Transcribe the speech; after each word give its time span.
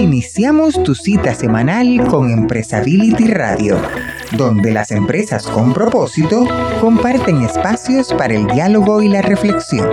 iniciamos 0.00 0.82
tu 0.82 0.94
cita 0.94 1.34
semanal 1.34 2.06
con 2.08 2.30
Empresability 2.30 3.28
Radio, 3.28 3.80
donde 4.36 4.72
las 4.72 4.90
empresas 4.90 5.46
con 5.46 5.74
propósito 5.74 6.46
comparten 6.80 7.42
espacios 7.42 8.12
para 8.14 8.34
el 8.34 8.46
diálogo 8.46 9.02
y 9.02 9.08
la 9.08 9.20
reflexión. 9.20 9.88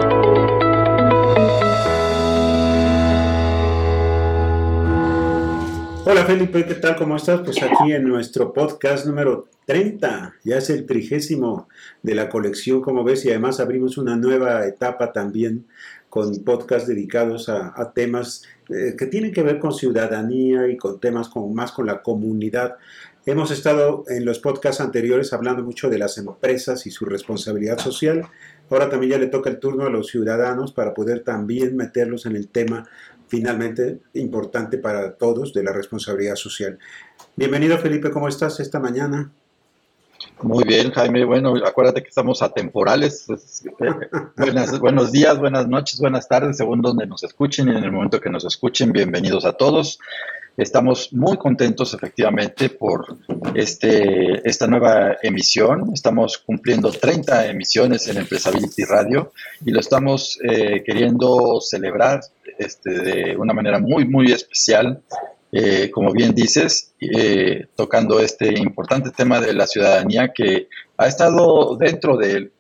Hola 6.06 6.24
Felipe, 6.26 6.66
¿qué 6.66 6.76
tal? 6.76 6.96
¿Cómo 6.96 7.18
estás? 7.18 7.42
Pues 7.42 7.62
aquí 7.62 7.92
en 7.92 8.06
nuestro 8.06 8.54
podcast 8.54 9.06
número 9.06 9.50
30, 9.66 10.36
ya 10.46 10.58
es 10.58 10.70
el 10.70 10.86
trigésimo 10.86 11.68
de 12.02 12.16
la 12.16 12.30
colección, 12.30 12.82
como 12.82 13.04
ves, 13.04 13.26
y 13.26 13.30
además 13.30 13.60
abrimos 13.60 13.98
una 13.98 14.16
nueva 14.16 14.66
etapa 14.66 15.12
también 15.12 15.66
con 16.18 16.36
podcasts 16.44 16.88
dedicados 16.88 17.48
a, 17.48 17.92
temas 17.94 18.42
eh, 18.70 18.96
que 18.98 19.06
tienen 19.06 19.32
que 19.32 19.44
ver 19.44 19.60
con 19.60 19.72
ciudadanía 19.72 20.68
y 20.68 20.76
con 20.76 21.00
temas 21.00 21.30
como 21.30 21.48
más 21.54 21.72
con 21.72 21.86
la 21.86 22.02
comunidad. 22.02 22.78
Hemos 23.28 23.52
estado 23.52 24.04
en 24.08 24.26
los 24.26 24.40
podcasts 24.40 24.82
anteriores 24.82 25.32
hablando 25.32 25.64
mucho 25.64 25.92
de 25.92 26.00
las 26.00 26.18
empresas 26.18 26.88
y 26.88 26.90
su 26.90 27.06
responsabilidad 27.06 27.78
social. 27.78 28.24
Ahora 28.72 28.90
también 28.90 29.12
ya 29.12 29.20
le 29.20 29.28
toca 29.28 29.52
el 29.52 29.60
turno 29.60 29.86
a 29.86 29.92
los 29.92 30.08
ciudadanos 30.08 30.72
para 30.74 30.96
poder 30.96 31.20
también 31.20 31.76
meterlos 31.76 32.26
en 32.26 32.36
el 32.36 32.48
tema 32.48 32.90
finalmente 33.28 34.00
importante 34.14 34.80
para 34.80 35.18
todos 35.18 35.54
de 35.54 35.62
la 35.62 35.72
responsabilidad 35.72 36.36
social. 36.36 36.80
Bienvenido 37.36 37.78
Felipe, 37.78 38.10
¿cómo 38.10 38.28
estás 38.28 38.60
esta 38.60 38.80
mañana? 38.80 39.32
Muy 40.42 40.64
bien, 40.64 40.92
Jaime. 40.92 41.26
Bueno, 41.26 41.56
acuérdate 41.66 42.02
que 42.04 42.10
estamos 42.10 42.42
atemporales. 42.42 43.26
buenos 44.80 45.12
días, 45.12 45.40
buenas 45.40 45.68
noches, 45.68 46.00
buenas 46.00 46.28
tardes, 46.28 46.58
según 46.58 46.82
donde 46.82 47.08
nos 47.08 47.24
escuchen 47.24 47.68
y 47.68 47.72
en 47.72 47.84
el 47.84 47.92
momento 47.92 48.22
que 48.22 48.30
nos 48.30 48.46
escuchen, 48.46 48.92
bienvenidos 48.92 49.46
a 49.46 49.54
todos. 49.54 50.00
Estamos 50.58 51.14
muy 51.14 51.38
contentos 51.38 51.94
efectivamente 51.94 52.70
por 52.70 53.18
este, 53.54 54.48
esta 54.48 54.66
nueva 54.66 55.18
emisión. 55.22 55.92
Estamos 55.94 56.40
cumpliendo 56.40 56.92
30 56.92 57.48
emisiones 57.48 58.08
en 58.08 58.18
Empresability 58.18 58.84
Radio 58.84 59.34
y 59.64 59.72
lo 59.72 59.80
estamos 59.80 60.40
eh, 60.44 60.82
queriendo 60.84 61.62
celebrar 61.62 62.22
este, 62.58 62.90
de 62.90 63.38
una 63.38 63.54
manera 63.54 63.80
muy, 63.80 64.08
muy 64.08 64.32
especial 64.32 65.00
eh, 65.52 65.90
como 65.92 66.12
bien 66.12 66.36
dices, 66.36 66.94
eh, 67.00 67.68
tocando 67.76 68.20
este 68.20 68.60
importante 68.60 69.12
tema 69.12 69.40
de 69.40 69.54
la 69.54 69.66
ciudadanía 69.66 70.34
que 70.34 70.68
ha 70.98 71.08
estado 71.08 71.78
dentro 71.78 72.18
de, 72.18 72.52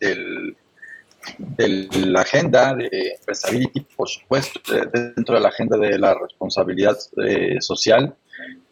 la 1.57 2.21
agenda 2.21 2.73
de 2.73 2.87
Empresability, 3.19 3.81
por 3.95 4.07
supuesto, 4.07 4.61
dentro 4.93 5.35
de 5.35 5.41
la 5.41 5.49
agenda 5.49 5.77
de 5.77 5.99
la 5.99 6.13
responsabilidad 6.13 6.97
eh, 7.25 7.57
social, 7.59 8.15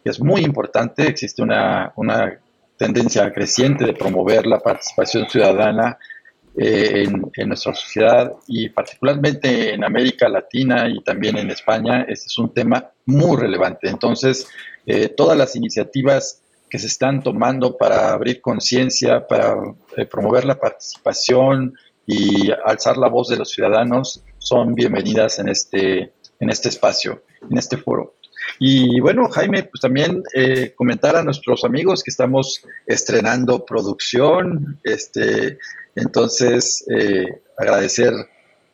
que 0.03 0.09
es 0.09 0.19
muy 0.21 0.41
importante. 0.41 1.07
Existe 1.07 1.41
una, 1.41 1.91
una 1.97 2.39
tendencia 2.77 3.31
creciente 3.33 3.85
de 3.85 3.93
promover 3.93 4.45
la 4.45 4.59
participación 4.59 5.27
ciudadana 5.29 5.97
eh, 6.57 7.03
en, 7.33 7.49
nuestra 7.49 7.73
sociedad 7.73 8.31
y 8.47 8.69
particularmente 8.69 9.73
en 9.73 9.83
América 9.83 10.29
Latina 10.29 10.87
y 10.87 11.03
también 11.03 11.37
en 11.37 11.51
España, 11.51 12.03
este 12.07 12.27
es 12.27 12.37
un 12.37 12.53
tema 12.53 12.91
muy 13.05 13.35
relevante. 13.35 13.89
Entonces, 13.89 14.47
eh, 14.85 15.09
todas 15.09 15.37
las 15.37 15.55
iniciativas 15.57 16.41
que 16.69 16.79
se 16.79 16.87
están 16.87 17.21
tomando 17.21 17.75
para 17.75 18.13
abrir 18.13 18.39
conciencia, 18.39 19.27
para 19.27 19.55
eh, 19.97 20.05
promover 20.05 20.45
la 20.45 20.57
participación 20.57 21.73
y 22.07 22.49
alzar 22.65 22.97
la 22.97 23.09
voz 23.09 23.27
de 23.27 23.35
los 23.35 23.49
ciudadanos 23.49 24.23
son 24.37 24.75
bienvenidas 24.75 25.39
en 25.39 25.49
este, 25.49 26.13
en 26.39 26.49
este 26.49 26.69
espacio, 26.69 27.23
en 27.49 27.57
este 27.57 27.75
foro. 27.75 28.15
Y 28.59 28.99
bueno, 28.99 29.29
Jaime, 29.29 29.63
pues 29.63 29.81
también 29.81 30.23
comentar 30.75 31.15
a 31.15 31.23
nuestros 31.23 31.63
amigos 31.63 32.03
que 32.03 32.11
estamos 32.11 32.63
estrenando 32.85 33.65
producción, 33.65 34.79
este, 34.83 35.57
entonces, 35.95 36.85
eh, 36.89 37.41
agradecer 37.57 38.13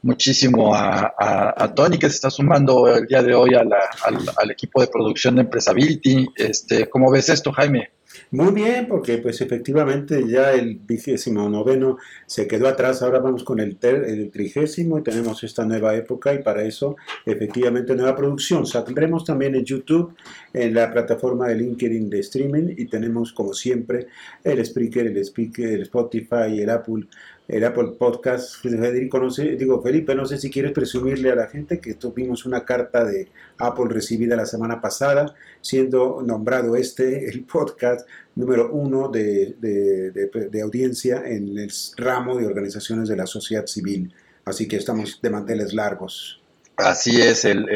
muchísimo 0.02 0.74
a, 0.74 1.72
Tony 1.76 2.00
que 2.00 2.10
se 2.10 2.16
está 2.16 2.32
sumando 2.32 2.88
el 2.88 3.06
día 3.06 3.22
de 3.22 3.36
hoy 3.36 3.54
al, 3.54 3.72
al, 3.72 4.52
equipo 4.52 4.82
de 4.82 4.88
producción 4.88 5.36
de 5.36 5.42
Empresability. 5.42 6.28
Este, 6.36 6.90
¿Cómo 6.90 7.12
ves 7.12 7.30
esto, 7.30 7.52
Jaime? 7.52 7.92
Muy 8.32 8.54
bien, 8.54 8.88
porque 8.88 9.18
pues 9.18 9.42
efectivamente 9.42 10.26
ya 10.28 10.54
el 10.54 10.76
vigésimo 10.76 11.50
noveno 11.50 11.98
se 12.26 12.48
quedó 12.48 12.68
atrás, 12.68 13.02
ahora 13.02 13.20
vamos 13.20 13.44
con 13.44 13.60
el, 13.60 13.78
trigésimo 14.32 14.98
y 14.98 15.04
tenemos 15.04 15.44
esta 15.44 15.66
nueva 15.66 15.96
época 15.96 16.34
y 16.34 16.42
para 16.42 16.64
eso 16.64 16.96
efectivamente 17.26 17.96
nueva 17.96 18.16
producción. 18.16 18.66
Saldremos 18.66 19.26
también 19.26 19.56
en 19.56 19.66
YouTube, 19.66 20.16
en 20.54 20.74
la 20.74 20.92
plataforma 20.92 21.48
de 21.48 21.56
LinkedIn 21.56 22.10
de 22.10 22.20
streaming 22.20 22.74
y 22.78 22.86
tenemos 22.86 23.34
como 23.34 23.54
siempre 23.54 24.08
el 24.44 24.66
Spreaker, 24.66 25.08
el 25.08 25.18
Speaker, 25.18 25.68
el 25.68 25.82
Spotify, 25.82 26.62
el 26.62 26.70
Apple 26.70 27.06
el 27.52 27.66
Apple 27.66 27.96
Podcast. 28.00 28.62
Federico, 28.62 29.20
no 29.20 29.30
sé, 29.30 29.58
digo, 29.58 29.82
Felipe, 29.82 30.16
no 30.16 30.26
sé 30.26 30.38
si 30.38 30.50
quieres 30.50 30.72
presumirle 30.72 31.32
a 31.32 31.36
la 31.36 31.48
gente 31.48 31.80
que 31.80 31.96
tuvimos 31.96 32.46
una 32.46 32.64
carta 32.64 33.04
de 33.04 33.28
Apple 33.58 33.86
recibida 33.90 34.38
la 34.38 34.46
semana 34.46 34.80
pasada, 34.80 35.36
siendo 35.60 36.22
nombrado 36.26 36.78
este 36.78 37.30
el 37.30 37.44
podcast 37.44 38.08
número 38.36 38.72
uno 38.72 39.10
de, 39.10 39.56
de, 39.60 40.62
audiencia 40.62 41.24
en 41.26 41.58
el 41.58 41.72
ramo 41.98 42.38
de 42.38 42.46
organizaciones 42.46 43.10
de 43.10 43.18
la 43.18 43.28
sociedad 43.28 43.66
civil. 43.66 44.14
Así 44.46 44.68
que 44.68 44.78
estamos 44.78 45.20
de 45.22 45.30
manteles 45.30 45.74
largos. 45.74 46.42
Así 46.78 47.22
es, 47.22 47.44
el, 47.44 47.68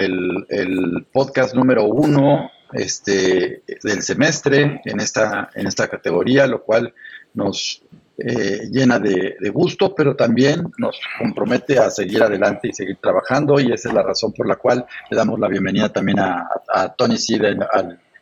el, 0.49 1.05
podcast 1.11 1.53
número 1.53 1.83
uno 1.83 2.49
este, 2.71 3.63
del 3.83 4.01
semestre 4.01 4.81
en 4.85 4.99
esta, 5.01 5.49
en 5.53 5.67
esta 5.67 5.89
categoría, 5.89 6.47
lo 6.47 6.63
cual 6.63 6.93
nos 7.33 7.83
eh, 8.17 8.69
llena 8.71 8.97
de, 8.97 9.35
gusto, 9.53 9.93
pero 9.93 10.15
también 10.15 10.71
nos 10.77 10.97
compromete 11.19 11.77
a 11.79 11.89
seguir 11.89 12.23
adelante 12.23 12.69
y 12.69 12.73
seguir 12.73 12.97
trabajando 13.01 13.59
y 13.59 13.73
esa 13.73 13.89
es 13.89 13.95
la 13.95 14.03
razón 14.03 14.31
por 14.31 14.47
la 14.47 14.55
cual 14.55 14.85
le 15.09 15.17
damos 15.17 15.37
la 15.37 15.49
bienvenida 15.49 15.89
también 15.89 16.19
a, 16.19 16.95
Tony 16.97 17.17
Siden, 17.17 17.59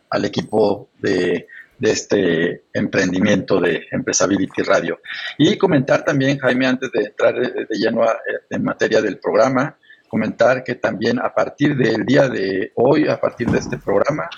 al, 0.10 0.26
equipo 0.26 0.90
de, 1.00 1.48
este 1.80 2.64
emprendimiento 2.74 3.60
de 3.60 3.84
Empresability 3.92 4.64
Radio. 4.64 5.00
Y 5.38 5.58
comentar 5.58 6.04
también, 6.04 6.40
Jaime, 6.40 6.66
antes 6.66 6.90
de 6.92 7.04
entrar 7.04 7.36
de, 7.36 7.68
lleno 7.72 8.02
en 8.50 8.64
materia 8.64 9.02
del 9.02 9.20
programa, 9.20 9.78
comentar 10.08 10.64
que 10.64 10.76
también 10.76 11.20
a 11.20 11.34
partir 11.34 11.76
del 11.76 12.06
día 12.06 12.30
de 12.30 12.72
hoy, 12.76 13.08
a 13.08 13.20
partir 13.20 13.50
de 13.50 13.60
este 13.60 13.78
programa, 13.78 14.30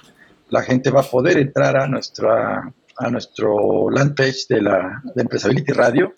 la 0.50 0.64
gente 0.64 0.90
va 0.90 1.02
a 1.02 1.04
poder 1.04 1.38
entrar 1.38 1.78
a 1.78 1.88
nuestra 1.88 2.74
a 2.98 3.10
nuestro 3.10 3.90
land 3.90 4.16
page 4.16 4.46
de 4.50 4.62
la 4.62 5.02
de 5.14 5.22
Empresability 5.22 5.72
Radio 5.72 6.14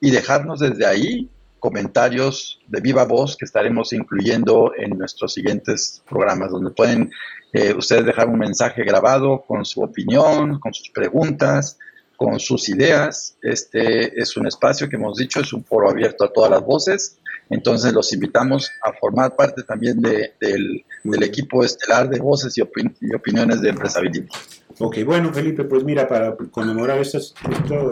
y 0.00 0.10
dejarnos 0.10 0.60
desde 0.60 0.86
ahí 0.86 1.30
comentarios 1.58 2.60
de 2.68 2.80
viva 2.80 3.04
voz 3.04 3.36
que 3.36 3.44
estaremos 3.44 3.92
incluyendo 3.92 4.72
en 4.76 4.90
nuestros 4.90 5.34
siguientes 5.34 6.02
programas, 6.08 6.50
donde 6.50 6.70
pueden 6.70 7.10
eh, 7.52 7.74
ustedes 7.74 8.04
dejar 8.04 8.28
un 8.28 8.38
mensaje 8.38 8.84
grabado 8.84 9.42
con 9.46 9.64
su 9.64 9.82
opinión, 9.82 10.60
con 10.60 10.72
sus 10.74 10.90
preguntas, 10.90 11.78
con 12.16 12.38
sus 12.38 12.68
ideas. 12.68 13.36
Este 13.42 14.20
es 14.20 14.36
un 14.36 14.46
espacio 14.46 14.88
que 14.88 14.96
hemos 14.96 15.16
dicho, 15.16 15.40
es 15.40 15.52
un 15.52 15.64
foro 15.64 15.90
abierto 15.90 16.24
a 16.24 16.32
todas 16.32 16.50
las 16.50 16.62
voces. 16.62 17.18
Entonces 17.48 17.92
los 17.92 18.12
invitamos 18.12 18.70
a 18.82 18.92
formar 18.92 19.36
parte 19.36 19.62
también 19.62 20.00
de, 20.00 20.34
del, 20.40 20.84
equipo 21.22 21.64
estelar 21.64 22.08
de 22.08 22.18
voces 22.18 22.56
y, 22.58 22.62
y 23.00 23.14
opiniones 23.14 23.60
de 23.60 23.70
Empresability. 23.70 24.26
Ok, 24.78 24.98
bueno 25.06 25.32
Felipe, 25.32 25.64
pues 25.64 25.84
mira, 25.84 26.06
para 26.06 26.36
conmemorar 26.50 26.98
esto, 26.98 27.18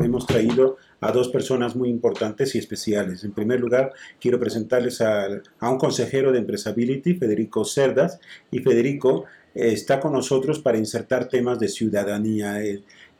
hemos 0.02 0.26
traído 0.26 0.76
a 1.00 1.12
dos 1.12 1.30
personas 1.30 1.74
muy 1.74 1.88
importantes 1.88 2.54
y 2.54 2.58
especiales. 2.58 3.24
En 3.24 3.32
primer 3.32 3.58
lugar, 3.58 3.92
quiero 4.20 4.38
presentarles 4.38 5.00
a, 5.00 5.28
a 5.60 5.70
un 5.70 5.78
consejero 5.78 6.30
de 6.30 6.40
Empresability, 6.40 7.14
Federico 7.14 7.64
Cerdas, 7.64 8.20
y 8.50 8.58
Federico 8.58 9.24
eh, 9.54 9.72
está 9.72 10.00
con 10.00 10.12
nosotros 10.12 10.58
para 10.58 10.78
insertar 10.78 11.28
temas 11.28 11.58
de 11.58 11.68
ciudadanía. 11.68 12.60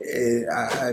Eh, 0.07 0.45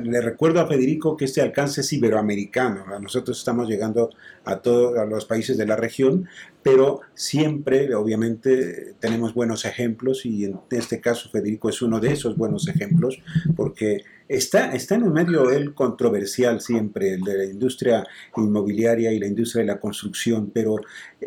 le 0.03 0.21
recuerdo 0.21 0.61
a 0.61 0.67
Federico 0.67 1.17
que 1.17 1.25
este 1.25 1.41
alcance 1.41 1.81
es 1.81 1.91
iberoamericano. 1.93 2.85
Nosotros 2.99 3.37
estamos 3.37 3.67
llegando 3.67 4.09
a 4.45 4.57
todos 4.57 5.07
los 5.09 5.25
países 5.25 5.57
de 5.57 5.65
la 5.65 5.75
región, 5.75 6.27
pero 6.63 7.01
siempre, 7.13 7.93
obviamente, 7.93 8.95
tenemos 8.99 9.33
buenos 9.33 9.65
ejemplos 9.65 10.25
y 10.25 10.45
en 10.45 10.59
este 10.69 11.01
caso 11.01 11.29
Federico 11.29 11.69
es 11.69 11.81
uno 11.81 11.99
de 11.99 12.13
esos 12.13 12.37
buenos 12.37 12.67
ejemplos 12.67 13.21
porque 13.55 14.03
está, 14.27 14.73
está 14.73 14.95
en 14.95 15.03
un 15.03 15.13
medio 15.13 15.51
él 15.51 15.73
controversial 15.73 16.61
siempre, 16.61 17.15
el 17.15 17.21
de 17.21 17.37
la 17.37 17.45
industria 17.45 18.07
inmobiliaria 18.37 19.11
y 19.11 19.19
la 19.19 19.27
industria 19.27 19.61
de 19.61 19.67
la 19.67 19.79
construcción, 19.79 20.51
pero, 20.53 20.77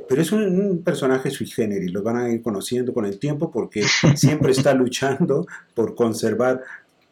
pero 0.09 0.23
es 0.23 0.33
un, 0.33 0.83
personaje 0.83 1.31
sui 1.31 1.47
generis, 1.47 1.93
lo 1.93 2.03
van 2.03 2.17
a 2.17 2.31
ir 2.31 2.41
conociendo 2.41 2.95
con 2.95 3.05
el 3.05 3.19
tiempo 3.19 3.51
porque 3.51 3.83
siempre 4.17 4.53
está 4.53 4.73
luchando 4.73 5.47
por 5.75 5.95
conservar 5.95 6.63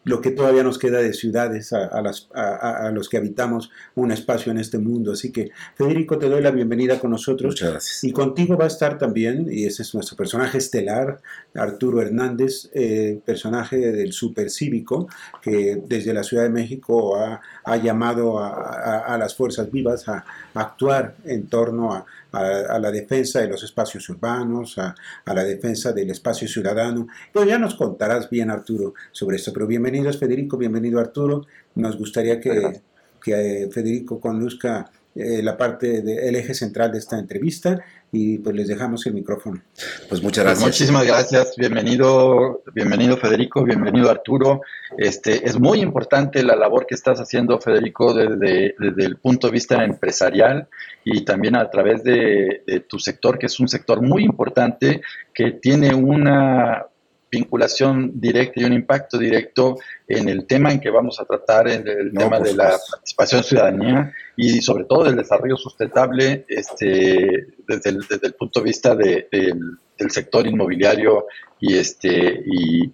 lo 0.05 0.21
que 0.21 0.31
todavía 0.31 0.65
nos 0.65 0.79
queda 0.79 0.99
de 0.99 1.13
ciudades 1.13 1.73
a, 1.73 2.01
las, 2.03 2.29
a, 2.35 2.91
los 2.93 3.09
que 3.09 3.19
habitamos 3.19 3.71
un 3.95 4.11
espacio 4.11 4.51
en 4.51 4.59
este 4.59 4.79
mundo. 4.79 5.13
Así 5.13 5.31
que, 5.31 5.51
Federico, 5.77 6.19
te 6.19 6.29
doy 6.29 6.43
la 6.43 6.51
bienvenida 6.51 6.99
con 6.99 7.11
nosotros. 7.11 7.53
Muchas 7.53 7.71
gracias. 7.71 8.05
Y 8.05 8.13
contigo 8.13 8.57
va 8.57 8.65
a 8.65 8.69
estar 8.69 8.99
también, 8.99 9.47
y 9.51 9.65
ese 9.65 9.83
es 9.83 9.95
nuestro 9.95 10.17
personaje 10.17 10.59
estelar, 10.59 11.21
Arturo 11.55 12.03
Hernández, 12.03 12.69
eh, 12.75 13.21
personaje 13.25 13.77
del 13.77 14.13
supercívico, 14.13 15.09
que 15.41 15.81
desde 15.87 16.13
la 16.13 16.25
Ciudad 16.25 16.43
de 16.45 16.51
México 16.51 17.17
ha, 17.17 17.41
ha 17.65 17.77
llamado 17.77 18.39
a, 18.41 19.17
las 19.19 19.35
fuerzas 19.35 19.71
vivas 19.71 20.09
a, 20.09 20.25
actuar 20.55 21.15
en 21.25 21.47
torno 21.47 21.95
a, 21.95 22.07
la 22.33 22.91
defensa 22.91 23.41
de 23.41 23.49
los 23.49 23.63
espacios 23.63 24.09
urbanos, 24.09 24.79
a, 24.79 24.95
la 25.27 25.45
defensa 25.45 25.93
del 25.93 26.11
espacio 26.11 26.49
ciudadano. 26.49 27.07
Pues 27.33 27.47
ya 27.47 27.59
nos 27.59 27.75
contarás 27.75 28.31
bien, 28.31 28.51
Arturo, 28.51 28.95
sobre 29.11 29.37
esto. 29.37 29.53
Pero 29.53 29.67
bienvenidos, 29.67 30.19
Federico, 30.19 30.57
bienvenido, 30.57 30.99
Arturo. 31.01 31.47
Nos 31.75 31.97
gustaría 31.97 32.41
que, 32.41 32.81
que 33.23 33.69
Federico 33.73 34.21
conduzca 34.21 34.91
eh, 35.15 35.43
la 35.43 35.59
parte 35.59 36.01
del 36.01 36.35
eje 36.37 36.55
central 36.55 36.91
de 36.91 36.99
esta 36.99 37.19
entrevista 37.19 37.85
y 38.11 38.39
pues 38.39 38.57
les 38.57 38.67
dejamos 38.69 39.07
el 39.07 39.13
micrófono. 39.13 39.63
Pues 40.09 40.23
muchas 40.23 40.45
gracias. 40.45 40.67
Muchísimas 40.67 41.07
gracias. 41.07 41.55
Bienvenido, 41.57 42.63
bienvenido 42.75 43.19
Federico, 43.19 43.63
bienvenido 43.63 44.11
Arturo. 44.11 44.63
Este, 44.97 45.47
es 45.47 45.59
muy 45.59 45.81
importante 45.81 46.43
la 46.43 46.57
labor 46.57 46.87
que 46.87 46.95
estás 46.95 47.19
haciendo, 47.19 47.61
Federico, 47.61 48.15
desde, 48.15 48.75
el 48.79 49.17
punto 49.17 49.49
de 49.49 49.53
vista 49.53 49.85
empresarial 49.85 50.69
y 51.05 51.27
también 51.27 51.57
a 51.57 51.69
través 51.69 52.03
de 52.05 52.85
tu 52.89 52.99
sector, 52.99 53.39
que 53.39 53.47
es 53.47 53.61
un 53.61 53.69
sector 53.69 54.01
muy 54.01 54.25
importante, 54.25 55.03
que 55.35 55.53
tiene 55.53 55.95
una, 55.95 56.87
vinculación 57.33 58.21
directa 58.21 58.61
y 58.61 58.65
un 58.65 58.75
impacto 58.75 59.17
directo 59.17 59.79
en 60.07 60.29
el 60.29 60.47
tema 60.47 60.71
en 60.71 60.81
que 60.81 60.91
vamos 60.91 61.19
a 61.19 61.25
tratar, 61.25 61.67
en 61.67 61.89
el 61.89 62.13
tema 62.13 62.39
de 62.39 62.55
la 62.55 62.77
participación 62.91 63.43
ciudadanía 63.43 64.13
y 64.37 64.61
sobre 64.61 64.85
todo 64.85 65.05
del 65.05 65.17
desarrollo 65.17 65.57
sustentable 65.57 66.45
este, 66.47 67.47
desde, 67.67 67.91
el, 68.23 68.35
punto 68.35 68.61
de 68.61 68.65
vista 68.65 68.95
del 68.95 70.11
sector 70.11 70.47
inmobiliario 70.47 71.27
y, 71.59 71.79
este, 71.79 72.43
y, 72.45 72.93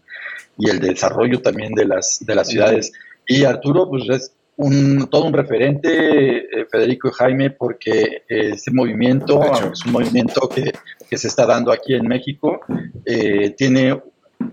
el 0.71 0.79
desarrollo 0.81 1.41
también 1.41 1.73
de 1.75 1.85
las, 1.85 2.19
de 2.21 2.35
las 2.35 2.49
ciudades. 2.49 2.93
Y 3.27 3.45
Arturo, 3.45 3.89
pues 3.89 4.09
es 4.09 4.33
un, 4.57 5.09
todo 5.09 5.25
un 5.25 5.33
referente, 5.33 6.39
eh, 6.39 6.67
Federico 6.71 7.09
y 7.09 7.13
Jaime, 7.13 7.51
porque 7.51 8.23
ese 8.29 8.71
movimiento, 8.73 9.41
es 9.73 9.85
un 9.85 9.93
movimiento 9.93 10.49
que, 10.49 10.73
que, 11.09 11.17
se 11.17 11.29
está 11.29 11.47
dando 11.47 11.71
aquí 11.71 11.95
en 11.95 12.07
México, 12.09 12.61
eh, 13.05 13.51
tiene 13.57 14.01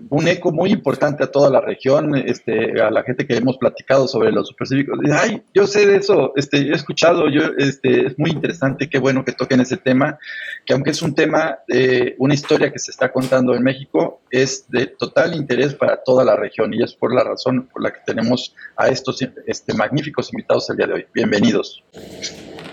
un 0.08 0.28
eco 0.28 0.52
muy 0.52 0.70
importante 0.70 1.24
a 1.24 1.30
toda 1.30 1.50
la 1.50 1.60
región, 1.60 2.14
este, 2.16 2.80
a 2.80 2.90
la 2.90 3.02
gente 3.02 3.26
que 3.26 3.36
hemos 3.36 3.56
platicado 3.58 4.08
sobre 4.08 4.32
los 4.32 4.48
supercívicos. 4.48 4.98
Ay, 5.12 5.42
yo 5.54 5.66
sé 5.66 5.86
de 5.86 5.96
eso, 5.96 6.32
este, 6.36 6.58
he 6.58 6.72
escuchado, 6.72 7.28
yo, 7.28 7.42
este, 7.58 8.06
es 8.06 8.18
muy 8.18 8.30
interesante, 8.30 8.88
qué 8.88 8.98
bueno 8.98 9.24
que 9.24 9.32
toquen 9.32 9.60
ese 9.60 9.76
tema, 9.76 10.18
que 10.64 10.74
aunque 10.74 10.90
es 10.90 11.02
un 11.02 11.14
tema, 11.14 11.58
de 11.68 12.14
una 12.18 12.34
historia 12.34 12.72
que 12.72 12.78
se 12.78 12.90
está 12.90 13.12
contando 13.12 13.54
en 13.54 13.62
México, 13.62 14.20
es 14.30 14.68
de 14.68 14.86
total 14.86 15.34
interés 15.34 15.74
para 15.74 16.02
toda 16.02 16.24
la 16.24 16.36
región 16.36 16.72
y 16.74 16.82
es 16.82 16.94
por 16.94 17.14
la 17.14 17.24
razón 17.24 17.68
por 17.72 17.82
la 17.82 17.92
que 17.92 18.00
tenemos 18.06 18.54
a 18.76 18.88
estos 18.88 19.20
este, 19.46 19.74
magníficos 19.74 20.32
invitados 20.32 20.68
el 20.70 20.76
día 20.76 20.86
de 20.86 20.92
hoy. 20.94 21.06
Bienvenidos. 21.14 21.82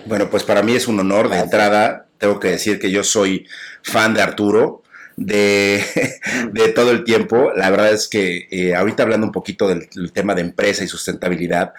Bueno, 0.05 0.29
pues 0.29 0.43
para 0.43 0.61
mí 0.61 0.73
es 0.73 0.87
un 0.87 0.99
honor 0.99 1.29
de 1.29 1.39
entrada. 1.39 2.07
Tengo 2.17 2.39
que 2.39 2.49
decir 2.49 2.79
que 2.79 2.91
yo 2.91 3.03
soy 3.03 3.47
fan 3.81 4.13
de 4.13 4.21
Arturo 4.21 4.82
de, 5.15 5.83
de, 6.51 6.69
todo 6.69 6.91
el 6.91 7.03
tiempo. 7.03 7.51
La 7.55 7.69
verdad 7.69 7.93
es 7.93 8.07
que 8.07 8.47
eh, 8.51 8.75
ahorita 8.75 9.03
hablando 9.03 9.27
un 9.27 9.33
poquito 9.33 9.67
del, 9.67 9.87
tema 10.11 10.35
de 10.35 10.41
empresa 10.41 10.83
y 10.83 10.87
sustentabilidad, 10.87 11.73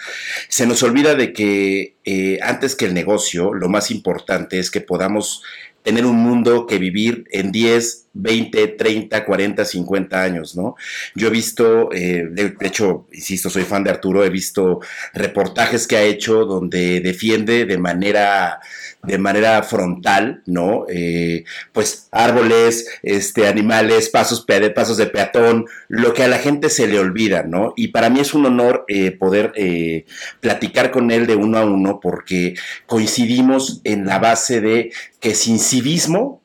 se 0.49 0.67
nos 0.67 0.83
olvida 0.83 1.15
de 1.15 1.33
que 1.33 1.97
eh, 2.05 2.39
antes 2.43 2.75
que 2.75 2.87
el 2.87 2.95
negocio, 2.95 3.53
lo 3.55 3.69
más 3.69 3.91
importante 3.91 4.59
es 4.59 4.71
que 4.71 4.81
podamos 4.81 5.43
tener 5.85 6.07
un 6.07 6.17
mundo 6.17 6.67
que 6.67 6.79
vivir 6.79 7.27
en 7.31 7.53
10, 7.53 8.07
20, 8.15 8.69
30, 8.69 9.25
40, 9.27 9.65
50 9.67 10.23
años, 10.23 10.57
¿no? 10.57 10.77
Yo 11.15 11.29
he 11.29 11.31
visto, 11.31 11.93
eh, 11.93 12.27
de 12.31 12.57
hecho, 12.63 13.07
insisto, 13.13 13.51
soy 13.51 13.65
fan 13.65 13.85
de 13.85 13.91
Arturo, 13.91 14.25
he 14.25 14.31
visto 14.31 14.81
reportajes 15.13 15.87
que 15.87 15.99
ha 15.99 16.03
hecho 16.03 16.47
donde 16.47 17.01
defiende 17.01 17.67
de 17.67 17.77
manera 17.77 18.61
de 19.07 19.19
manera 19.19 19.63
frontal, 19.63 20.43
¿no? 20.47 20.87
Eh, 20.89 21.45
pues 21.73 22.09
árboles, 22.11 22.87
este, 23.03 23.47
animales, 23.47 24.09
pasos, 24.09 24.47
pasos 24.75 24.97
de 24.97 25.07
peatón, 25.07 25.67
lo 25.89 26.13
que 26.15 26.23
a 26.23 26.29
la 26.29 26.39
gente 26.39 26.71
se 26.71 26.87
le 26.87 26.99
olvida, 26.99 27.43
¿no? 27.43 27.73
Y 27.77 27.89
para 27.89 28.11
mí 28.11 28.21
es 28.21 28.35
un 28.35 28.47
honor 28.47 28.85
eh, 28.89 29.11
poder 29.13 29.53
eh, 29.57 30.07
platicar 30.41 30.91
con 30.91 31.11
él 31.11 31.27
de 31.27 31.37
uno 31.37 31.59
a 31.59 31.65
uno 31.65 32.01
porque 32.01 32.55
coincidimos 32.87 33.81
en 33.85 34.07
la 34.07 34.19
base 34.19 34.61
de 34.61 34.93
que 35.21 35.35
sin 35.35 35.59
civismo 35.59 36.43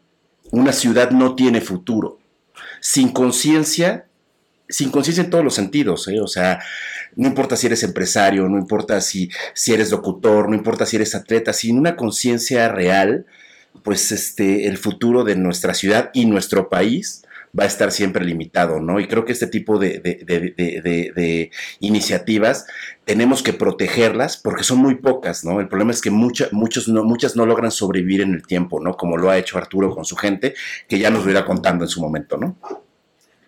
una 0.52 0.74
ciudad 0.74 1.12
no 1.12 1.36
tiene 1.36 1.62
futuro. 1.62 2.20
Sin 2.82 3.10
conciencia, 3.10 4.09
sin 4.70 4.92
conciencia 4.92 5.24
en 5.24 5.30
todos 5.30 5.44
los 5.44 5.56
sentidos, 5.56 6.08
¿eh? 6.08 6.20
o 6.22 6.28
sea, 6.28 6.60
no 7.16 7.28
importa 7.28 7.56
si 7.56 7.68
eres 7.68 7.84
empresario, 7.84 8.48
no 8.48 8.58
importa 8.58 9.02
si, 9.02 9.30
si 9.54 9.74
eres 9.74 9.92
locutor, 9.92 10.48
no 10.48 10.56
importa 10.56 10.86
si 10.86 10.96
eres 10.96 11.16
atleta, 11.16 11.54
sin 11.54 11.78
una 11.78 11.96
conciencia 11.96 12.70
real, 12.70 13.26
pues 13.84 14.12
este, 14.12 14.68
el 14.68 14.78
futuro 14.78 15.24
de 15.24 15.36
nuestra 15.36 15.74
ciudad 15.74 16.12
y 16.14 16.26
nuestro 16.26 16.70
país 16.70 17.24
va 17.58 17.64
a 17.64 17.68
estar 17.68 17.92
siempre 17.92 18.24
limitado, 18.24 18.80
¿no? 18.80 19.00
Y 19.00 19.08
creo 19.08 19.26
que 19.26 19.32
este 19.32 19.48
tipo 19.48 19.80
de, 19.80 21.52
iniciativas 21.80 22.68
tenemos 23.06 23.42
que 23.42 23.54
protegerlas 23.54 24.38
porque 24.38 24.64
son 24.64 24.78
muy 24.78 24.96
pocas, 24.96 25.44
¿no? 25.44 25.60
El 25.60 25.68
problema 25.68 25.92
es 25.92 26.02
que 26.02 26.12
muchos 26.12 26.88
no, 26.88 27.04
muchas 27.04 27.36
no 27.36 27.46
logran 27.48 27.72
sobrevivir 27.72 28.22
en 28.22 28.36
el 28.36 28.46
tiempo, 28.46 28.80
¿no? 28.80 28.96
Como 28.96 29.18
lo 29.18 29.32
ha 29.32 29.38
hecho 29.38 29.58
Arturo 29.58 29.96
con 29.96 30.06
su 30.06 30.16
gente, 30.16 30.54
que 30.88 31.00
ya 31.00 31.10
nos 31.10 31.26
lo 31.26 31.32
irá 31.32 31.44
contando 31.44 31.86
en 31.86 31.90
su 31.90 32.02
momento, 32.02 32.38
¿no? 32.38 32.58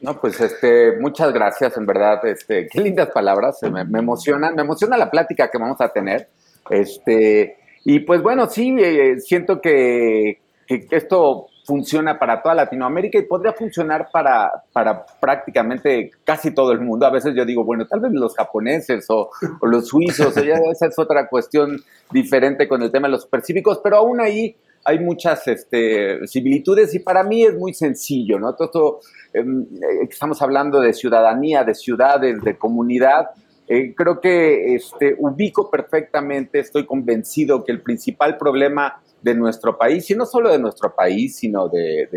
No, 0.02 0.20
pues 0.20 0.42
este, 0.42 0.98
muchas 1.00 1.32
gracias, 1.32 1.78
en 1.78 1.86
verdad, 1.86 2.26
este, 2.26 2.68
qué 2.68 2.82
lindas 2.82 3.10
palabras, 3.10 3.60
me, 3.64 3.86
me 3.86 4.00
emocionan, 4.00 4.56
me 4.56 4.64
emociona 4.64 4.98
la 4.98 5.12
plática 5.12 5.50
que 5.50 5.58
vamos 5.60 5.80
a 5.80 5.90
tener. 5.90 6.28
Este, 6.70 7.58
y 7.84 8.00
pues 8.00 8.22
bueno, 8.22 8.48
sí, 8.48 8.76
eh, 8.80 9.20
siento 9.20 9.60
que, 9.62 10.40
esto 10.68 11.48
funciona 11.66 12.18
para 12.18 12.42
toda 12.42 12.56
Latinoamérica 12.56 13.18
y 13.18 13.24
podría 13.24 13.52
funcionar 13.52 14.08
para, 14.12 14.50
para 14.72 15.06
prácticamente 15.20 16.12
casi 16.24 16.54
todo 16.54 16.72
el 16.72 16.80
mundo. 16.80 17.06
A 17.06 17.12
veces 17.12 17.34
yo 17.36 17.46
digo, 17.46 17.66
bueno, 17.66 17.86
tal 17.88 18.00
vez 18.00 18.12
los 18.14 18.36
japoneses 18.36 19.06
o, 19.10 19.30
los 19.64 19.88
suizos, 19.88 20.36
o 20.38 20.44
ya 20.44 20.56
esa 20.72 20.88
es 20.88 20.98
otra 20.98 21.28
cuestión 21.28 21.78
diferente 22.10 22.68
con 22.68 22.82
el 22.82 22.92
tema 22.92 23.08
de 23.08 23.14
los 23.14 23.24
supercívicos, 23.24 23.82
pero 23.84 23.98
aún 23.98 24.22
ahí 24.22 24.56
hay 24.84 25.00
muchas 25.00 25.48
este, 25.48 26.26
similitudes 26.28 26.94
y 26.96 27.00
para 27.00 27.24
mí 27.24 27.44
es 27.44 27.56
muy 27.56 27.74
sencillo, 27.74 28.40
¿no? 28.40 28.56
Todo 28.56 29.00
em, 29.34 29.64
eh, 29.64 30.08
estamos 30.10 30.42
hablando 30.42 30.80
de 30.82 30.94
ciudadanía, 30.94 31.64
de 31.64 31.76
ciudades, 31.76 32.42
de 32.42 32.58
comunidad. 32.58 33.28
Eh, 33.68 33.94
creo 33.96 34.20
que 34.20 34.76
este, 34.76 35.16
ubico 35.18 35.70
perfectamente, 35.70 36.60
estoy 36.60 36.86
convencido 36.86 37.64
que 37.64 37.72
el 37.72 37.82
principal 37.82 38.38
problema 38.38 39.02
de 39.22 39.36
nuestro 39.36 39.78
país, 39.78 40.10
y 40.10 40.16
no 40.16 40.26
solo 40.26 40.52
de 40.52 40.58
nuestro 40.58 40.96
país, 40.96 41.36
sino 41.36 41.70
de, 41.70 42.10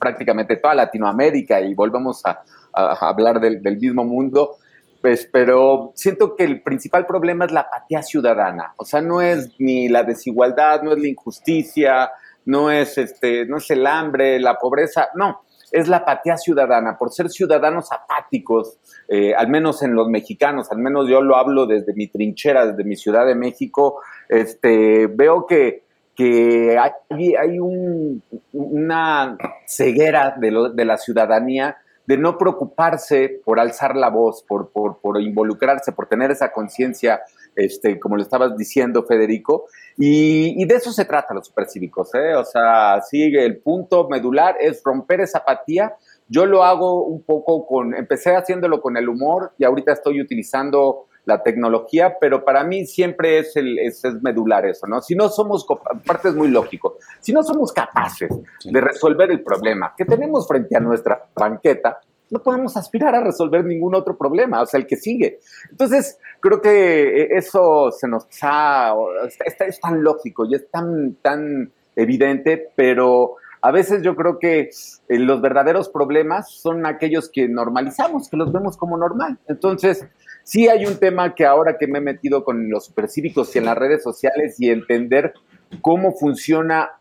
prácticamente 0.00 0.56
toda 0.56 0.74
Latinoamérica, 0.74 1.60
y 1.60 1.74
volvemos 1.74 2.22
a, 2.24 2.42
hablar 2.72 3.40
del 3.40 3.76
mismo 3.78 4.04
mundo, 4.04 4.56
pues, 5.00 5.28
pero 5.32 5.92
siento 5.94 6.34
que 6.34 6.44
el 6.44 6.62
principal 6.62 7.06
problema 7.06 7.44
es 7.44 7.52
la 7.52 7.60
apatía 7.60 8.02
ciudadana. 8.02 8.74
O 8.76 8.84
sea, 8.84 9.00
no 9.00 9.20
es 9.20 9.54
ni 9.58 9.88
la 9.88 10.02
desigualdad, 10.02 10.82
no 10.82 10.92
es 10.92 10.98
la 10.98 11.08
injusticia, 11.08 12.10
no 12.46 12.70
es, 12.70 12.98
este, 12.98 13.46
no 13.46 13.58
es 13.58 13.70
el 13.70 13.86
hambre, 13.86 14.40
la 14.40 14.54
pobreza, 14.54 15.08
no, 15.14 15.42
es 15.70 15.86
la 15.86 15.98
apatía 15.98 16.36
ciudadana. 16.36 16.96
Por 16.98 17.12
ser 17.12 17.28
ciudadanos 17.28 17.92
apáticos, 17.92 18.78
eh, 19.08 19.34
al 19.34 19.48
menos 19.48 19.82
en 19.82 19.94
los 19.94 20.08
mexicanos, 20.08 20.72
al 20.72 20.78
menos 20.78 21.08
yo 21.08 21.20
lo 21.22 21.36
hablo 21.36 21.66
desde 21.66 21.94
mi 21.94 22.08
trinchera, 22.08 22.66
desde 22.66 22.84
mi 22.84 22.96
Ciudad 22.96 23.26
de 23.26 23.34
México, 23.34 24.00
este, 24.28 25.06
veo 25.06 25.46
que, 25.46 25.84
que 26.16 26.76
hay, 26.76 27.34
hay 27.36 27.58
una 28.52 29.36
ceguera 29.66 30.34
de, 30.38 30.70
de 30.74 30.84
la 30.84 30.96
ciudadanía 30.96 31.76
de 32.08 32.16
no 32.16 32.38
preocuparse 32.38 33.38
por 33.44 33.60
alzar 33.60 33.94
la 33.94 34.08
voz, 34.08 34.42
por, 34.42 34.70
por, 34.72 35.20
involucrarse, 35.20 35.92
por 35.92 36.06
tener 36.06 36.30
esa 36.30 36.52
conciencia, 36.52 37.20
este, 37.54 38.00
como 38.00 38.16
le 38.16 38.22
estabas 38.22 38.56
diciendo, 38.56 39.04
Federico. 39.04 39.66
Y, 39.98 40.64
de 40.64 40.74
eso 40.74 40.90
se 40.90 41.04
trata 41.04 41.34
los 41.34 41.48
supercívicos. 41.48 42.14
¿eh? 42.14 42.34
O 42.34 42.46
sea, 42.46 43.02
sigue 43.02 43.44
el 43.44 43.58
punto 43.58 44.08
medular 44.08 44.56
es 44.58 44.80
romper 44.82 45.20
esa 45.20 45.40
apatía. 45.40 45.96
Yo 46.28 46.46
lo 46.46 46.64
hago 46.64 47.04
un 47.04 47.24
poco 47.24 47.66
con, 47.66 47.94
empecé 47.94 48.34
haciéndolo 48.34 48.80
con 48.80 48.96
el 48.96 49.06
humor 49.06 49.52
y 49.58 49.64
ahorita 49.64 49.92
estoy 49.92 50.22
utilizando 50.22 51.07
la 51.28 51.42
tecnología, 51.42 52.16
pero 52.18 52.42
para 52.42 52.64
mí 52.64 52.86
siempre 52.86 53.38
es, 53.38 53.54
el, 53.54 53.78
es, 53.78 54.02
medular 54.22 54.64
eso, 54.64 54.86
¿no? 54.86 55.02
Si 55.02 55.14
no 55.14 55.28
somos, 55.28 55.66
aparte 55.68 56.30
es 56.30 56.34
muy 56.34 56.48
lógico, 56.48 56.96
si 57.20 57.34
no 57.34 57.42
somos 57.42 57.70
capaces 57.70 58.30
de 58.64 58.80
resolver 58.80 59.30
el 59.30 59.42
problema 59.42 59.92
que 59.94 60.06
tenemos 60.06 60.48
frente 60.48 60.74
a 60.74 60.80
nuestra 60.80 61.22
banqueta, 61.36 62.00
no 62.30 62.42
podemos 62.42 62.78
aspirar 62.78 63.14
a 63.14 63.22
resolver 63.22 63.62
ningún 63.62 63.94
otro 63.94 64.16
problema, 64.16 64.62
o 64.62 64.66
sea, 64.66 64.80
el 64.80 64.86
que 64.86 64.96
sigue. 64.96 65.38
Entonces, 65.70 66.18
creo 66.40 66.62
que 66.62 67.22
eh, 67.22 67.28
eso 67.32 67.90
se 67.90 68.08
nos 68.08 68.26
ha, 68.40 68.94
es, 69.44 69.80
tan 69.80 70.02
lógico 70.02 70.46
y 70.46 70.54
es 70.54 70.70
tan, 70.70 71.16
tan 71.16 71.70
evidente, 71.94 72.70
pero 72.74 73.36
a 73.60 73.70
veces 73.70 74.02
yo 74.02 74.16
creo 74.16 74.38
que 74.38 74.70
eh, 75.08 75.18
los 75.18 75.42
verdaderos 75.42 75.90
problemas 75.90 76.50
son 76.50 76.86
aquellos 76.86 77.28
que 77.28 77.48
normalizamos, 77.48 78.30
que 78.30 78.38
los 78.38 78.50
vemos 78.50 78.78
como 78.78 78.96
normal. 78.96 79.36
Entonces, 79.46 80.06
sí 80.48 80.66
hay 80.66 80.86
un 80.86 80.96
tema 80.96 81.34
que 81.34 81.44
ahora 81.44 81.76
que 81.76 81.86
me 81.86 81.98
he 81.98 82.00
metido 82.00 82.42
con 82.42 82.70
los 82.70 82.86
supercívicos 82.86 83.54
y 83.54 83.58
en 83.58 83.66
las 83.66 83.76
redes 83.76 84.02
sociales 84.02 84.56
y 84.58 84.70
entender 84.70 85.34
cómo 85.82 86.12
funciona 86.12 86.92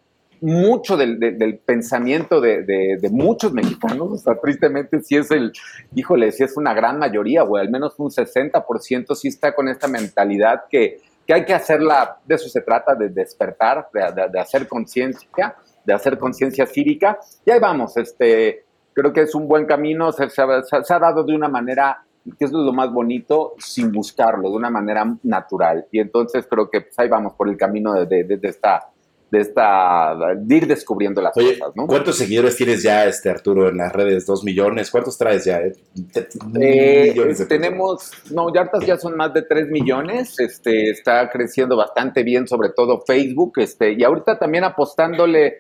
mucho 0.42 0.98
del, 0.98 1.62
pensamiento 1.66 2.42
de, 2.42 3.00
muchos 3.10 3.54
mexicanos, 3.54 4.12
o 4.12 4.18
sea, 4.18 4.36
tristemente 4.36 5.02
sí 5.02 5.16
es 5.16 5.32
el, 5.32 5.54
híjole, 5.96 6.34
sí 6.34 6.44
es 6.44 6.58
una 6.58 6.74
gran 6.74 7.00
mayoría, 7.00 7.46
o 7.46 7.56
al 7.56 7.70
menos 7.70 7.94
un 8.00 8.10
60% 8.10 9.16
sí 9.16 9.30
está 9.30 9.56
con 9.56 9.70
esta 9.70 9.88
mentalidad 9.88 10.66
que, 10.70 11.00
que 11.26 11.34
hay 11.34 11.46
que 11.46 11.54
hacerla, 11.54 12.18
de 12.26 12.36
eso 12.36 12.50
se 12.50 12.60
trata, 12.60 12.96
de 12.96 13.08
despertar, 13.08 13.88
de, 13.94 14.40
hacer 14.40 14.68
conciencia, 14.68 15.56
de 15.86 15.94
hacer 15.94 16.18
conciencia 16.18 16.66
cívica, 16.66 17.18
y 17.46 17.52
ahí 17.52 17.60
vamos, 17.60 17.96
este, 17.96 18.66
creo 18.92 19.14
que 19.14 19.22
es 19.22 19.34
un 19.34 19.48
buen 19.48 19.66
camino, 19.66 20.12
se, 20.12 20.26
ha, 20.42 21.00
dado 21.00 21.24
de 21.24 21.34
una 21.34 21.48
manera 21.48 22.04
que 22.38 22.46
es 22.46 22.52
lo 22.52 22.74
más 22.74 22.92
bonito, 22.92 23.54
sin 23.58 23.92
buscarlo, 23.92 24.50
de 24.50 24.56
una 24.56 24.70
manera 24.70 25.18
natural. 25.24 25.86
Y 25.92 26.00
entonces 26.00 26.46
creo 26.50 26.70
que 26.70 26.82
pues, 26.82 26.98
ahí 27.00 27.10
vamos 27.10 27.34
por 27.34 27.50
el 27.50 27.58
camino 27.58 27.94
de, 27.94 28.24
de 28.24 28.40
esta 28.44 28.92
de 29.30 29.40
esta 29.40 30.16
de 30.38 30.56
ir 30.56 30.68
descubriendo 30.68 31.22
las 31.22 31.34
cosas, 31.34 31.76
¿no? 31.76 31.86
¿Cuántos 31.86 32.18
seguidores 32.18 32.56
tienes 32.56 32.82
ya, 32.82 33.06
este 33.06 33.30
Arturo, 33.30 33.68
en 33.68 33.78
las 33.78 33.92
redes? 33.92 34.26
¿Dos 34.26 34.44
millones? 34.44 34.90
¿Cuántos 34.90 35.18
traes 35.18 35.46
ya? 35.46 35.60
Eh, 35.60 35.74
eh 36.62 37.46
tenemos, 37.48 38.12
no, 38.32 38.54
ya 38.54 38.70
ya 38.86 38.98
son 38.98 39.18
más 39.18 39.34
de 39.34 39.42
tres 39.42 39.68
millones, 39.68 40.40
este, 40.40 40.92
está 40.92 41.30
creciendo 41.30 41.76
bastante 41.76 42.24
bien, 42.24 42.48
sobre 42.48 42.70
todo 42.70 43.02
Facebook, 43.06 43.54
este, 43.58 43.94
y 43.94 44.04
ahorita 44.04 44.40
también 44.40 44.64
apostándole 44.64 45.58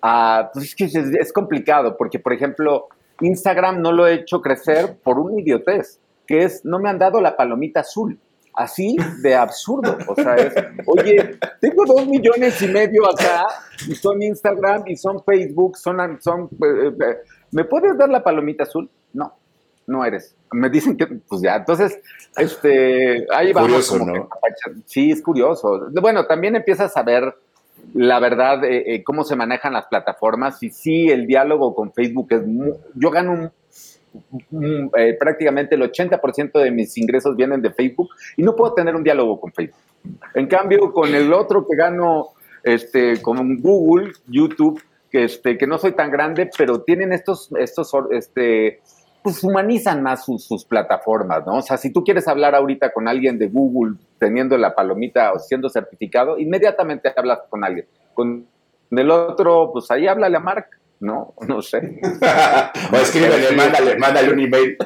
a, 0.00 0.50
pues 0.52 0.66
es 0.66 0.74
que 0.74 0.84
es 1.20 1.32
complicado, 1.32 1.96
porque 1.98 2.18
por 2.18 2.32
ejemplo, 2.32 2.88
Instagram 3.20 3.82
no 3.82 3.92
lo 3.92 4.06
he 4.06 4.14
hecho 4.14 4.40
crecer 4.40 4.96
por 5.02 5.18
un 5.18 5.38
idiotez, 5.38 6.00
que 6.30 6.44
es, 6.44 6.64
no 6.64 6.78
me 6.78 6.88
han 6.88 6.96
dado 6.96 7.20
la 7.20 7.36
palomita 7.36 7.80
azul 7.80 8.16
así 8.54 8.96
de 9.20 9.34
absurdo. 9.34 9.98
O 10.06 10.14
sea, 10.14 10.36
es, 10.36 10.54
oye, 10.86 11.36
tengo 11.60 11.84
dos 11.84 12.06
millones 12.06 12.62
y 12.62 12.68
medio 12.68 13.04
acá, 13.10 13.46
y 13.88 13.96
son 13.96 14.22
Instagram, 14.22 14.84
y 14.86 14.94
son 14.96 15.24
Facebook, 15.24 15.76
son, 15.76 16.20
son 16.22 16.48
eh, 16.62 16.92
eh, 17.04 17.16
¿me 17.50 17.64
puedes 17.64 17.98
dar 17.98 18.10
la 18.10 18.22
palomita 18.22 18.62
azul? 18.62 18.88
No, 19.12 19.34
no 19.88 20.04
eres. 20.04 20.36
Me 20.52 20.70
dicen 20.70 20.96
que, 20.96 21.08
pues 21.08 21.42
ya, 21.42 21.56
entonces, 21.56 21.98
este, 22.36 23.26
ahí 23.34 23.52
vamos. 23.52 23.70
Curioso, 23.70 23.98
¿no? 23.98 24.28
sí, 24.86 25.10
es 25.10 25.22
curioso. 25.22 25.88
Bueno, 26.00 26.26
también 26.26 26.54
empiezas 26.54 26.96
a 26.96 27.02
ver 27.02 27.34
la 27.92 28.20
verdad, 28.20 28.62
eh, 28.62 29.02
cómo 29.04 29.24
se 29.24 29.34
manejan 29.34 29.72
las 29.72 29.86
plataformas. 29.86 30.62
Y 30.62 30.70
sí, 30.70 31.10
el 31.10 31.26
diálogo 31.26 31.74
con 31.74 31.92
Facebook 31.92 32.28
es. 32.30 32.42
yo 32.94 33.10
gano 33.10 33.32
un 33.32 33.50
eh, 34.96 35.16
prácticamente 35.18 35.74
el 35.74 35.82
80% 35.82 36.60
de 36.60 36.70
mis 36.70 36.96
ingresos 36.98 37.36
vienen 37.36 37.62
de 37.62 37.72
Facebook 37.72 38.08
y 38.36 38.42
no 38.42 38.56
puedo 38.56 38.74
tener 38.74 38.94
un 38.94 39.04
diálogo 39.04 39.40
con 39.40 39.52
Facebook. 39.52 39.78
En 40.34 40.46
cambio, 40.46 40.92
con 40.92 41.14
el 41.14 41.32
otro 41.32 41.66
que 41.66 41.76
gano 41.76 42.28
este, 42.62 43.20
con 43.22 43.60
Google, 43.60 44.12
YouTube, 44.26 44.82
que, 45.10 45.24
este, 45.24 45.58
que 45.58 45.66
no 45.66 45.78
soy 45.78 45.92
tan 45.92 46.10
grande, 46.10 46.50
pero 46.56 46.82
tienen 46.82 47.12
estos, 47.12 47.50
estos 47.58 47.92
este, 48.10 48.80
pues 49.22 49.42
humanizan 49.42 50.02
más 50.02 50.24
sus, 50.24 50.44
sus, 50.44 50.64
plataformas, 50.64 51.44
¿no? 51.46 51.56
O 51.56 51.62
sea, 51.62 51.76
si 51.76 51.92
tú 51.92 52.04
quieres 52.04 52.28
hablar 52.28 52.54
ahorita 52.54 52.92
con 52.92 53.08
alguien 53.08 53.38
de 53.38 53.48
Google 53.48 53.96
teniendo 54.18 54.56
la 54.56 54.74
palomita 54.74 55.32
o 55.32 55.38
siendo 55.38 55.68
certificado, 55.68 56.38
inmediatamente 56.38 57.12
hablas 57.14 57.40
con 57.48 57.64
alguien. 57.64 57.86
Con 58.14 58.46
el 58.90 59.10
otro, 59.10 59.70
pues 59.72 59.90
ahí 59.90 60.06
háblale 60.06 60.36
a 60.36 60.40
Mark, 60.40 60.66
¿no? 61.00 61.34
No 61.48 61.62
sé. 61.62 62.00
o 62.92 62.96
escríbele, 62.96 63.52
mándale, 63.56 63.98
mándale 63.98 64.32
un 64.32 64.40
email. 64.40 64.76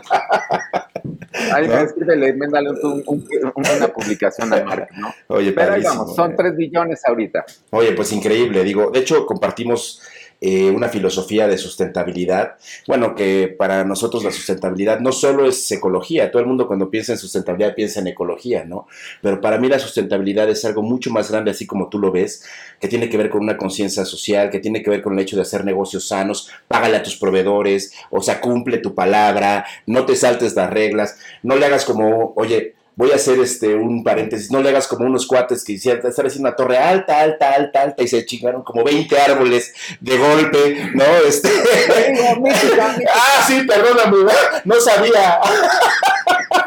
Ahí 1.53 1.67
¿no? 1.67 1.75
escríbele, 1.75 2.35
mándale 2.35 2.71
una 2.71 3.89
publicación 3.89 4.53
al 4.53 4.65
Mark, 4.65 4.89
¿no? 4.97 5.13
Oye, 5.29 5.53
Pero 5.53 5.75
ahí 5.75 5.83
vamos, 5.83 6.15
son 6.15 6.35
3 6.37 6.57
billones 6.57 7.03
ahorita. 7.05 7.45
Oye, 7.71 7.93
pues 7.93 8.13
increíble, 8.13 8.63
digo, 8.63 8.91
de 8.91 9.01
hecho 9.01 9.27
compartimos 9.27 10.01
eh, 10.47 10.71
una 10.71 10.91
filosofía 10.91 11.49
de 11.49 11.57
sustentabilidad. 11.57 12.57
Bueno, 12.87 13.15
que 13.15 13.49
para 13.49 13.83
nosotros 13.83 14.25
la 14.25 14.31
sustentabilidad 14.31 15.01
no 15.01 15.11
solo 15.11 15.49
es 15.49 15.73
ecología, 15.73 16.31
todo 16.31 16.43
el 16.43 16.47
mundo 16.47 16.67
cuando 16.67 16.91
piensa 16.91 17.13
en 17.13 17.19
sustentabilidad 17.19 17.75
piensa 17.75 18.01
en 18.01 18.09
ecología, 18.09 18.63
¿no? 18.67 18.87
Pero 19.23 19.41
para 19.41 19.57
mí 19.57 19.69
la 19.69 19.79
sustentabilidad 19.79 20.51
es 20.51 20.63
algo 20.67 20.83
mucho 20.83 21.11
más 21.11 21.31
grande, 21.31 21.51
así 21.51 21.67
como 21.67 21.89
tú 21.89 21.99
lo 21.99 22.13
ves, 22.13 22.45
que 22.79 22.89
tiene 22.89 23.09
que 23.09 23.17
ver 23.17 23.31
con 23.31 23.41
una 23.41 23.57
conciencia 23.57 24.05
social, 24.05 24.51
que 24.51 24.61
tiene 24.61 24.83
que 24.83 24.91
ver 24.91 25.01
con 25.01 25.15
el 25.15 25.21
hecho 25.21 25.37
de 25.37 25.41
hacer 25.41 25.65
negocios 25.65 26.09
sanos, 26.09 26.51
págale 26.69 26.99
a 26.99 27.03
tus 27.03 27.17
proveedores, 27.17 27.95
o 28.11 28.21
sea, 28.21 28.43
cumple 28.43 28.77
tu 28.77 28.95
palabra, 28.95 29.65
no 29.87 30.05
te 30.05 30.15
saltes 30.15 30.55
las 30.55 30.69
reglas, 30.69 31.17
no 31.43 31.57
le 31.57 31.65
hagas 31.65 31.87
como, 31.87 32.35
oye, 32.37 32.75
voy 32.97 33.11
a 33.13 33.17
hacer 33.17 33.39
este 33.41 33.75
un 33.75 34.05
paréntesis, 34.05 34.51
no 34.51 34.63
le 34.63 34.69
hagas 34.69 34.87
como 34.87 35.05
unos 35.05 35.27
cuates 35.27 35.65
que 35.65 35.73
hicieron, 35.73 36.07
estar 36.07 36.27
haciendo 36.27 36.49
una 36.49 36.57
torre 36.57 36.79
alta, 36.79 37.21
alta, 37.21 37.53
alta, 37.53 37.83
alta, 37.83 38.03
y 38.03 38.09
se 38.09 38.25
chingaron 38.25 38.63
como 38.63 38.85
20 38.85 39.19
árboles 39.19 39.75
de 40.01 40.17
golpe, 40.17 40.91
¿no? 40.95 41.05
Este... 41.27 41.49
ah, 43.13 43.45
sí, 43.47 43.63
perdóname, 43.67 44.33
no 44.65 44.81
sabía. 44.81 45.41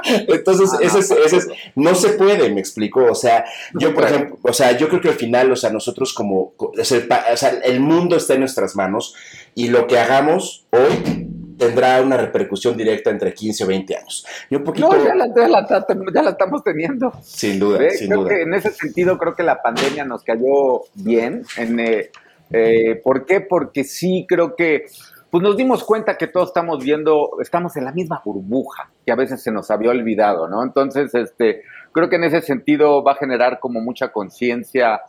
Entonces, 0.27 0.71
ese 0.81 0.99
es, 0.99 1.11
ese 1.11 1.37
es, 1.37 1.47
no 1.75 1.95
se 1.95 2.09
puede, 2.09 2.49
me 2.49 2.59
explico. 2.59 3.05
O 3.05 3.15
sea, 3.15 3.45
yo, 3.73 3.93
por 3.93 4.05
ejemplo, 4.05 4.37
o 4.41 4.53
sea, 4.53 4.77
yo 4.77 4.89
creo 4.89 5.01
que 5.01 5.09
al 5.09 5.15
final, 5.15 5.51
o 5.51 5.55
sea, 5.55 5.69
nosotros 5.69 6.13
como, 6.13 6.53
o 6.57 6.71
sea, 6.83 7.49
el 7.63 7.79
mundo 7.79 8.15
está 8.15 8.33
en 8.33 8.41
nuestras 8.41 8.75
manos 8.75 9.15
y 9.55 9.67
lo 9.67 9.87
que 9.87 9.99
hagamos 9.99 10.65
hoy 10.71 11.27
tendrá 11.57 12.01
una 12.01 12.17
repercusión 12.17 12.77
directa 12.77 13.09
entre 13.09 13.33
15 13.33 13.63
o 13.63 13.67
20 13.67 13.97
años. 13.97 14.25
Y 14.49 14.55
un 14.55 14.63
poquito... 14.63 14.89
No, 14.89 15.03
ya 15.03 15.15
la, 15.15 15.27
ya 15.33 15.47
la, 15.47 16.29
estamos 16.29 16.63
teniendo. 16.63 17.11
Sin 17.21 17.59
duda, 17.59 17.89
sin 17.89 18.07
creo 18.07 18.21
duda. 18.21 18.29
Que 18.29 18.41
en 18.41 18.53
ese 18.53 18.71
sentido, 18.71 19.17
creo 19.17 19.35
que 19.35 19.43
la 19.43 19.61
pandemia 19.61 20.05
nos 20.05 20.23
cayó 20.23 20.83
bien. 20.93 21.43
En, 21.57 21.79
eh, 21.79 22.11
eh, 22.51 23.01
¿Por 23.03 23.25
qué? 23.25 23.41
Porque 23.41 23.83
sí 23.83 24.25
creo 24.27 24.55
que 24.55 24.85
pues 25.29 25.43
nos 25.43 25.57
dimos 25.57 25.83
cuenta 25.83 26.17
que 26.17 26.27
todos 26.27 26.49
estamos 26.49 26.81
viendo, 26.83 27.31
estamos 27.41 27.75
en 27.75 27.83
la 27.83 27.91
misma 27.91 28.21
burbuja 28.23 28.89
que 29.05 29.11
a 29.11 29.15
veces 29.15 29.41
se 29.41 29.51
nos 29.51 29.69
había 29.69 29.91
olvidado, 29.91 30.47
¿no? 30.47 30.63
Entonces, 30.63 31.13
este, 31.13 31.63
creo 31.91 32.09
que 32.09 32.15
en 32.15 32.23
ese 32.23 32.41
sentido 32.41 33.03
va 33.03 33.11
a 33.11 33.15
generar 33.15 33.59
como 33.59 33.81
mucha 33.81 34.09
conciencia 34.13 35.01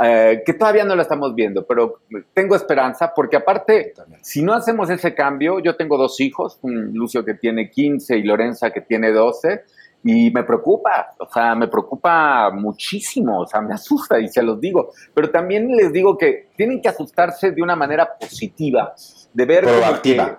eh, 0.00 0.42
que 0.44 0.54
todavía 0.54 0.84
no 0.84 0.94
la 0.94 1.02
estamos 1.02 1.34
viendo, 1.34 1.66
pero 1.66 2.00
tengo 2.34 2.54
esperanza 2.54 3.12
porque 3.14 3.36
aparte, 3.36 3.94
si 4.22 4.42
no 4.42 4.54
hacemos 4.54 4.90
ese 4.90 5.14
cambio, 5.14 5.60
yo 5.60 5.76
tengo 5.76 5.96
dos 5.96 6.20
hijos, 6.20 6.58
un 6.62 6.92
Lucio 6.94 7.24
que 7.24 7.34
tiene 7.34 7.70
15 7.70 8.16
y 8.16 8.22
Lorenza 8.22 8.70
que 8.70 8.80
tiene 8.80 9.12
12, 9.12 9.62
y 10.04 10.30
me 10.30 10.44
preocupa, 10.44 11.14
o 11.18 11.26
sea, 11.26 11.54
me 11.54 11.66
preocupa 11.66 12.50
muchísimo, 12.52 13.40
o 13.40 13.46
sea, 13.46 13.60
me 13.60 13.74
asusta 13.74 14.20
y 14.20 14.28
se 14.28 14.42
los 14.42 14.60
digo, 14.60 14.92
pero 15.12 15.30
también 15.30 15.68
les 15.68 15.92
digo 15.92 16.16
que 16.16 16.50
tienen 16.56 16.80
que 16.80 16.88
asustarse 16.88 17.50
de 17.50 17.62
una 17.62 17.74
manera 17.74 18.08
positiva, 18.18 18.94
de 19.32 19.44
ver... 19.44 19.64
Proactiva 19.64 20.38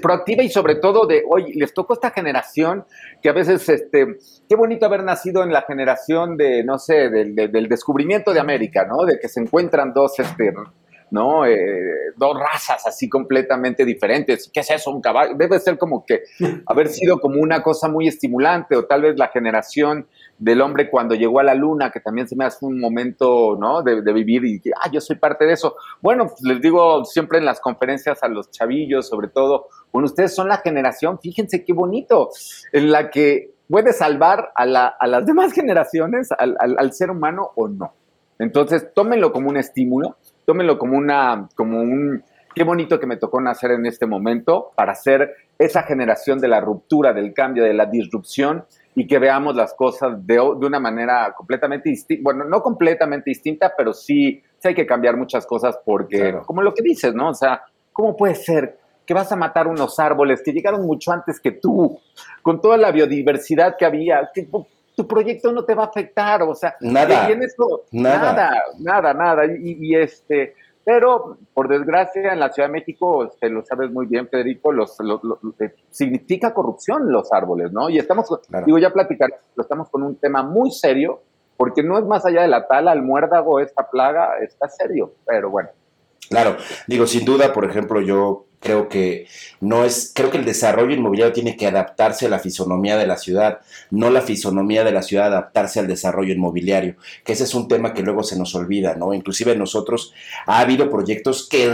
proactiva 0.00 0.42
y 0.42 0.48
sobre 0.48 0.76
todo 0.76 1.06
de, 1.06 1.22
oye, 1.28 1.52
les 1.54 1.74
tocó 1.74 1.94
esta 1.94 2.10
generación 2.10 2.84
que 3.22 3.28
a 3.28 3.32
veces, 3.32 3.68
este, 3.68 4.16
qué 4.48 4.56
bonito 4.56 4.86
haber 4.86 5.02
nacido 5.02 5.42
en 5.42 5.52
la 5.52 5.62
generación 5.62 6.36
de, 6.36 6.64
no 6.64 6.78
sé, 6.78 7.10
del, 7.10 7.34
del 7.34 7.68
descubrimiento 7.68 8.32
de 8.32 8.40
América, 8.40 8.86
¿no? 8.86 9.04
De 9.04 9.18
que 9.18 9.28
se 9.28 9.40
encuentran 9.40 9.92
dos, 9.92 10.18
este, 10.18 10.52
¿no? 11.10 11.46
Eh, 11.46 12.12
dos 12.16 12.38
razas 12.38 12.86
así 12.86 13.08
completamente 13.08 13.84
diferentes. 13.84 14.50
¿Qué 14.52 14.60
es 14.60 14.70
eso? 14.70 14.90
Un 14.90 15.00
caballo. 15.00 15.34
Debe 15.36 15.58
ser 15.58 15.78
como 15.78 16.04
que 16.04 16.22
haber 16.66 16.88
sido 16.88 17.20
como 17.20 17.40
una 17.40 17.62
cosa 17.62 17.88
muy 17.88 18.08
estimulante 18.08 18.76
o 18.76 18.84
tal 18.84 19.02
vez 19.02 19.16
la 19.16 19.28
generación 19.28 20.06
del 20.38 20.60
hombre 20.60 20.90
cuando 20.90 21.14
llegó 21.14 21.40
a 21.40 21.44
la 21.44 21.54
luna, 21.54 21.90
que 21.90 22.00
también 22.00 22.28
se 22.28 22.36
me 22.36 22.44
hace 22.44 22.64
un 22.64 22.78
momento, 22.78 23.56
¿no? 23.58 23.82
De, 23.82 24.00
vivir 24.12 24.44
y 24.44 24.60
ah, 24.82 24.90
yo 24.90 25.00
soy 25.00 25.16
parte 25.16 25.44
de 25.44 25.52
eso. 25.52 25.76
Bueno, 26.00 26.26
pues 26.26 26.42
les 26.42 26.60
digo 26.60 27.04
siempre 27.04 27.38
en 27.38 27.44
las 27.44 27.60
conferencias 27.60 28.22
a 28.22 28.28
los 28.28 28.50
chavillos, 28.50 29.08
sobre 29.08 29.28
todo, 29.28 29.68
bueno, 29.92 30.06
ustedes 30.06 30.34
son 30.34 30.48
la 30.48 30.58
generación, 30.58 31.18
fíjense 31.18 31.64
qué 31.64 31.72
bonito, 31.72 32.30
en 32.72 32.90
la 32.90 33.10
que 33.10 33.54
puede 33.68 33.92
salvar 33.92 34.52
a, 34.54 34.66
las 34.66 34.94
demás 35.26 35.52
generaciones, 35.52 36.28
al, 36.32 36.56
al 36.58 36.92
ser 36.92 37.10
humano 37.10 37.50
o 37.54 37.68
no. 37.68 37.94
Entonces, 38.38 38.88
tómenlo 38.94 39.32
como 39.32 39.48
un 39.48 39.56
estímulo, 39.56 40.16
tómenlo 40.44 40.78
como 40.78 40.96
una, 40.98 41.48
como 41.54 41.80
un, 41.80 42.22
qué 42.54 42.64
bonito 42.64 43.00
que 43.00 43.06
me 43.06 43.16
tocó 43.16 43.40
nacer 43.40 43.70
en 43.70 43.86
este 43.86 44.06
momento 44.06 44.72
para 44.76 44.94
ser 44.94 45.34
esa 45.58 45.82
generación 45.84 46.38
de 46.38 46.48
la 46.48 46.60
ruptura, 46.60 47.12
del 47.12 47.32
cambio, 47.32 47.64
de 47.64 47.74
la 47.74 47.86
disrupción 47.86 48.64
y 48.98 49.06
que 49.06 49.18
veamos 49.18 49.54
las 49.54 49.74
cosas 49.74 50.26
de, 50.26 50.34
de 50.36 50.66
una 50.66 50.80
manera 50.80 51.34
completamente 51.36 51.90
distinta, 51.90 52.22
bueno, 52.24 52.44
no 52.44 52.62
completamente 52.62 53.28
distinta, 53.28 53.74
pero 53.76 53.92
sí, 53.92 54.42
sí, 54.58 54.68
hay 54.68 54.74
que 54.74 54.86
cambiar 54.86 55.18
muchas 55.18 55.46
cosas 55.46 55.78
porque, 55.84 56.34
como 56.46 56.62
lo 56.62 56.72
que 56.72 56.82
dices, 56.82 57.14
¿no? 57.14 57.28
O 57.28 57.34
sea, 57.34 57.62
¿cómo 57.92 58.16
puede 58.16 58.34
ser 58.34 58.78
que 59.04 59.12
vas 59.12 59.30
a 59.30 59.36
matar 59.36 59.68
unos 59.68 59.98
árboles 59.98 60.42
que 60.42 60.50
llegaron 60.50 60.86
mucho 60.86 61.12
antes 61.12 61.38
que 61.38 61.52
tú, 61.52 62.00
con 62.40 62.58
toda 62.58 62.78
la 62.78 62.90
biodiversidad 62.90 63.76
que 63.76 63.84
había, 63.84 64.30
que 64.34 64.48
tu 64.96 65.06
proyecto 65.06 65.52
no 65.52 65.62
te 65.62 65.74
va 65.74 65.84
a 65.84 65.88
afectar, 65.88 66.42
o 66.42 66.54
sea, 66.54 66.74
nada, 66.80 67.28
nada, 67.92 68.50
nada, 68.78 69.12
nada, 69.12 69.42
y, 69.44 69.94
este, 69.94 70.54
pero 70.86 71.36
por 71.52 71.66
desgracia 71.66 72.32
en 72.32 72.38
la 72.38 72.52
Ciudad 72.52 72.68
de 72.68 72.74
México, 72.74 73.24
este, 73.24 73.50
lo 73.50 73.64
sabes 73.64 73.90
muy 73.90 74.06
bien, 74.06 74.28
Federico, 74.28 74.70
los, 74.70 74.96
eh, 75.58 75.74
significa 75.90 76.54
corrupción 76.54 77.10
los 77.10 77.32
árboles, 77.32 77.72
¿no? 77.72 77.90
Y 77.90 77.98
estamos, 77.98 78.28
digo, 78.64 78.78
ya 78.78 78.92
platicar, 78.92 79.30
lo 79.56 79.64
estamos 79.64 79.90
con 79.90 80.04
un 80.04 80.14
tema 80.14 80.44
muy 80.44 80.70
serio, 80.70 81.22
porque 81.56 81.82
no 81.82 81.98
es 81.98 82.04
más 82.04 82.24
allá 82.24 82.42
de 82.42 82.46
la 82.46 82.68
tala, 82.68 82.92
el 82.92 83.02
muérdago, 83.02 83.58
esta 83.58 83.90
plaga, 83.90 84.38
está 84.40 84.68
serio, 84.68 85.14
pero 85.26 85.50
bueno. 85.50 85.70
Claro, 86.30 86.56
digo, 86.86 87.04
sin 87.08 87.24
duda, 87.24 87.52
por 87.52 87.64
ejemplo, 87.64 88.00
yo 88.00 88.44
creo 88.66 88.88
que 88.88 89.28
no 89.60 89.84
es, 89.84 90.10
creo 90.12 90.30
que 90.30 90.38
el 90.38 90.44
desarrollo 90.44 90.92
inmobiliario 90.92 91.32
tiene 91.32 91.56
que 91.56 91.68
adaptarse 91.68 92.26
a 92.26 92.28
la 92.28 92.40
fisonomía 92.40 92.96
de 92.96 93.06
la 93.06 93.16
ciudad, 93.16 93.60
no 93.90 94.10
la 94.10 94.22
fisonomía 94.22 94.82
de 94.82 94.90
la 94.90 95.02
ciudad 95.02 95.26
adaptarse 95.26 95.78
al 95.78 95.86
desarrollo 95.86 96.34
inmobiliario, 96.34 96.96
que 97.24 97.32
ese 97.32 97.44
es 97.44 97.54
un 97.54 97.68
tema 97.68 97.94
que 97.94 98.02
luego 98.02 98.24
se 98.24 98.36
nos 98.36 98.54
olvida, 98.56 98.96
¿no? 98.96 99.14
Inclusive 99.14 99.54
nosotros 99.54 100.12
ha 100.46 100.58
habido 100.58 100.90
proyectos 100.90 101.48
que 101.48 101.72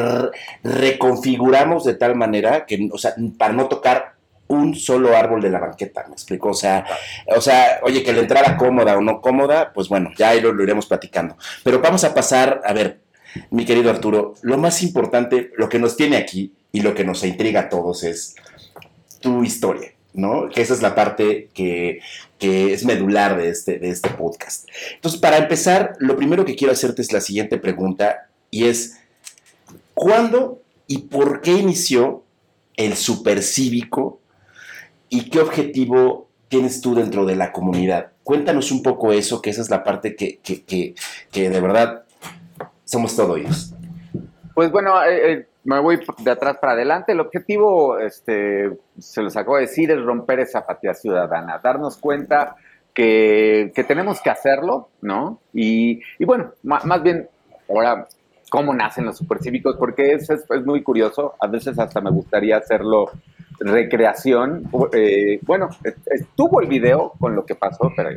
reconfiguramos 0.62 1.84
de 1.84 1.94
tal 1.94 2.14
manera 2.14 2.66
que, 2.66 2.90
o 2.92 2.98
sea, 2.98 3.14
para 3.38 3.54
no 3.54 3.68
tocar 3.68 4.12
un 4.48 4.74
solo 4.74 5.16
árbol 5.16 5.40
de 5.40 5.48
la 5.48 5.60
banqueta, 5.60 6.04
me 6.08 6.12
explico, 6.12 6.50
o 6.50 6.54
sea, 6.54 6.84
o 7.34 7.40
sea, 7.40 7.80
oye, 7.84 8.02
que 8.02 8.12
la 8.12 8.20
entrada 8.20 8.58
cómoda 8.58 8.98
o 8.98 9.00
no 9.00 9.22
cómoda, 9.22 9.72
pues 9.72 9.88
bueno, 9.88 10.10
ya 10.18 10.28
ahí 10.28 10.42
lo, 10.42 10.52
lo 10.52 10.62
iremos 10.62 10.84
platicando. 10.84 11.38
Pero 11.64 11.80
vamos 11.80 12.04
a 12.04 12.12
pasar, 12.12 12.60
a 12.62 12.74
ver, 12.74 13.00
mi 13.50 13.64
querido 13.64 13.90
Arturo, 13.90 14.34
lo 14.42 14.58
más 14.58 14.82
importante, 14.82 15.50
lo 15.56 15.68
que 15.68 15.78
nos 15.78 15.96
tiene 15.96 16.16
aquí 16.16 16.52
y 16.72 16.80
lo 16.80 16.94
que 16.94 17.04
nos 17.04 17.24
intriga 17.24 17.60
a 17.60 17.68
todos 17.68 18.02
es 18.02 18.34
tu 19.20 19.42
historia, 19.42 19.92
¿no? 20.12 20.48
Que 20.48 20.62
esa 20.62 20.74
es 20.74 20.82
la 20.82 20.94
parte 20.94 21.48
que, 21.54 22.00
es 22.40 22.84
medular 22.84 23.36
de 23.36 23.50
este, 23.50 23.78
de 23.78 23.90
este 23.90 24.10
podcast. 24.10 24.68
Entonces, 24.94 25.20
para 25.20 25.38
empezar, 25.38 25.94
lo 26.00 26.16
primero 26.16 26.44
que 26.44 26.56
quiero 26.56 26.72
hacerte 26.72 27.00
es 27.00 27.12
la 27.12 27.20
siguiente 27.20 27.56
pregunta 27.56 28.28
y 28.50 28.64
es, 28.64 28.98
¿cuándo 29.94 30.60
y 30.88 30.98
por 30.98 31.40
qué 31.40 31.52
inició 31.52 32.24
el 32.76 32.96
supercívico 32.96 34.20
y 35.08 35.30
qué 35.30 35.38
objetivo 35.38 36.28
tienes 36.48 36.80
tú 36.80 36.96
dentro 36.96 37.24
de 37.24 37.36
la 37.36 37.52
comunidad? 37.52 38.10
Cuéntanos 38.24 38.72
un 38.72 38.82
poco 38.82 39.12
eso, 39.12 39.40
que 39.40 39.50
esa 39.50 39.62
es 39.62 39.70
la 39.70 39.84
parte 39.84 40.16
que, 40.16 40.38
que, 40.38 40.94
que 41.30 41.50
de 41.50 41.60
verdad 41.60 42.02
somos 42.92 43.16
todo 43.16 43.36
ellos. 43.36 43.74
Pues 44.54 44.70
bueno, 44.70 45.02
eh, 45.02 45.32
eh, 45.32 45.46
me 45.64 45.80
voy 45.80 45.98
de 46.18 46.30
atrás 46.30 46.58
para 46.60 46.74
adelante. 46.74 47.12
El 47.12 47.20
objetivo, 47.20 47.98
este, 47.98 48.70
se 48.98 49.22
los 49.22 49.34
acabo 49.34 49.56
de 49.56 49.62
decir, 49.62 49.90
es 49.90 50.02
romper 50.02 50.40
esa 50.40 50.58
apatía 50.58 50.92
ciudadana, 50.92 51.58
darnos 51.62 51.96
cuenta 51.96 52.54
que, 52.92 53.72
tenemos 53.88 54.20
que 54.20 54.28
hacerlo, 54.28 54.90
¿no? 55.00 55.40
Y, 55.54 56.02
bueno, 56.22 56.52
más, 56.62 57.02
bien, 57.02 57.30
ahora, 57.66 58.06
¿cómo 58.50 58.74
nacen 58.74 59.06
los 59.06 59.16
supercívicos? 59.16 59.76
Porque 59.76 60.12
es, 60.12 60.28
es, 60.28 60.44
es 60.50 60.66
muy 60.66 60.82
curioso. 60.82 61.34
A 61.40 61.46
veces 61.46 61.78
hasta 61.78 62.02
me 62.02 62.10
gustaría 62.10 62.58
hacerlo 62.58 63.10
recreación. 63.58 64.68
Eh, 64.92 65.40
bueno, 65.42 65.70
estuvo 66.06 66.60
el 66.60 66.68
video 66.68 67.14
con 67.18 67.34
lo 67.34 67.46
que 67.46 67.54
pasó, 67.54 67.90
pero 67.96 68.10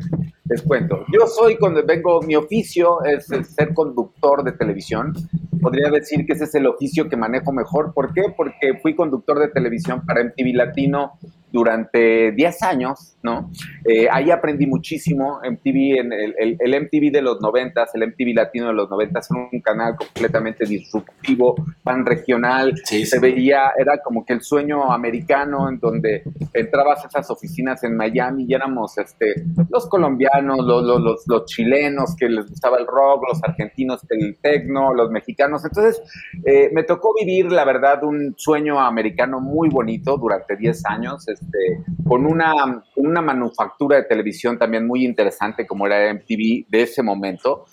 les 0.48 0.62
cuento. 0.62 1.04
Yo 1.12 1.26
soy, 1.26 1.56
cuando 1.56 1.84
vengo, 1.84 2.20
mi 2.22 2.36
oficio 2.36 3.02
es 3.04 3.26
ser 3.26 3.74
conductor 3.74 4.44
de 4.44 4.52
televisión. 4.52 5.12
Podría 5.60 5.90
decir 5.90 6.26
que 6.26 6.34
ese 6.34 6.44
es 6.44 6.54
el 6.54 6.66
oficio 6.66 7.08
que 7.08 7.16
manejo 7.16 7.52
mejor. 7.52 7.92
¿Por 7.94 8.12
qué? 8.12 8.22
Porque 8.36 8.78
fui 8.80 8.94
conductor 8.94 9.38
de 9.38 9.48
televisión 9.48 10.04
para 10.06 10.22
MTV 10.22 10.54
Latino 10.54 11.18
durante 11.56 12.32
10 12.32 12.62
años, 12.64 13.16
¿no? 13.22 13.50
Eh, 13.84 14.08
ahí 14.10 14.30
aprendí 14.30 14.66
muchísimo. 14.66 15.40
MTV, 15.42 16.00
en 16.00 16.12
el, 16.12 16.56
el, 16.60 16.82
MTV 16.82 17.10
de 17.10 17.22
los 17.22 17.40
90, 17.40 17.86
el 17.94 18.08
MTV 18.08 18.34
Latino 18.34 18.66
de 18.66 18.74
los 18.74 18.90
90, 18.90 19.18
es 19.20 19.30
un 19.30 19.60
canal 19.60 19.96
completamente 19.96 20.66
disruptivo, 20.66 21.54
pan 21.82 22.04
regional. 22.04 22.74
se 22.84 23.18
veía, 23.18 23.72
era 23.78 24.02
como 24.02 24.24
que 24.24 24.34
el 24.34 24.42
sueño 24.42 24.92
americano 24.92 25.68
en 25.70 25.78
donde 25.78 26.24
entrabas 26.52 27.04
a 27.04 27.08
esas 27.08 27.30
oficinas 27.30 27.82
en 27.84 27.96
Miami 27.96 28.44
y 28.46 28.52
éramos 28.52 28.98
este, 28.98 29.46
los 29.70 29.88
colombianos, 29.88 30.35
los, 30.40 30.64
los, 30.64 31.24
los, 31.26 31.44
chilenos 31.46 32.14
que 32.18 32.28
les 32.28 32.48
gustaba 32.48 32.78
el 32.78 32.86
rock, 32.86 33.24
los 33.28 33.42
argentinos 33.42 34.00
el 34.10 34.36
techno, 34.40 34.94
los 34.94 35.10
mexicanos. 35.10 35.64
Entonces, 35.64 36.02
eh, 36.44 36.70
me 36.72 36.84
tocó 36.84 37.14
vivir, 37.18 37.50
la 37.50 37.64
verdad, 37.64 38.04
un 38.04 38.34
sueño 38.36 38.80
americano 38.80 39.40
muy 39.40 39.68
bonito 39.68 40.16
durante 40.16 40.56
10 40.56 40.86
años. 40.86 41.28
Este, 41.28 41.84
con 42.06 42.26
una, 42.26 42.84
una 42.96 43.20
manufactura 43.20 43.96
de 43.96 44.04
televisión 44.04 44.58
también 44.58 44.86
muy 44.86 45.04
interesante 45.04 45.66
como 45.66 45.86
era 45.86 46.12
MTV 46.12 46.66
de 46.68 46.82
ese 46.82 47.02
momento. 47.02 47.64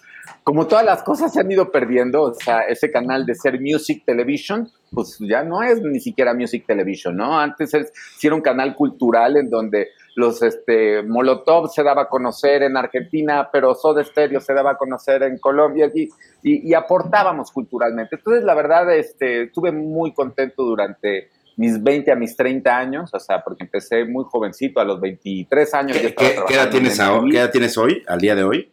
Como 0.44 0.68
todas 0.68 0.86
las 0.86 1.04
cosas 1.04 1.34
se 1.34 1.40
han 1.40 1.52
ido 1.52 1.72
perdiendo, 1.72 2.24
o 2.24 2.34
sea, 2.34 2.62
ese 2.62 2.92
canal 2.92 3.26
de 3.26 3.36
ser 3.36 3.60
Music 3.60 4.04
Television, 4.06 4.70
pues 4.92 5.18
ya 5.20 5.44
no 5.44 5.62
es 5.64 5.82
ni 5.82 6.00
siquiera 6.00 6.34
Music 6.34 6.66
Television, 6.66 7.16
¿no? 7.16 7.40
Antes 7.40 7.74
es, 7.74 7.92
era 8.22 8.36
un 8.36 8.42
canal 8.42 8.76
cultural 8.76 9.38
en 9.38 9.50
donde 9.50 9.88
los 10.16 10.42
este, 10.44 11.02
Molotov 11.04 11.70
se 11.70 11.84
daba 11.84 12.04
a 12.04 12.10
conocer 12.10 12.64
en 12.64 12.78
Argentina, 12.78 13.50
pero 13.52 13.74
Soda 13.74 14.04
Stereo 14.04 14.42
se 14.42 14.54
daba 14.54 14.72
a 14.72 14.78
conocer 14.78 15.24
en 15.24 15.40
Colombia 15.40 15.92
y, 15.94 16.10
y, 16.44 16.74
aportábamos 16.74 17.52
culturalmente. 17.52 18.18
Entonces, 18.18 18.44
la 18.44 18.54
verdad, 18.54 18.94
este, 18.94 19.44
estuve 19.44 19.72
muy 19.72 20.14
contento 20.14 20.64
durante 20.64 21.30
mis 21.58 21.82
20 21.82 22.12
a 22.12 22.16
mis 22.16 22.36
30 22.36 22.78
años, 22.78 23.14
o 23.14 23.20
sea, 23.20 23.44
porque 23.44 23.64
empecé 23.64 24.06
muy 24.06 24.26
jovencito, 24.28 24.80
a 24.80 24.86
los 24.86 25.00
23 25.00 25.74
años. 25.74 25.98
¿Qué, 25.98 26.14
¿qué 26.14 26.54
edad, 26.54 26.70
tienes 26.70 27.00
ahora, 27.00 27.28
¿Qué 27.30 27.38
edad 27.38 27.52
tienes 27.52 27.78
hoy, 27.78 28.04
al 28.08 28.20
día 28.20 28.36
de 28.36 28.44
hoy? 28.44 28.72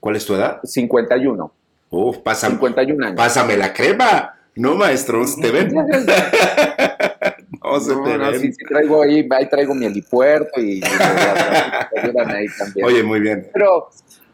¿Cuál 0.00 0.16
es 0.16 0.24
tu 0.26 0.34
edad? 0.34 0.60
51. 0.62 1.52
Uf, 1.90 2.18
pásame, 2.18 2.54
51 2.54 3.06
años. 3.06 3.16
Pásame 3.16 3.56
la 3.56 3.72
crema. 3.72 4.34
No, 4.54 4.74
maestro, 4.74 5.22
¿te 5.40 5.50
ven? 5.50 5.74
no, 7.62 7.80
se 7.80 7.94
te 7.94 8.18
ven. 8.18 8.40
Sí, 8.40 8.52
sí, 8.52 8.64
traigo 8.68 9.02
ahí, 9.02 9.26
ahí 9.30 9.48
traigo 9.48 9.74
mi 9.74 9.86
helipuerto 9.86 10.60
y, 10.60 10.78
y 10.78 10.82
ahí 12.26 12.46
también. 12.58 12.86
Oye, 12.86 13.02
muy 13.02 13.20
bien. 13.20 13.48
Pero, 13.52 13.88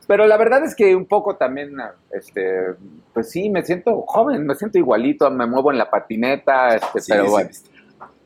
pero 0.07 0.27
la 0.27 0.37
verdad 0.37 0.65
es 0.65 0.75
que 0.75 0.95
un 0.95 1.07
poco 1.07 1.37
también, 1.37 1.77
este, 2.11 2.75
pues 3.13 3.31
sí, 3.31 3.49
me 3.51 3.65
siento 3.65 4.03
joven, 4.03 4.47
me 4.47 4.55
siento 4.55 4.79
igualito, 4.79 5.31
me 5.31 5.47
muevo 5.47 5.71
en 5.71 5.79
la 5.79 5.91
patineta, 5.91 6.77
este, 6.77 7.01
pero 7.09 7.31
bueno. 7.31 7.51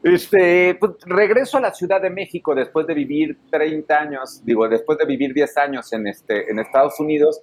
Este, 0.03 0.77
pues, 0.77 0.93
regreso 1.07 1.59
a 1.59 1.61
la 1.61 1.75
Ciudad 1.75 2.01
de 2.01 2.11
México 2.11 2.55
después 2.55 2.87
de 2.87 2.95
vivir 2.95 3.37
30 3.51 3.99
años, 3.99 4.45
digo, 4.45 4.69
después 4.69 4.97
de 4.99 5.07
vivir 5.07 5.35
10 5.35 5.57
años 5.59 5.93
en, 5.93 6.07
este, 6.07 6.51
en 6.51 6.59
Estados 6.59 6.99
Unidos. 7.01 7.43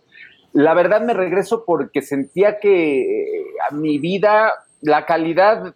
La 0.53 0.73
verdad 0.73 1.01
me 1.01 1.13
regreso 1.13 1.65
porque 1.65 2.01
sentía 2.01 2.60
que 2.60 3.39
eh, 3.39 3.45
mi 3.71 3.99
vida, 3.99 4.53
la 4.81 5.05
calidad 5.05 5.75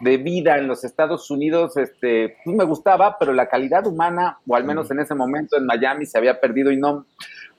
de 0.00 0.16
vida 0.16 0.58
en 0.58 0.66
los 0.66 0.84
Estados 0.84 1.30
Unidos, 1.30 1.76
este, 1.76 2.36
pues 2.44 2.56
me 2.56 2.64
gustaba, 2.64 3.16
pero 3.18 3.32
la 3.32 3.48
calidad 3.48 3.86
humana, 3.86 4.38
o 4.46 4.56
al 4.56 4.64
menos 4.64 4.90
en 4.90 5.00
ese 5.00 5.14
momento 5.14 5.56
en 5.56 5.66
Miami, 5.66 6.06
se 6.06 6.18
había 6.18 6.40
perdido 6.40 6.70
y 6.70 6.76
no, 6.76 7.06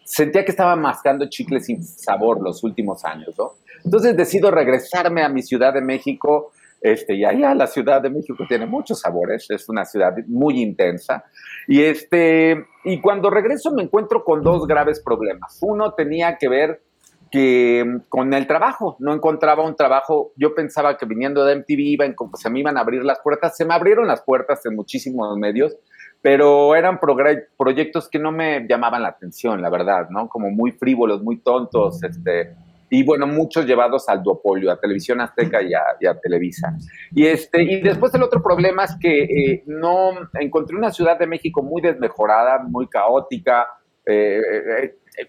sentía 0.04 0.43
que 0.43 0.51
estaba 0.51 0.75
mascando 0.75 1.30
chicle 1.30 1.60
sin 1.60 1.84
sabor 1.84 2.41
los 2.41 2.63
últimos 2.63 3.06
años, 3.06 3.34
¿no? 3.38 3.54
Entonces 3.84 4.15
decido 4.17 4.51
regresarme 4.51 5.23
a 5.23 5.30
mi 5.30 5.41
Ciudad 5.41 5.73
de 5.73 5.82
México, 5.82 6.51
este, 6.82 7.15
y 7.15 7.25
allá 7.25 7.54
la 7.54 7.67
Ciudad 7.67 8.01
de 8.01 8.10
México 8.10 8.43
tiene 8.47 8.65
muchos 8.65 8.99
sabores, 8.99 9.45
es 9.49 9.69
una 9.69 9.86
ciudad 9.86 10.15
muy 10.27 10.62
intensa. 10.62 11.23
Y, 11.67 11.84
este, 11.84 12.65
y 12.84 12.99
cuando 12.99 13.30
regreso 13.30 13.71
me 13.71 13.84
encuentro 13.84 14.23
con 14.23 14.43
dos 14.43 14.65
graves 14.65 14.99
problemas. 14.99 15.60
Uno 15.62 15.93
tenía 15.93 16.38
que 16.38 16.49
ver 16.49 16.82
que 17.31 18.01
con 18.09 18.33
el 18.33 18.45
trabajo, 18.45 18.97
no 18.99 19.13
encontraba 19.13 19.65
un 19.65 19.75
trabajo, 19.75 20.33
yo 20.35 20.53
pensaba 20.53 20.97
que 20.97 21.05
viniendo 21.05 21.45
de 21.45 21.55
MTV 21.55 21.79
iba 21.79 22.05
se 22.35 22.49
me 22.49 22.59
iban 22.59 22.77
a 22.77 22.81
abrir 22.81 23.03
las 23.05 23.21
puertas, 23.21 23.55
se 23.55 23.63
me 23.63 23.73
abrieron 23.73 24.05
las 24.05 24.21
puertas 24.21 24.65
en 24.65 24.75
muchísimos 24.75 25.37
medios, 25.37 25.77
pero 26.21 26.75
eran 26.75 26.99
proyectos 27.57 28.09
que 28.09 28.19
no 28.19 28.31
me 28.31 28.67
llamaban 28.67 29.03
la 29.03 29.09
atención, 29.09 29.61
la 29.61 29.69
verdad, 29.69 30.09
¿no? 30.09 30.27
Como 30.27 30.51
muy 30.51 30.73
frívolos, 30.73 31.23
muy 31.23 31.37
tontos, 31.37 32.03
este, 32.03 32.53
y 32.89 33.03
bueno, 33.03 33.25
muchos 33.25 33.65
llevados 33.65 34.09
al 34.09 34.21
duopolio, 34.21 34.69
a 34.69 34.79
Televisión 34.79 35.21
Azteca 35.21 35.61
y 35.61 35.73
a, 35.73 36.19
Televisa. 36.19 36.77
Y, 37.15 37.25
este, 37.25 37.63
y 37.63 37.79
después 37.79 38.13
el 38.13 38.23
otro 38.23 38.43
problema 38.43 38.83
es 38.83 38.97
que 38.99 39.23
eh, 39.23 39.63
no 39.65 40.11
encontré 40.37 40.75
una 40.75 40.91
Ciudad 40.91 41.17
de 41.17 41.25
México 41.25 41.63
muy 41.63 41.81
desmejorada, 41.81 42.59
muy 42.59 42.87
caótica. 42.87 43.67
Eh, 44.05 44.41
eh, 45.17 45.27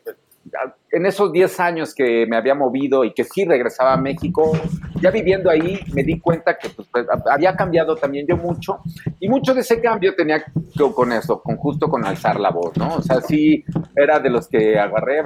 en 0.91 1.07
esos 1.07 1.33
10 1.33 1.61
años 1.61 1.95
que 1.95 2.27
me 2.27 2.37
había 2.37 2.55
movido 2.55 3.05
y 3.05 3.13
que 3.13 3.25
sí 3.25 3.45
regresaba 3.45 3.95
a 3.95 3.97
México, 3.97 4.53
ya 5.01 5.11
viviendo 5.11 5.51
ahí 5.51 5.81
me 5.95 6.03
di 6.03 6.21
cuenta 6.21 6.57
que 6.59 6.69
pues, 6.69 6.89
pues 6.91 7.07
había 7.31 7.57
cambiado 7.57 7.97
también 7.97 8.27
yo 8.29 8.37
mucho 8.37 8.81
y 9.19 9.29
mucho 9.29 9.55
de 9.55 9.61
ese 9.61 9.81
cambio 9.81 10.15
tenía 10.15 10.45
que 10.45 10.53
con 10.95 11.13
eso, 11.13 11.41
con 11.43 11.57
justo 11.57 11.89
con 11.89 12.05
alzar 12.05 12.41
la 12.41 12.51
voz, 12.51 12.77
¿no? 12.77 12.97
O 12.97 13.03
sea, 13.03 13.21
sí 13.21 13.65
era 13.95 14.19
de 14.19 14.31
los 14.31 14.49
que 14.49 14.79
agarré, 14.79 15.23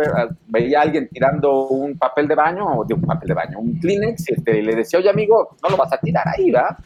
veía 0.49 0.81
a 0.81 0.83
alguien 0.83 1.09
tirando 1.09 1.69
un 1.69 1.97
papel 1.97 2.29
de 2.29 2.35
baño, 2.35 2.65
o 2.79 2.85
de 2.85 2.95
un 2.95 3.03
papel 3.03 3.29
de 3.29 3.35
baño, 3.35 3.59
un 3.59 3.79
Kleenex, 3.79 4.29
este, 4.29 4.59
y 4.59 4.63
le 4.63 4.75
decía, 4.75 4.99
oye 4.99 5.09
amigo, 5.09 5.57
no 5.63 5.71
lo 5.71 5.77
vas 5.77 5.93
a 5.93 5.99
tirar 5.99 6.27
ahí, 6.29 6.51
¿va? 6.51 6.77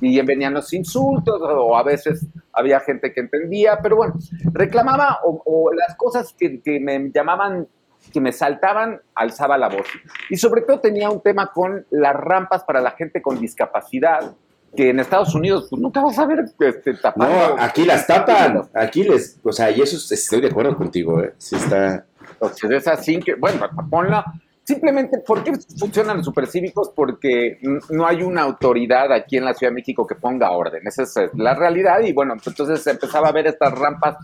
y 0.00 0.20
venían 0.22 0.54
los 0.54 0.72
insultos 0.72 1.40
o 1.40 1.76
a 1.76 1.82
veces 1.82 2.26
había 2.52 2.80
gente 2.80 3.12
que 3.12 3.20
entendía, 3.20 3.78
pero 3.82 3.96
bueno, 3.96 4.14
reclamaba 4.52 5.20
o, 5.24 5.70
las 5.72 5.96
cosas 5.96 6.34
que, 6.38 6.60
que, 6.60 6.80
me 6.80 7.10
llamaban, 7.14 7.66
que 8.12 8.20
me 8.20 8.32
saltaban, 8.32 9.00
alzaba 9.14 9.58
la 9.58 9.68
voz. 9.68 9.86
Y 10.30 10.36
sobre 10.36 10.62
todo 10.62 10.80
tenía 10.80 11.10
un 11.10 11.20
tema 11.20 11.52
con 11.52 11.86
las 11.90 12.14
rampas 12.14 12.64
para 12.64 12.80
la 12.80 12.92
gente 12.92 13.22
con 13.22 13.38
discapacidad, 13.38 14.34
que 14.74 14.90
en 14.90 15.00
Estados 15.00 15.34
Unidos 15.34 15.68
pues, 15.70 15.80
nunca 15.80 16.02
vas 16.02 16.18
a 16.18 16.26
ver 16.26 16.44
este. 16.58 16.94
No, 17.16 17.56
aquí 17.58 17.84
las 17.84 18.06
tapan, 18.06 18.68
aquí 18.74 19.04
les, 19.04 19.38
o 19.42 19.52
sea, 19.52 19.70
y 19.70 19.80
eso 19.80 19.96
estoy 20.14 20.40
de 20.40 20.48
acuerdo 20.48 20.76
contigo, 20.76 21.22
¿eh? 21.22 21.34
Sí 21.38 21.56
está... 21.56 22.04
Entonces 22.32 22.70
es 22.70 22.88
así 22.88 23.18
que, 23.20 23.34
bueno, 23.34 23.66
ponla, 23.88 24.24
Simplemente, 24.66 25.18
¿por 25.20 25.44
qué 25.44 25.52
funcionan 25.78 26.16
los 26.16 26.26
supercívicos? 26.26 26.90
Porque 26.90 27.58
no 27.88 28.04
hay 28.04 28.24
una 28.24 28.42
autoridad 28.42 29.12
aquí 29.12 29.36
en 29.36 29.44
la 29.44 29.54
Ciudad 29.54 29.70
de 29.70 29.76
México 29.76 30.04
que 30.04 30.16
ponga 30.16 30.50
orden. 30.50 30.84
Esa 30.84 31.04
es 31.04 31.14
la 31.34 31.54
realidad. 31.54 32.00
Y 32.00 32.12
bueno, 32.12 32.34
entonces 32.34 32.84
empezaba 32.88 33.28
a 33.28 33.32
ver 33.32 33.46
estas 33.46 33.72
rampas 33.78 34.16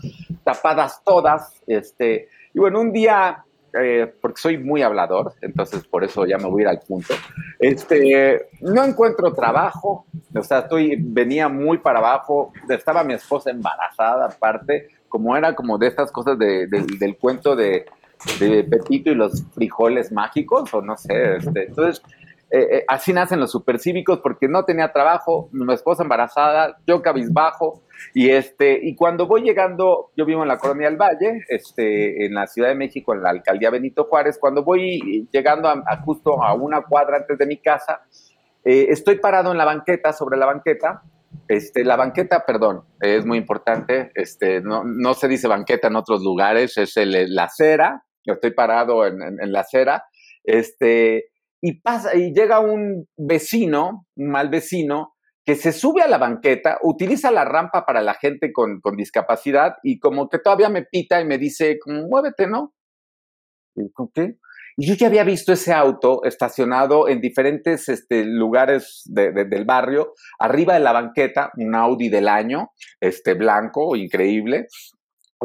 tapadas 0.43 1.01
todas. 1.05 1.61
Este, 1.65 2.27
y 2.53 2.59
bueno, 2.59 2.81
un 2.81 2.91
día, 2.91 3.45
eh, 3.73 4.13
porque 4.21 4.41
soy 4.41 4.57
muy 4.57 4.81
hablador, 4.81 5.33
entonces 5.41 5.85
por 5.85 6.03
eso 6.03 6.25
ya 6.25 6.37
me 6.37 6.45
voy 6.45 6.61
a 6.61 6.63
ir 6.63 6.67
al 6.69 6.79
punto. 6.79 7.13
Este, 7.59 8.49
no 8.61 8.83
encuentro 8.83 9.33
trabajo. 9.33 10.05
O 10.35 10.43
sea, 10.43 10.59
estoy, 10.59 10.95
venía 10.99 11.49
muy 11.49 11.77
para 11.79 11.99
abajo. 11.99 12.51
Estaba 12.69 13.03
mi 13.03 13.13
esposa 13.13 13.51
embarazada, 13.51 14.27
aparte, 14.27 14.89
como 15.09 15.35
era 15.35 15.55
como 15.55 15.77
de 15.77 15.87
estas 15.87 16.11
cosas 16.11 16.37
del 16.37 17.17
cuento 17.19 17.55
de 17.55 17.85
Pepito 18.39 19.11
y 19.11 19.15
los 19.15 19.43
frijoles 19.53 20.11
mágicos, 20.11 20.73
o 20.73 20.81
no 20.81 20.97
sé. 20.97 21.37
Este, 21.37 21.65
entonces, 21.65 22.01
eh, 22.49 22.67
eh, 22.71 22.85
así 22.87 23.13
nacen 23.13 23.39
los 23.39 23.51
supercívicos 23.51 24.19
porque 24.19 24.47
no 24.47 24.63
tenía 24.63 24.91
trabajo, 24.91 25.49
mi 25.51 25.73
esposa 25.73 26.03
embarazada, 26.03 26.77
yo 26.85 27.01
cabizbajo, 27.01 27.81
y 28.13 28.29
este, 28.29 28.79
y 28.81 28.95
cuando 28.95 29.27
voy 29.27 29.41
llegando, 29.41 30.11
yo 30.15 30.25
vivo 30.25 30.41
en 30.41 30.47
la 30.47 30.57
Colonia 30.57 30.87
del 30.87 30.97
Valle, 30.97 31.43
este, 31.49 32.25
en 32.25 32.33
la 32.33 32.47
Ciudad 32.47 32.69
de 32.69 32.75
México, 32.75 33.13
en 33.13 33.23
la 33.23 33.29
alcaldía 33.29 33.69
Benito 33.69 34.05
Juárez, 34.05 34.37
cuando 34.39 34.63
voy 34.63 35.27
llegando 35.31 35.67
a, 35.69 35.83
justo 36.03 36.43
a 36.43 36.53
una 36.53 36.81
cuadra 36.81 37.17
antes 37.17 37.37
de 37.37 37.45
mi 37.45 37.57
casa, 37.57 38.01
eh, 38.63 38.87
estoy 38.89 39.19
parado 39.19 39.51
en 39.51 39.57
la 39.57 39.65
banqueta, 39.65 40.13
sobre 40.13 40.37
la 40.37 40.45
banqueta, 40.45 41.03
este, 41.47 41.83
la 41.83 41.95
banqueta, 41.95 42.45
perdón, 42.45 42.83
es 43.01 43.25
muy 43.25 43.37
importante, 43.37 44.11
este, 44.15 44.61
no, 44.61 44.83
no 44.83 45.13
se 45.13 45.27
dice 45.27 45.47
banqueta 45.47 45.87
en 45.87 45.95
otros 45.95 46.23
lugares, 46.23 46.77
es 46.77 46.95
el, 46.97 47.33
la 47.33 47.45
acera, 47.45 48.03
yo 48.25 48.33
estoy 48.33 48.51
parado 48.51 49.05
en, 49.05 49.51
la 49.51 49.59
acera, 49.59 50.05
este, 50.43 51.25
y 51.61 51.81
pasa, 51.81 52.15
y 52.15 52.33
llega 52.33 52.59
un 52.59 53.07
vecino, 53.17 54.07
un 54.15 54.29
mal 54.29 54.49
vecino, 54.49 55.12
que 55.45 55.55
se 55.55 55.71
sube 55.73 56.01
a 56.01 56.07
la 56.07 56.17
banqueta, 56.17 56.77
utiliza 56.83 57.31
la 57.31 57.45
rampa 57.45 57.85
para 57.85 58.01
la 58.01 58.13
gente 58.13 58.51
con, 58.53 58.79
discapacidad 58.95 59.75
y 59.83 59.99
como 59.99 60.29
que 60.29 60.39
todavía 60.39 60.69
me 60.69 60.83
pita 60.83 61.19
y 61.19 61.25
me 61.25 61.37
dice, 61.37 61.79
muévete, 61.85 62.47
¿no? 62.47 62.73
¿Y 63.75 63.91
con 63.91 64.09
qué? 64.13 64.37
Y 64.77 64.87
yo 64.87 64.95
ya 64.95 65.07
había 65.07 65.23
visto 65.23 65.53
ese 65.53 65.73
auto 65.73 66.23
estacionado 66.23 67.07
en 67.07 67.21
diferentes 67.21 67.89
este, 67.89 68.25
lugares 68.25 69.03
del 69.05 69.65
barrio, 69.65 70.13
arriba 70.39 70.73
de 70.73 70.79
la 70.79 70.93
banqueta, 70.93 71.51
un 71.57 71.75
Audi 71.75 72.09
del 72.09 72.27
año, 72.27 72.71
este 72.99 73.35
blanco, 73.35 73.95
increíble. 73.95 74.67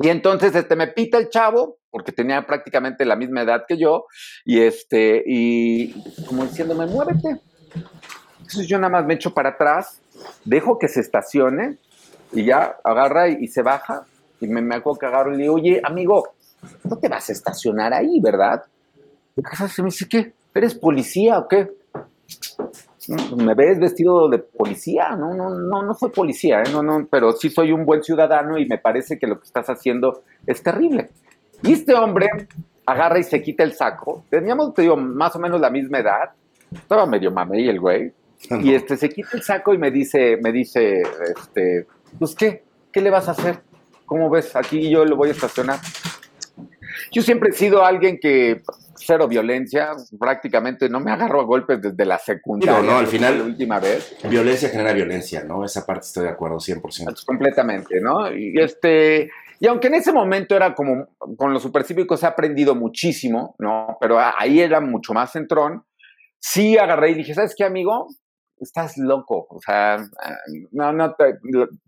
Y 0.00 0.08
entonces 0.08 0.54
este, 0.54 0.76
me 0.76 0.88
pita 0.88 1.18
el 1.18 1.28
chavo, 1.28 1.78
porque 1.90 2.12
tenía 2.12 2.46
prácticamente 2.46 3.04
la 3.04 3.16
misma 3.16 3.42
edad 3.42 3.64
que 3.66 3.76
yo, 3.76 4.06
y 4.44 4.60
este, 4.60 5.22
y 5.26 5.92
como 6.26 6.44
diciéndome, 6.44 6.86
muévete. 6.86 7.40
Entonces 8.48 8.66
yo 8.66 8.78
nada 8.78 8.90
más 8.90 9.04
me 9.04 9.12
echo 9.12 9.34
para 9.34 9.50
atrás, 9.50 10.00
dejo 10.42 10.78
que 10.78 10.88
se 10.88 11.00
estacione, 11.00 11.76
y 12.32 12.46
ya 12.46 12.78
agarra 12.82 13.28
y, 13.28 13.46
se 13.48 13.60
baja, 13.60 14.06
y 14.40 14.46
me, 14.46 14.62
me 14.62 14.76
acuerdo 14.76 15.00
que 15.00 15.06
agarro 15.06 15.34
y 15.34 15.36
le 15.36 15.42
digo, 15.42 15.54
oye, 15.56 15.82
amigo, 15.84 16.30
no 16.84 16.96
te 16.96 17.08
vas 17.08 17.28
a 17.28 17.32
estacionar 17.32 17.92
ahí, 17.92 18.20
¿verdad? 18.20 18.64
Y 19.36 19.42
se 19.68 19.82
me 19.82 19.88
dice, 19.88 20.08
¿qué? 20.08 20.32
¿Eres 20.54 20.74
policía 20.74 21.38
o 21.40 21.46
qué? 21.46 21.68
me 23.36 23.54
ves 23.54 23.78
vestido 23.78 24.28
de 24.28 24.38
policía, 24.38 25.16
no, 25.16 25.34
no, 25.34 25.50
no, 25.50 25.82
no 25.82 25.94
soy 25.94 26.10
policía, 26.10 26.60
¿eh? 26.60 26.70
no, 26.72 26.82
no, 26.82 27.06
pero 27.10 27.32
sí 27.32 27.48
soy 27.48 27.72
un 27.72 27.86
buen 27.86 28.02
ciudadano 28.02 28.58
y 28.58 28.66
me 28.66 28.78
parece 28.78 29.18
que 29.18 29.26
lo 29.26 29.38
que 29.38 29.46
estás 29.46 29.66
haciendo 29.68 30.22
es 30.46 30.62
terrible. 30.62 31.10
Y 31.62 31.72
este 31.72 31.94
hombre 31.94 32.28
agarra 32.84 33.18
y 33.18 33.24
se 33.24 33.42
quita 33.42 33.62
el 33.62 33.72
saco. 33.72 34.24
Teníamos, 34.30 34.74
te 34.74 34.82
digo, 34.82 34.96
más 34.96 35.34
o 35.36 35.38
menos 35.38 35.60
la 35.60 35.70
misma 35.70 35.98
edad. 35.98 36.30
Estaba 36.72 37.06
medio 37.06 37.30
mamey 37.30 37.68
el 37.68 37.80
güey. 37.80 38.12
Y 38.62 38.74
este 38.74 38.96
se 38.96 39.08
quita 39.08 39.30
el 39.34 39.42
saco 39.42 39.74
y 39.74 39.78
me 39.78 39.90
dice, 39.90 40.38
me 40.42 40.52
dice, 40.52 41.02
este, 41.36 41.86
pues 42.18 42.34
qué, 42.34 42.64
¿qué 42.92 43.00
le 43.00 43.10
vas 43.10 43.28
a 43.28 43.32
hacer? 43.32 43.60
¿Cómo 44.06 44.30
ves? 44.30 44.56
Aquí 44.56 44.88
yo 44.88 45.04
lo 45.04 45.16
voy 45.16 45.28
a 45.28 45.32
estacionar. 45.32 45.78
Yo 47.12 47.22
siempre 47.22 47.50
he 47.50 47.52
sido 47.52 47.84
alguien 47.84 48.18
que 48.20 48.62
cero 48.96 49.28
violencia, 49.28 49.92
prácticamente 50.18 50.88
no 50.88 51.00
me 51.00 51.10
agarro 51.10 51.40
a 51.40 51.44
golpes 51.44 51.80
desde 51.80 52.04
la 52.04 52.18
secundaria. 52.18 52.80
No, 52.80 52.92
no, 52.92 52.98
al 52.98 53.06
final. 53.06 53.38
La 53.38 53.44
última 53.44 53.78
vez. 53.80 54.16
Violencia 54.28 54.68
genera 54.68 54.92
violencia, 54.92 55.44
¿no? 55.44 55.64
Esa 55.64 55.86
parte 55.86 56.06
estoy 56.06 56.24
de 56.24 56.30
acuerdo 56.30 56.56
100%. 56.56 57.24
Completamente, 57.24 58.00
¿no? 58.00 58.34
Y 58.34 58.58
este. 58.58 59.30
Y 59.60 59.66
aunque 59.66 59.88
en 59.88 59.94
ese 59.94 60.12
momento 60.12 60.54
era 60.54 60.74
como, 60.74 61.08
con 61.36 61.52
los 61.52 61.62
supercívicos 61.62 62.22
he 62.22 62.26
aprendido 62.26 62.74
muchísimo, 62.74 63.56
¿no? 63.58 63.96
Pero 64.00 64.18
ahí 64.18 64.60
era 64.60 64.80
mucho 64.80 65.12
más 65.12 65.32
centrón, 65.32 65.82
sí 66.38 66.78
agarré 66.78 67.10
y 67.10 67.14
dije, 67.14 67.34
¿sabes 67.34 67.54
qué, 67.56 67.64
amigo? 67.64 68.06
Estás 68.60 68.96
loco, 68.96 69.46
o 69.50 69.60
sea, 69.60 69.98
no, 70.72 70.92
no, 70.92 71.14
te, 71.14 71.38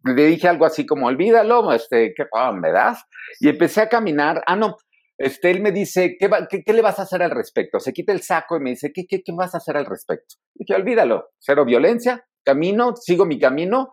le 0.04 0.26
dije 0.26 0.48
algo 0.48 0.64
así 0.64 0.86
como, 0.86 1.06
olvídalo, 1.06 1.72
este, 1.72 2.14
¿qué 2.14 2.26
me 2.54 2.72
das? 2.72 3.04
Y 3.40 3.48
empecé 3.48 3.82
a 3.82 3.88
caminar, 3.88 4.42
ah, 4.46 4.56
no, 4.56 4.76
este, 5.18 5.50
él 5.50 5.60
me 5.60 5.72
dice, 5.72 6.16
¿qué, 6.18 6.30
qué, 6.64 6.72
le 6.72 6.82
vas 6.82 6.98
a 6.98 7.02
hacer 7.02 7.22
al 7.22 7.30
respecto? 7.30 7.78
Se 7.78 7.92
quita 7.92 8.12
el 8.12 8.22
saco 8.22 8.56
y 8.56 8.60
me 8.60 8.70
dice, 8.70 8.92
¿qué, 8.92 9.04
qué, 9.06 9.22
qué 9.22 9.32
vas 9.32 9.54
a 9.54 9.58
hacer 9.58 9.76
al 9.76 9.86
respecto? 9.86 10.36
Y 10.54 10.64
dije, 10.64 10.80
olvídalo, 10.80 11.28
cero 11.38 11.64
violencia, 11.64 12.24
camino, 12.44 12.94
sigo 12.96 13.26
mi 13.26 13.38
camino. 13.38 13.92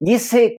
Y 0.00 0.14
ese 0.14 0.56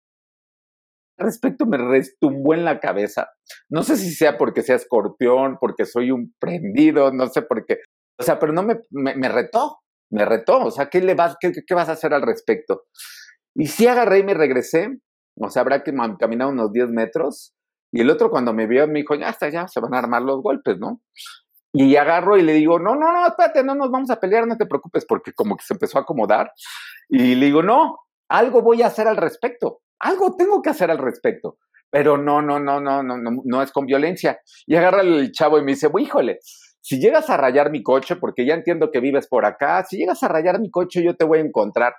respecto 1.17 1.65
me 1.65 1.77
restumbó 1.77 2.53
en 2.53 2.65
la 2.65 2.79
cabeza. 2.79 3.29
No 3.69 3.83
sé 3.83 3.97
si 3.97 4.11
sea 4.11 4.37
porque 4.37 4.61
sea 4.61 4.75
escorpión, 4.75 5.57
porque 5.59 5.85
soy 5.85 6.11
un 6.11 6.33
prendido, 6.39 7.11
no 7.11 7.27
sé 7.27 7.41
por 7.41 7.65
qué. 7.65 7.79
O 8.17 8.23
sea, 8.23 8.39
pero 8.39 8.53
no 8.53 8.63
me, 8.63 8.75
me, 8.91 9.29
retó, 9.29 9.79
me 10.15 10.25
retó. 10.25 10.59
O 10.65 10.71
sea, 10.71 10.89
¿qué, 10.89 11.01
le 11.01 11.13
vas, 11.13 11.35
qué, 11.39 11.75
vas 11.75 11.89
a 11.89 11.93
hacer 11.93 12.13
al 12.13 12.21
respecto? 12.21 12.83
Y 13.53 13.67
sí 13.67 13.87
agarré 13.87 14.19
y 14.19 14.23
me 14.23 14.33
regresé. 14.33 14.97
O 15.37 15.49
sea, 15.49 15.61
habrá 15.61 15.83
que 15.83 15.93
caminar 16.19 16.47
unos 16.47 16.71
10 16.71 16.89
metros. 16.89 17.53
Y 17.91 18.01
el 18.01 18.09
otro 18.09 18.29
cuando 18.29 18.53
me 18.53 18.67
vio 18.67 18.87
me 18.87 18.99
dijo, 18.99 19.15
ya 19.15 19.29
está, 19.29 19.49
ya 19.49 19.67
se 19.67 19.79
van 19.79 19.93
a 19.93 19.99
armar 19.99 20.21
los 20.21 20.41
golpes, 20.41 20.77
¿no? 20.79 21.01
Y 21.71 21.95
agarro 21.97 22.37
y 22.37 22.41
le 22.41 22.53
digo, 22.53 22.79
no, 22.79 22.95
no, 22.95 23.11
no, 23.11 23.27
espérate, 23.27 23.63
no 23.63 23.75
nos 23.75 23.91
vamos 23.91 24.09
a 24.09 24.19
pelear, 24.19 24.47
no 24.47 24.57
te 24.57 24.65
preocupes, 24.65 25.05
porque 25.05 25.33
como 25.33 25.55
que 25.57 25.63
se 25.65 25.73
empezó 25.73 25.97
a 25.97 26.01
acomodar. 26.01 26.51
Y 27.09 27.35
le 27.35 27.45
digo, 27.47 27.61
no, 27.63 27.97
algo 28.29 28.61
voy 28.61 28.81
a 28.81 28.87
hacer 28.87 29.07
al 29.07 29.17
respecto 29.17 29.81
algo 29.99 30.35
tengo 30.35 30.61
que 30.61 30.69
hacer 30.69 30.91
al 30.91 30.97
respecto. 30.97 31.57
Pero 31.89 32.17
no, 32.17 32.41
no, 32.41 32.59
no, 32.59 32.81
no, 32.81 33.03
no, 33.03 33.17
no, 33.17 33.41
no 33.43 33.61
es 33.61 33.71
con 33.71 33.85
violencia. 33.85 34.39
Y 34.65 34.75
agarra 34.75 35.01
el 35.01 35.31
chavo 35.31 35.57
y 35.57 35.63
me 35.63 35.73
dice, 35.73 35.89
híjole, 35.97 36.39
si 36.85 36.99
llegas 36.99 37.31
a 37.31 37.37
rayar 37.37 37.71
mi 37.71 37.81
coche, 37.81 38.15
porque 38.15 38.45
ya 38.45 38.53
entiendo 38.53 38.91
que 38.91 38.99
vives 38.99 39.27
por 39.27 39.43
acá, 39.43 39.83
si 39.89 39.97
llegas 39.97 40.21
a 40.21 40.27
rayar 40.27 40.59
mi 40.59 40.69
coche, 40.69 41.03
yo 41.03 41.15
te 41.15 41.25
voy 41.25 41.39
a 41.39 41.41
encontrar. 41.41 41.95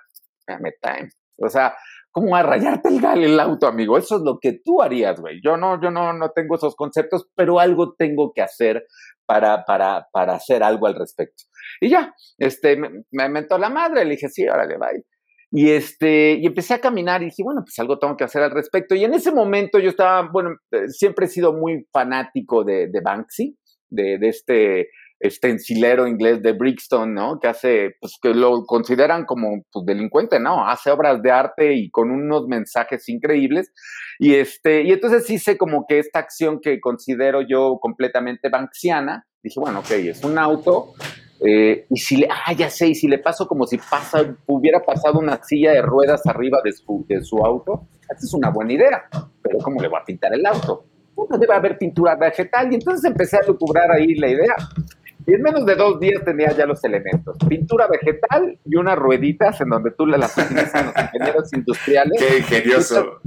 Me 0.61 0.71
time. 0.81 1.09
O 1.35 1.49
sea, 1.49 1.75
¿cómo 2.09 2.37
a 2.37 2.41
rayarte 2.41 2.87
el, 2.87 3.23
el 3.25 3.37
auto, 3.37 3.67
amigo? 3.67 3.97
Eso 3.97 4.15
es 4.15 4.21
lo 4.21 4.39
que 4.39 4.61
tú 4.63 4.81
harías, 4.81 5.19
güey. 5.19 5.41
Yo 5.43 5.57
no, 5.57 5.81
yo 5.81 5.91
no, 5.91 6.13
no 6.13 6.31
tengo 6.31 6.55
esos 6.55 6.73
conceptos, 6.77 7.27
pero 7.35 7.59
algo 7.59 7.95
tengo 7.95 8.31
que 8.33 8.41
hacer 8.41 8.85
para, 9.25 9.65
para, 9.65 10.07
para 10.13 10.35
hacer 10.35 10.63
algo 10.63 10.87
al 10.87 10.95
respecto. 10.95 11.43
Y 11.81 11.89
ya, 11.89 12.15
este, 12.37 12.77
me, 12.77 13.03
me 13.11 13.45
la 13.59 13.69
madre, 13.69 14.05
le 14.05 14.11
dije, 14.11 14.29
sí, 14.29 14.47
órale, 14.47 14.77
bye. 14.77 15.03
Y, 15.51 15.69
este, 15.69 16.37
y 16.39 16.45
empecé 16.45 16.75
a 16.75 16.79
caminar 16.79 17.21
y 17.21 17.25
dije, 17.25 17.43
bueno, 17.43 17.59
pues 17.61 17.77
algo 17.79 17.99
tengo 17.99 18.15
que 18.15 18.23
hacer 18.23 18.41
al 18.41 18.51
respecto. 18.51 18.95
Y 18.95 19.03
en 19.03 19.13
ese 19.13 19.33
momento 19.33 19.79
yo 19.79 19.89
estaba, 19.89 20.29
bueno, 20.31 20.51
eh, 20.71 20.87
siempre 20.87 21.25
he 21.25 21.29
sido 21.29 21.51
muy 21.51 21.85
fanático 21.91 22.63
de, 22.63 22.87
de 22.87 23.01
Banksy, 23.01 23.57
de, 23.89 24.17
de 24.17 24.27
este 24.29 24.89
estencilero 25.19 26.07
inglés 26.07 26.43
de 26.43 26.53
Brixton, 26.53 27.13
¿no? 27.13 27.39
Que 27.39 27.47
hace, 27.47 27.95
pues 27.99 28.17
que 28.21 28.29
lo 28.35 28.65
consideran 28.65 29.25
como 29.25 29.63
pues, 29.71 29.85
delincuente, 29.85 30.39
¿no? 30.39 30.67
Hace 30.67 30.91
obras 30.91 31.21
de 31.21 31.31
arte 31.31 31.73
y 31.73 31.89
con 31.89 32.11
unos 32.11 32.47
mensajes 32.47 33.09
increíbles. 33.09 33.71
Y 34.19 34.35
este, 34.35 34.83
y 34.83 34.91
entonces 34.91 35.29
hice 35.29 35.57
como 35.57 35.85
que 35.87 35.99
esta 35.99 36.19
acción 36.19 36.59
que 36.61 36.79
considero 36.79 37.41
yo 37.41 37.77
completamente 37.81 38.49
banksiana, 38.49 39.25
dije, 39.41 39.59
bueno, 39.59 39.79
ok, 39.79 39.91
es 39.91 40.23
un 40.23 40.37
auto 40.37 40.93
eh, 41.39 41.85
y 41.89 41.97
si 41.97 42.17
le, 42.17 42.27
ah, 42.29 42.53
ya 42.53 42.69
sé, 42.69 42.87
y 42.87 42.95
si 42.95 43.07
le 43.07 43.19
paso 43.19 43.47
como 43.47 43.65
si 43.65 43.77
pasa, 43.77 44.35
hubiera 44.47 44.79
pasado 44.79 45.19
una 45.19 45.41
silla 45.43 45.71
de 45.71 45.81
ruedas 45.81 46.25
arriba 46.25 46.59
de 46.63 46.71
su, 46.71 47.05
de 47.07 47.21
su 47.21 47.37
auto, 47.37 47.87
esa 48.01 48.25
es 48.25 48.33
una 48.33 48.49
buena 48.49 48.73
idea, 48.73 49.03
pero 49.41 49.59
¿cómo 49.59 49.81
le 49.81 49.87
voy 49.87 49.99
a 50.01 50.05
pintar 50.05 50.33
el 50.33 50.45
auto? 50.45 50.85
Bueno, 51.17 51.39
debe 51.39 51.55
haber 51.55 51.79
pintura 51.79 52.15
vegetal, 52.15 52.71
y 52.71 52.75
entonces 52.75 53.03
empecé 53.09 53.37
a 53.37 53.41
lucubrar 53.47 53.91
ahí 53.91 54.13
la 54.13 54.29
idea. 54.29 54.55
Y 55.25 55.33
en 55.33 55.41
menos 55.41 55.65
de 55.65 55.75
dos 55.75 55.99
días 55.99 56.23
tenía 56.23 56.51
ya 56.51 56.67
los 56.67 56.81
elementos. 56.83 57.35
Pintura 57.49 57.87
vegetal 57.87 58.57
y 58.63 58.75
unas 58.75 58.95
rueditas 58.97 59.59
en 59.59 59.69
donde 59.69 59.91
tú 59.91 60.05
las 60.05 60.37
utilizas 60.37 60.85
los 60.85 60.93
ingenieros 61.03 61.53
industriales. 61.53 62.23
Qué 62.23 62.37
ingenioso. 62.37 63.19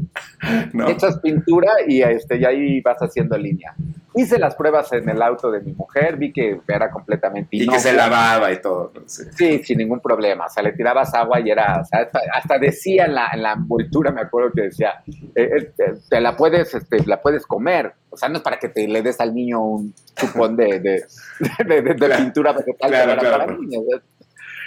No. 0.72 0.88
Echas 0.88 1.18
pintura 1.18 1.68
y, 1.87 2.00
este, 2.00 2.38
y 2.38 2.44
ahí 2.44 2.81
vas 2.81 2.96
haciendo 3.00 3.37
línea. 3.37 3.74
Hice 4.20 4.38
las 4.38 4.54
pruebas 4.54 4.92
en 4.92 5.09
el 5.09 5.22
auto 5.22 5.50
de 5.50 5.61
mi 5.61 5.72
mujer, 5.72 6.16
vi 6.16 6.33
que 6.33 6.61
era 6.68 6.90
completamente 6.90 7.48
Y 7.52 7.66
que 7.66 7.78
se 7.78 7.92
lavaba 7.92 8.52
y 8.52 8.61
todo. 8.61 8.92
Sí. 9.06 9.62
sin 9.64 9.78
ningún 9.78 10.00
problema. 10.00 10.46
O 10.46 10.48
sea, 10.48 10.62
le 10.62 10.72
tirabas 10.72 11.14
agua 11.14 11.40
y 11.40 11.50
era, 11.50 11.80
o 11.80 11.85
sea, 11.85 12.11
hasta, 12.35 12.59
decía 12.59 13.06
en 13.06 13.14
la, 13.14 13.28
en 13.33 13.42
la 13.42 13.52
envoltura, 13.52 14.11
me 14.11 14.20
acuerdo 14.20 14.52
que 14.52 14.62
decía, 14.62 15.02
eh, 15.35 15.72
eh, 15.78 15.94
te 16.09 16.20
la 16.20 16.37
puedes, 16.37 16.74
este, 16.74 17.04
la 17.06 17.20
puedes 17.22 17.46
comer. 17.46 17.94
O 18.11 18.16
sea, 18.16 18.28
no 18.28 18.37
es 18.37 18.42
para 18.42 18.59
que 18.59 18.68
te 18.68 18.87
le 18.87 19.02
des 19.02 19.20
al 19.20 19.35
niño 19.35 19.61
un 19.61 19.94
chupón 20.16 20.56
de, 20.56 20.80
de, 20.80 21.04
de, 21.83 22.16
pintura 22.16 22.52
vegetal 22.52 22.90
claro, 22.90 23.20
para 23.22 23.46
niños. 23.46 23.85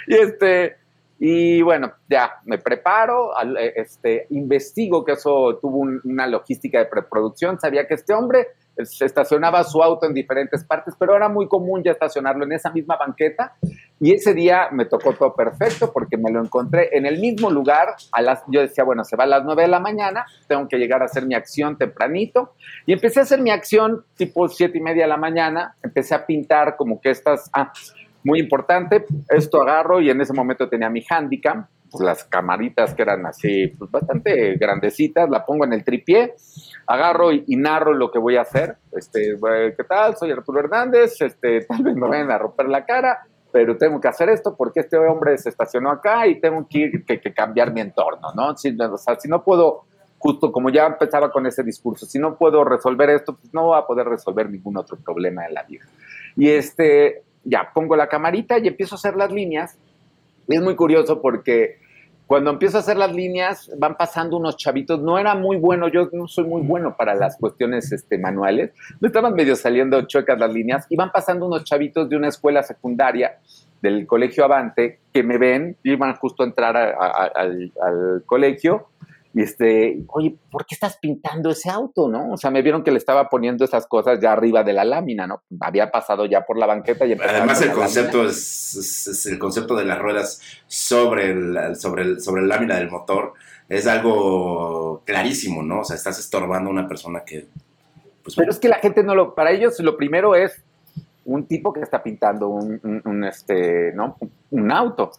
Y 0.06 0.14
este, 0.14 0.76
y 1.18 1.62
bueno, 1.62 1.92
ya 2.08 2.40
me 2.44 2.58
preparo, 2.58 3.30
eh, 3.58 3.72
este, 3.76 4.26
investigo 4.30 5.04
que 5.04 5.12
eso 5.12 5.58
tuvo 5.60 5.86
una 6.04 6.26
logística 6.26 6.78
de 6.78 6.86
preproducción, 6.86 7.58
sabía 7.60 7.86
que 7.86 7.94
este 7.94 8.12
hombre 8.12 8.48
se 8.82 9.04
estacionaba 9.04 9.62
su 9.64 9.82
auto 9.82 10.06
en 10.06 10.14
diferentes 10.14 10.64
partes, 10.64 10.94
pero 10.98 11.14
era 11.14 11.28
muy 11.28 11.46
común 11.46 11.82
ya 11.84 11.92
estacionarlo 11.92 12.44
en 12.44 12.52
esa 12.52 12.70
misma 12.70 12.96
banqueta. 12.96 13.54
Y 14.00 14.12
ese 14.12 14.34
día 14.34 14.68
me 14.72 14.86
tocó 14.86 15.12
todo 15.12 15.34
perfecto 15.34 15.92
porque 15.92 16.16
me 16.16 16.30
lo 16.30 16.40
encontré 16.40 16.90
en 16.92 17.06
el 17.06 17.20
mismo 17.20 17.50
lugar. 17.50 17.94
A 18.12 18.22
las, 18.22 18.42
yo 18.48 18.60
decía, 18.60 18.84
bueno, 18.84 19.04
se 19.04 19.16
va 19.16 19.24
a 19.24 19.28
las 19.28 19.44
9 19.44 19.62
de 19.62 19.68
la 19.68 19.80
mañana, 19.80 20.26
tengo 20.48 20.66
que 20.68 20.78
llegar 20.78 21.02
a 21.02 21.04
hacer 21.04 21.24
mi 21.26 21.34
acción 21.34 21.78
tempranito. 21.78 22.54
Y 22.86 22.92
empecé 22.92 23.20
a 23.20 23.22
hacer 23.22 23.40
mi 23.40 23.50
acción 23.50 24.04
tipo 24.16 24.48
7 24.48 24.76
y 24.76 24.80
media 24.80 25.04
de 25.04 25.08
la 25.08 25.16
mañana. 25.16 25.76
Empecé 25.82 26.14
a 26.14 26.26
pintar 26.26 26.76
como 26.76 27.00
que 27.00 27.10
estas, 27.10 27.48
ah, 27.52 27.72
muy 28.24 28.40
importante, 28.40 29.04
esto 29.28 29.62
agarro 29.62 30.00
y 30.00 30.10
en 30.10 30.20
ese 30.20 30.32
momento 30.32 30.68
tenía 30.68 30.88
mi 30.88 31.04
handicap 31.08 31.66
pues, 31.94 32.04
las 32.04 32.24
camaritas 32.24 32.92
que 32.94 33.02
eran 33.02 33.24
así, 33.24 33.68
pues 33.68 33.88
bastante 33.90 34.56
grandecitas, 34.56 35.30
la 35.30 35.44
pongo 35.44 35.64
en 35.64 35.74
el 35.74 35.84
tripié, 35.84 36.34
agarro 36.88 37.30
y, 37.30 37.44
narro 37.56 37.92
lo 37.92 38.10
que 38.10 38.18
voy 38.18 38.36
a 38.36 38.40
hacer. 38.40 38.78
Este, 38.90 39.36
¿qué 39.76 39.84
tal? 39.84 40.16
Soy 40.16 40.32
Arturo 40.32 40.58
Hernández, 40.58 41.20
este, 41.20 41.60
tal 41.68 41.84
vez 41.84 41.94
me 41.94 42.08
vayan 42.08 42.32
a 42.32 42.38
romper 42.38 42.68
la 42.68 42.84
cara, 42.84 43.20
pero 43.52 43.76
tengo 43.76 44.00
que 44.00 44.08
hacer 44.08 44.28
esto 44.30 44.56
porque 44.56 44.80
este 44.80 44.96
hombre 44.96 45.38
se 45.38 45.50
estacionó 45.50 45.90
acá 45.90 46.26
y 46.26 46.40
tengo 46.40 46.66
que, 46.68 46.78
ir, 46.78 47.04
que, 47.04 47.20
cambiar 47.32 47.72
mi 47.72 47.82
entorno, 47.82 48.32
¿no? 48.34 48.56
Si, 48.56 48.76
o 48.76 48.98
sea, 48.98 49.14
si 49.20 49.28
no 49.28 49.44
puedo, 49.44 49.84
justo 50.18 50.50
como 50.50 50.70
ya 50.70 50.86
empezaba 50.86 51.30
con 51.30 51.46
ese 51.46 51.62
discurso, 51.62 52.06
si 52.06 52.18
no 52.18 52.36
puedo 52.36 52.64
resolver 52.64 53.10
esto, 53.10 53.36
pues 53.36 53.54
no 53.54 53.66
voy 53.66 53.78
a 53.78 53.86
poder 53.86 54.08
resolver 54.08 54.50
ningún 54.50 54.76
otro 54.78 54.96
problema 54.96 55.46
en 55.46 55.54
la 55.54 55.62
vida. 55.62 55.84
Y 56.34 56.48
este, 56.48 57.22
ya 57.44 57.70
pongo 57.72 57.96
la 57.96 58.08
camarita 58.08 58.58
y 58.58 58.68
empiezo 58.68 58.94
a 58.94 58.98
hacer 58.98 59.16
las 59.16 59.32
líneas. 59.32 59.78
Y 60.48 60.56
es 60.56 60.62
muy 60.62 60.74
curioso 60.76 61.20
porque 61.20 61.78
cuando 62.26 62.50
empiezo 62.50 62.78
a 62.78 62.80
hacer 62.80 62.96
las 62.96 63.12
líneas, 63.12 63.70
van 63.78 63.96
pasando 63.96 64.36
unos 64.36 64.56
chavitos. 64.56 65.00
No 65.00 65.18
era 65.18 65.34
muy 65.34 65.56
bueno, 65.56 65.88
yo 65.88 66.08
no 66.12 66.26
soy 66.26 66.44
muy 66.44 66.62
bueno 66.62 66.96
para 66.96 67.14
las 67.14 67.36
cuestiones 67.36 67.92
este, 67.92 68.18
manuales. 68.18 68.72
Me 69.00 69.08
estaban 69.08 69.34
medio 69.34 69.56
saliendo 69.56 70.00
chuecas 70.02 70.38
las 70.38 70.52
líneas 70.52 70.86
y 70.88 70.96
van 70.96 71.12
pasando 71.12 71.46
unos 71.46 71.64
chavitos 71.64 72.08
de 72.08 72.16
una 72.16 72.28
escuela 72.28 72.62
secundaria 72.62 73.38
del 73.82 74.06
colegio 74.06 74.44
Avante 74.46 75.00
que 75.12 75.22
me 75.22 75.36
ven, 75.36 75.76
iban 75.82 76.16
justo 76.16 76.42
a 76.42 76.46
entrar 76.46 76.76
al 76.76 78.22
colegio 78.24 78.88
y 78.93 78.93
este, 79.42 80.04
oye, 80.08 80.36
¿por 80.50 80.64
qué 80.64 80.74
estás 80.74 80.96
pintando 80.98 81.50
ese 81.50 81.68
auto, 81.70 82.08
no? 82.08 82.32
O 82.32 82.36
sea, 82.36 82.50
me 82.50 82.62
vieron 82.62 82.84
que 82.84 82.92
le 82.92 82.98
estaba 82.98 83.28
poniendo 83.28 83.64
esas 83.64 83.86
cosas 83.86 84.20
ya 84.20 84.32
arriba 84.32 84.62
de 84.62 84.72
la 84.72 84.84
lámina, 84.84 85.26
¿no? 85.26 85.42
Había 85.60 85.90
pasado 85.90 86.26
ya 86.26 86.42
por 86.42 86.56
la 86.56 86.66
banqueta 86.66 87.04
y 87.04 87.12
Además 87.12 87.60
el 87.62 87.72
concepto 87.72 88.26
es, 88.26 89.26
el 89.26 89.38
concepto 89.38 89.74
de 89.74 89.84
las 89.84 89.98
ruedas 89.98 90.40
sobre 90.66 91.30
el, 91.30 91.76
sobre 91.76 92.02
el, 92.02 92.20
sobre 92.20 92.42
la 92.42 92.56
lámina 92.56 92.76
del 92.76 92.90
motor 92.90 93.34
es 93.68 93.86
algo 93.86 95.02
clarísimo, 95.04 95.62
¿no? 95.62 95.80
O 95.80 95.84
sea, 95.84 95.96
estás 95.96 96.18
estorbando 96.18 96.70
a 96.70 96.72
una 96.72 96.86
persona 96.86 97.24
que 97.24 97.46
pues, 98.22 98.36
Pero 98.36 98.50
es 98.50 98.58
que 98.58 98.68
la 98.68 98.76
gente 98.76 99.02
no 99.02 99.14
lo, 99.14 99.34
para 99.34 99.50
ellos 99.50 99.78
lo 99.80 99.96
primero 99.96 100.34
es 100.34 100.62
un 101.24 101.46
tipo 101.46 101.72
que 101.72 101.80
está 101.80 102.02
pintando 102.02 102.48
un, 102.48 103.24
este, 103.24 103.92
¿no? 103.92 104.16
un 104.50 104.72
auto. 104.72 105.10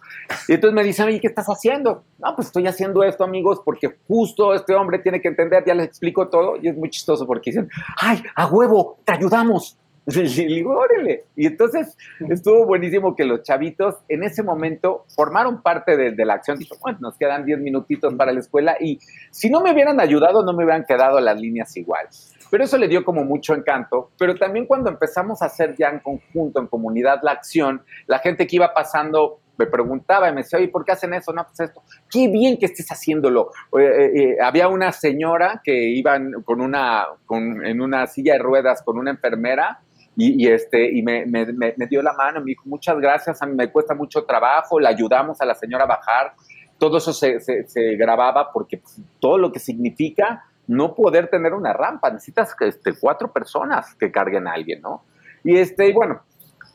Y 0.48 0.54
entonces 0.54 0.76
me 0.76 0.84
dicen, 0.84 1.08
oye, 1.08 1.20
¿qué 1.20 1.28
estás 1.28 1.48
haciendo? 1.48 2.04
No, 2.20 2.36
pues 2.36 2.48
estoy 2.48 2.68
haciendo 2.68 3.04
esto, 3.04 3.24
amigos, 3.24 3.62
porque 3.64 3.96
justo 4.08 4.54
este 4.54 4.74
hombre 4.74 5.00
tiene 5.00 5.22
que 5.22 5.28
entender, 5.28 5.64
ya 5.66 5.74
les 5.74 5.88
explico 5.88 6.30
todo, 6.30 6.58
y 6.62 6.70
es 6.70 6.78
muy 6.78 6.90
chistoso 6.90 7.26
porque 7.26 7.52
dicen, 7.52 7.70
ay, 8.00 8.24
a 8.36 8.48
huevo, 8.48 9.00
te 9.04 9.14
ayudamos. 9.14 9.78
Y 10.08 10.46
digo, 10.46 10.78
órale. 10.78 11.26
Y 11.36 11.48
entonces 11.48 11.98
estuvo 12.30 12.66
buenísimo 12.66 13.16
que 13.16 13.26
los 13.26 13.42
chavitos 13.42 13.96
en 14.08 14.24
ese 14.24 14.44
momento 14.44 15.06
formaron 15.16 15.64
parte 15.64 15.98
de, 15.98 16.12
de 16.12 16.26
la 16.26 16.36
acción. 16.36 16.60
Dijo, 16.60 16.76
bueno, 16.80 17.00
nos 17.02 17.18
quedan 17.18 17.44
10 17.44 17.60
minutitos 17.60 18.14
para 18.14 18.32
la 18.32 18.40
escuela 18.40 18.78
y 18.80 19.00
si 19.32 19.50
no 19.50 19.62
me 19.62 19.72
hubieran 19.72 20.00
ayudado, 20.00 20.44
no 20.44 20.54
me 20.54 20.64
hubieran 20.64 20.86
quedado 20.86 21.20
las 21.20 21.40
líneas 21.40 21.76
igual. 21.76 22.08
Pero 22.50 22.64
eso 22.64 22.78
le 22.78 22.88
dio 22.88 23.04
como 23.04 23.24
mucho 23.24 23.54
encanto. 23.54 24.12
Pero 24.18 24.36
también 24.36 24.66
cuando 24.66 24.90
empezamos 24.90 25.42
a 25.42 25.46
hacer 25.46 25.76
ya 25.78 25.90
en 25.90 26.00
conjunto, 26.00 26.60
en 26.60 26.68
comunidad, 26.68 27.20
la 27.24 27.32
acción, 27.32 27.84
la 28.08 28.20
gente 28.20 28.48
que 28.48 28.56
iba 28.58 28.74
pasando 28.74 29.40
me 29.58 29.66
preguntaba 29.68 30.30
y 30.30 30.34
me 30.34 30.42
decía, 30.42 30.60
oye, 30.60 30.68
¿por 30.68 30.84
qué 30.84 30.92
hacen 30.92 31.14
eso? 31.14 31.32
No, 31.32 31.46
pues 31.46 31.60
esto. 31.60 31.82
Qué 32.10 32.28
bien 32.28 32.58
que 32.58 32.66
estés 32.66 32.88
haciéndolo. 32.90 33.52
Eh, 33.80 34.12
eh, 34.16 34.38
había 34.42 34.68
una 34.68 34.92
señora 34.92 35.62
que 35.64 35.90
iba 35.90 36.20
con 36.44 36.62
una, 36.62 37.06
en 37.30 37.82
una 37.82 38.06
silla 38.08 38.34
de 38.34 38.40
ruedas 38.40 38.84
con 38.84 38.98
una 38.98 39.12
enfermera 39.12 39.80
y, 40.18 40.48
este, 40.48 40.90
y 40.92 41.02
me, 41.02 41.26
me, 41.26 41.46
dio 41.90 42.02
la 42.02 42.14
mano, 42.14 42.40
me 42.40 42.46
dijo, 42.46 42.64
muchas 42.66 42.98
gracias, 43.00 43.42
a 43.42 43.46
mí 43.46 43.54
me 43.54 43.70
cuesta 43.70 43.94
mucho 43.94 44.24
trabajo, 44.24 44.80
le 44.80 44.88
ayudamos 44.88 45.42
a 45.42 45.46
la 45.46 45.56
señora 45.56 45.84
a 45.84 45.88
bajar. 45.88 46.34
Todo 46.78 46.98
eso 46.98 47.12
se, 47.12 47.42
se, 47.42 47.68
se 47.68 47.96
grababa 47.96 48.52
porque 48.54 48.78
pues, 48.78 49.02
todo 49.20 49.38
lo 49.38 49.52
que 49.52 49.60
significa 49.60 50.46
no 50.68 50.96
poder 50.96 51.28
tener 51.30 51.54
una 51.54 51.74
rampa, 51.74 52.10
necesitas 52.10 52.56
este, 52.60 52.94
cuatro 53.00 53.32
personas 53.32 53.96
que 53.96 54.12
carguen 54.12 54.48
a 54.48 54.54
alguien, 54.54 54.82
¿no? 54.82 55.04
Y 55.44 55.58
este, 55.58 55.94
bueno, 55.94 56.22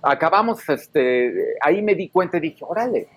acabamos, 0.02 0.68
este, 0.68 1.56
ahí 1.60 1.82
me 1.82 1.94
di 1.94 2.08
cuenta 2.08 2.36
y 2.38 2.40
dije, 2.40 2.64
órale, 2.66 3.08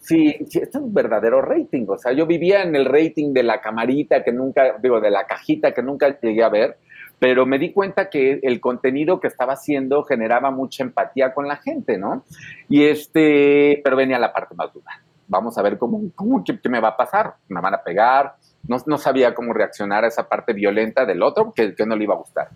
sí, 0.00 0.36
sí, 0.48 0.60
esto 0.60 0.78
es 0.78 0.84
un 0.84 0.94
verdadero 0.94 1.42
rating, 1.42 1.84
o 1.88 1.98
sea, 1.98 2.12
yo 2.12 2.26
vivía 2.26 2.62
en 2.62 2.74
el 2.74 2.86
rating 2.86 3.32
de 3.32 3.42
la 3.42 3.60
camarita 3.60 4.22
que 4.24 4.32
nunca, 4.32 4.78
digo, 4.82 5.00
de 5.00 5.10
la 5.10 5.26
cajita 5.26 5.72
que 5.72 5.82
nunca 5.82 6.18
llegué 6.20 6.42
a 6.42 6.48
ver, 6.48 6.78
pero 7.18 7.46
me 7.46 7.58
di 7.58 7.72
cuenta 7.72 8.08
que 8.08 8.38
el 8.42 8.60
contenido 8.60 9.20
que 9.20 9.26
estaba 9.26 9.54
haciendo 9.54 10.04
generaba 10.04 10.50
mucha 10.50 10.84
empatía 10.84 11.34
con 11.34 11.48
la 11.48 11.56
gente, 11.56 11.98
¿no? 11.98 12.24
Y 12.68 12.84
este, 12.84 13.80
pero 13.82 13.96
venía 13.96 14.18
la 14.18 14.32
parte 14.32 14.54
más 14.54 14.72
dura. 14.72 15.02
Vamos 15.26 15.58
a 15.58 15.62
ver 15.62 15.78
cómo, 15.78 16.00
cómo 16.14 16.44
qué, 16.44 16.58
qué 16.60 16.68
me 16.68 16.80
va 16.80 16.88
a 16.88 16.96
pasar. 16.96 17.34
Me 17.48 17.60
van 17.60 17.74
a 17.74 17.82
pegar, 17.82 18.36
no, 18.66 18.98
sabía 18.98 19.34
cómo 19.34 19.52
reaccionar 19.52 20.04
a 20.04 20.08
esa 20.08 20.28
parte 20.28 20.52
violenta 20.52 21.06
del 21.06 21.22
otro, 21.22 21.52
que, 21.54 21.74
que 21.74 21.86
no 21.86 21.96
le 21.96 22.04
iba 22.04 22.14
a 22.14 22.18
gustar. 22.18 22.48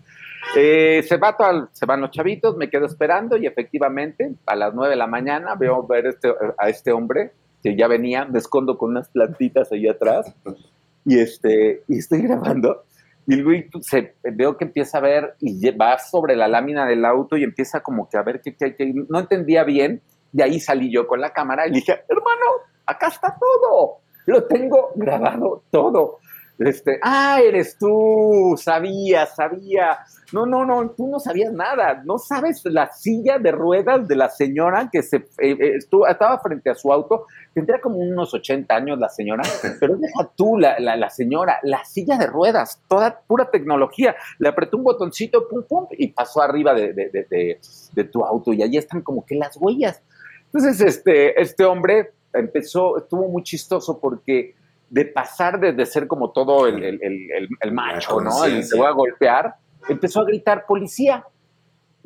Eh, 0.55 1.03
se, 1.07 1.17
va 1.17 1.35
se 1.71 1.85
van 1.85 2.01
los 2.01 2.11
chavitos, 2.11 2.55
me 2.57 2.69
quedo 2.69 2.85
esperando 2.85 3.37
y 3.37 3.47
efectivamente 3.47 4.33
a 4.45 4.55
las 4.55 4.73
9 4.73 4.91
de 4.91 4.95
la 4.95 5.07
mañana 5.07 5.55
veo 5.55 5.85
ver 5.87 6.07
este, 6.07 6.31
a 6.57 6.69
este 6.69 6.91
hombre 6.91 7.31
que 7.63 7.75
ya 7.75 7.87
venía, 7.87 8.25
me 8.25 8.39
escondo 8.39 8.77
con 8.77 8.91
unas 8.91 9.09
plantitas 9.09 9.71
ahí 9.71 9.87
atrás 9.87 10.33
y, 11.05 11.19
este, 11.19 11.83
y 11.87 11.99
estoy 11.99 12.21
grabando. 12.21 12.83
Y 13.25 13.35
el 13.35 13.69
se, 13.81 14.15
veo 14.21 14.57
que 14.57 14.65
empieza 14.65 14.97
a 14.97 15.01
ver 15.01 15.35
y 15.39 15.71
va 15.71 15.97
sobre 15.97 16.35
la 16.35 16.49
lámina 16.49 16.85
del 16.85 17.05
auto 17.05 17.37
y 17.37 17.43
empieza 17.43 17.79
como 17.79 18.09
que 18.09 18.17
a 18.17 18.21
ver 18.21 18.41
que, 18.41 18.53
que 18.53 18.93
no 19.09 19.19
entendía 19.19 19.63
bien. 19.63 20.01
De 20.33 20.43
ahí 20.43 20.59
salí 20.59 20.91
yo 20.91 21.07
con 21.07 21.21
la 21.21 21.31
cámara 21.31 21.65
y 21.67 21.71
dije, 21.71 22.03
hermano, 22.09 22.45
acá 22.85 23.07
está 23.07 23.37
todo 23.39 24.02
lo 24.25 24.43
tengo 24.45 24.91
grabado 24.95 25.63
todo. 25.71 26.19
Este, 26.59 26.99
ah, 27.01 27.41
eres 27.43 27.77
tú, 27.77 28.55
sabía, 28.57 29.25
sabía. 29.25 29.99
No, 30.31 30.45
no, 30.45 30.63
no, 30.65 30.91
tú 30.91 31.07
no 31.07 31.19
sabías 31.19 31.51
nada. 31.51 32.03
No 32.05 32.17
sabes 32.19 32.61
la 32.65 32.91
silla 32.91 33.39
de 33.39 33.51
ruedas 33.51 34.07
de 34.07 34.15
la 34.15 34.29
señora 34.29 34.89
que 34.91 35.01
se 35.01 35.17
eh, 35.17 35.25
eh, 35.39 35.75
estuvo, 35.77 36.07
estaba 36.07 36.39
frente 36.39 36.69
a 36.69 36.75
su 36.75 36.93
auto. 36.93 37.25
Tendría 37.53 37.81
como 37.81 37.97
unos 37.97 38.33
80 38.33 38.73
años 38.73 38.99
la 38.99 39.09
señora, 39.09 39.43
pero 39.79 39.95
deja 39.95 40.29
tú, 40.35 40.57
la, 40.57 40.79
la, 40.79 41.09
señora, 41.09 41.59
la 41.63 41.83
silla 41.85 42.17
de 42.17 42.27
ruedas, 42.27 42.81
toda 42.87 43.19
pura 43.27 43.49
tecnología. 43.49 44.15
Le 44.37 44.49
apretó 44.49 44.77
un 44.77 44.83
botoncito, 44.83 45.47
pum, 45.47 45.63
pum, 45.67 45.87
y 45.91 46.09
pasó 46.09 46.41
arriba 46.41 46.73
de, 46.73 46.93
de, 46.93 47.09
de, 47.09 47.59
de 47.93 48.03
tu 48.05 48.23
auto. 48.23 48.53
Y 48.53 48.61
ahí 48.61 48.77
están 48.77 49.01
como 49.01 49.25
que 49.25 49.35
las 49.35 49.57
huellas. 49.57 50.01
Entonces, 50.45 50.81
este, 50.81 51.41
este 51.41 51.65
hombre 51.65 52.11
empezó, 52.33 52.97
estuvo 52.97 53.27
muy 53.29 53.43
chistoso 53.43 53.99
porque 53.99 54.55
de 54.89 55.05
pasar 55.05 55.59
de, 55.59 55.85
ser 55.85 56.07
como 56.07 56.31
todo 56.31 56.67
el, 56.67 56.83
el, 56.83 56.99
el, 57.01 57.47
el 57.59 57.71
macho, 57.71 58.21
¿no? 58.21 58.45
El 58.45 58.67
te 58.67 58.77
voy 58.77 58.85
a 58.85 58.91
golpear, 58.91 59.55
empezó 59.89 60.21
a 60.21 60.25
gritar 60.25 60.65
policía. 60.67 61.25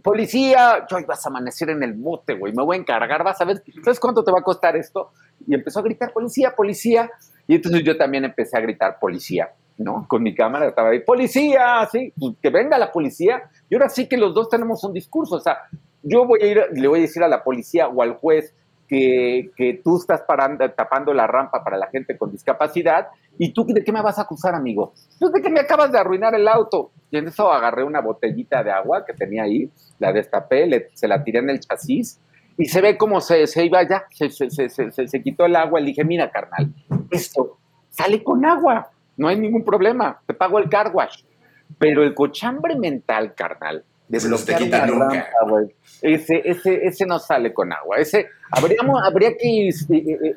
Policía, 0.01 0.85
yo 0.89 0.97
vas 1.05 1.25
a 1.25 1.29
amanecer 1.29 1.69
en 1.69 1.83
el 1.83 1.93
bote, 1.93 2.35
güey, 2.35 2.53
me 2.53 2.63
voy 2.63 2.77
a 2.77 2.79
encargar, 2.79 3.25
vas 3.25 3.41
a 3.41 3.45
ver, 3.45 3.61
¿sabes 3.83 3.99
cuánto 3.99 4.23
te 4.23 4.31
va 4.31 4.39
a 4.39 4.43
costar 4.43 4.77
esto? 4.77 5.11
Y 5.45 5.53
empezó 5.53 5.79
a 5.79 5.83
gritar 5.83 6.13
policía, 6.13 6.55
policía, 6.55 7.11
y 7.45 7.55
entonces 7.55 7.83
yo 7.83 7.97
también 7.97 8.23
empecé 8.23 8.55
a 8.57 8.61
gritar 8.61 8.99
policía, 9.01 9.49
¿no? 9.77 10.05
Con 10.07 10.23
mi 10.23 10.33
cámara 10.33 10.67
estaba 10.67 10.89
ahí, 10.89 11.01
policía, 11.01 11.85
sí, 11.91 12.13
pues 12.17 12.35
que 12.41 12.49
venga 12.49 12.77
la 12.77 12.91
policía, 12.91 13.49
y 13.69 13.75
ahora 13.75 13.89
sí 13.89 14.07
que 14.07 14.15
los 14.15 14.33
dos 14.33 14.49
tenemos 14.49 14.81
un 14.85 14.93
discurso, 14.93 15.35
o 15.35 15.41
sea, 15.41 15.57
yo 16.03 16.25
voy 16.25 16.41
a 16.41 16.45
ir, 16.45 16.61
le 16.71 16.87
voy 16.87 16.99
a 16.99 17.01
decir 17.01 17.23
a 17.23 17.27
la 17.27 17.43
policía 17.43 17.89
o 17.89 18.01
al 18.01 18.13
juez 18.13 18.53
que, 18.88 19.52
que 19.56 19.82
tú 19.84 19.97
estás 19.97 20.21
parando, 20.21 20.69
tapando 20.71 21.13
la 21.13 21.28
rampa 21.28 21.63
para 21.63 21.78
la 21.78 21.88
gente 21.88 22.17
con 22.17 22.32
discapacidad 22.32 23.08
y 23.38 23.54
tú 23.54 23.65
de 23.65 23.84
qué 23.84 23.91
me 23.91 24.02
vas 24.02 24.17
a 24.17 24.23
acusar, 24.23 24.56
amigo? 24.56 24.93
Tú 25.19 25.30
de 25.30 25.41
que 25.41 25.50
me 25.50 25.60
acabas 25.60 25.91
de 25.91 26.00
arruinar 26.00 26.34
el 26.36 26.47
auto. 26.47 26.91
Y 27.12 27.17
en 27.17 27.28
eso 27.28 27.52
agarré 27.52 27.84
una 27.84 28.02
botellita 28.02 28.63
de 28.63 28.71
agua 28.71 29.06
que 29.06 29.13
tenía 29.13 29.43
ahí, 29.43 29.69
la 30.00 30.12
destapé, 30.12 30.89
se 30.93 31.08
la 31.08 31.23
tiré 31.23 31.39
en 31.39 31.50
el 31.50 31.60
chasis 31.60 32.19
y 32.58 32.65
se 32.65 32.82
ve 32.82 32.97
cómo 32.97 33.21
se, 33.21 33.45
se 33.45 33.65
iba 33.65 33.88
ya, 33.88 34.06
se, 34.10 34.30
se, 34.30 34.50
se, 34.50 34.89
se, 34.91 35.21
quitó 35.21 35.45
el 35.45 35.56
agua. 35.56 35.80
Le 35.80 35.88
dije, 35.88 36.04
mira, 36.04 36.32
carnal, 36.32 36.73
esto 37.12 37.60
sale 37.89 38.23
con 38.23 38.43
agua, 38.45 38.89
no 39.15 39.28
hay 39.28 39.38
ningún 39.38 39.63
problema, 39.63 40.19
te 40.26 40.34
pago 40.34 40.60
el 40.60 40.69
car 40.69 40.91
wash. 40.93 41.23
Pero 41.78 42.04
el 42.04 42.15
cochambre 42.15 42.76
mental, 42.76 43.36
carnal, 43.36 43.84
de 44.08 44.19
quita 44.58 44.88
nunca. 44.88 45.28
Ese, 46.01 46.41
ese, 46.45 46.86
ese 46.86 47.05
no 47.05 47.19
sale 47.19 47.53
con 47.53 47.71
agua. 47.73 47.97
Ese, 47.97 48.27
habríamos, 48.51 49.01
habría 49.03 49.36
que 49.36 49.69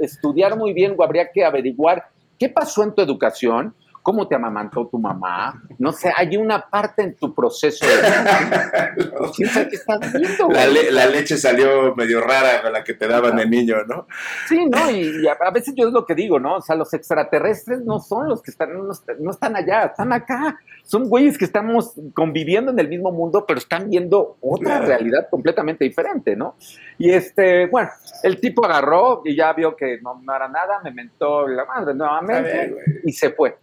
estudiar 0.01 0.57
muy 0.57 0.73
bien 0.73 0.95
o 0.97 1.03
habría 1.03 1.31
que 1.31 1.45
averiguar 1.45 2.07
qué 2.39 2.49
pasó 2.49 2.83
en 2.83 2.95
tu 2.95 3.03
educación 3.03 3.75
cómo 4.03 4.27
te 4.27 4.35
amamantó 4.35 4.87
tu 4.87 4.99
mamá. 4.99 5.63
No 5.79 5.93
sé, 5.93 6.13
hay 6.15 6.37
una 6.37 6.69
parte 6.69 7.03
en 7.03 7.17
tu 7.17 7.35
proceso 7.35 7.87
de... 7.87 7.93
la, 10.91 11.07
leche 11.07 11.37
salió 11.37 11.95
medio 11.95 12.21
rara 12.21 12.63
con 12.63 12.73
la 12.73 12.83
que 12.83 12.95
te 12.95 13.07
daban 13.07 13.37
de 13.37 13.47
niño, 13.47 13.77
¿no? 13.87 14.07
Sí, 14.49 14.65
¿no? 14.67 14.91
Y, 14.91 15.27
a, 15.27 15.51
veces 15.51 15.75
yo 15.77 15.89
es 15.89 15.93
lo 15.93 16.07
que 16.07 16.15
digo, 16.15 16.39
¿no? 16.39 16.57
O 16.57 16.63
sea, 16.63 16.77
los 16.77 16.93
extraterrestres 16.95 17.85
no 17.85 18.01
son 18.01 18.29
los 18.29 18.43
que 18.43 18.51
están, 18.51 18.71
no, 18.75 19.31
están 19.31 19.57
allá, 19.57 19.85
están 19.85 20.13
acá. 20.13 20.59
Son 20.83 21.09
güeyes 21.09 21.39
que 21.39 21.45
estamos 21.45 21.95
conviviendo 22.15 22.73
en 22.73 22.79
el 22.79 22.89
mismo 22.89 23.13
mundo, 23.13 23.45
pero 23.47 23.59
están 23.59 23.91
viendo 23.91 24.37
otra 24.41 24.81
realidad 24.81 25.29
completamente 25.31 25.85
diferente, 25.85 26.37
¿no? 26.37 26.57
Y 26.99 27.11
este, 27.11 27.67
bueno, 27.67 27.91
el 28.23 28.41
tipo 28.41 28.65
agarró 28.65 29.23
y 29.25 29.37
ya 29.37 29.53
vio 29.53 29.77
que 29.77 30.01
no, 30.01 30.21
no 30.23 30.35
era 30.35 30.49
nada, 30.49 30.81
me 30.83 30.91
mentó 30.91 31.47
la 31.47 31.65
madre 31.65 31.95
nuevamente 31.95 32.75
y 33.05 33.13
se 33.13 33.31
fue. 33.31 33.59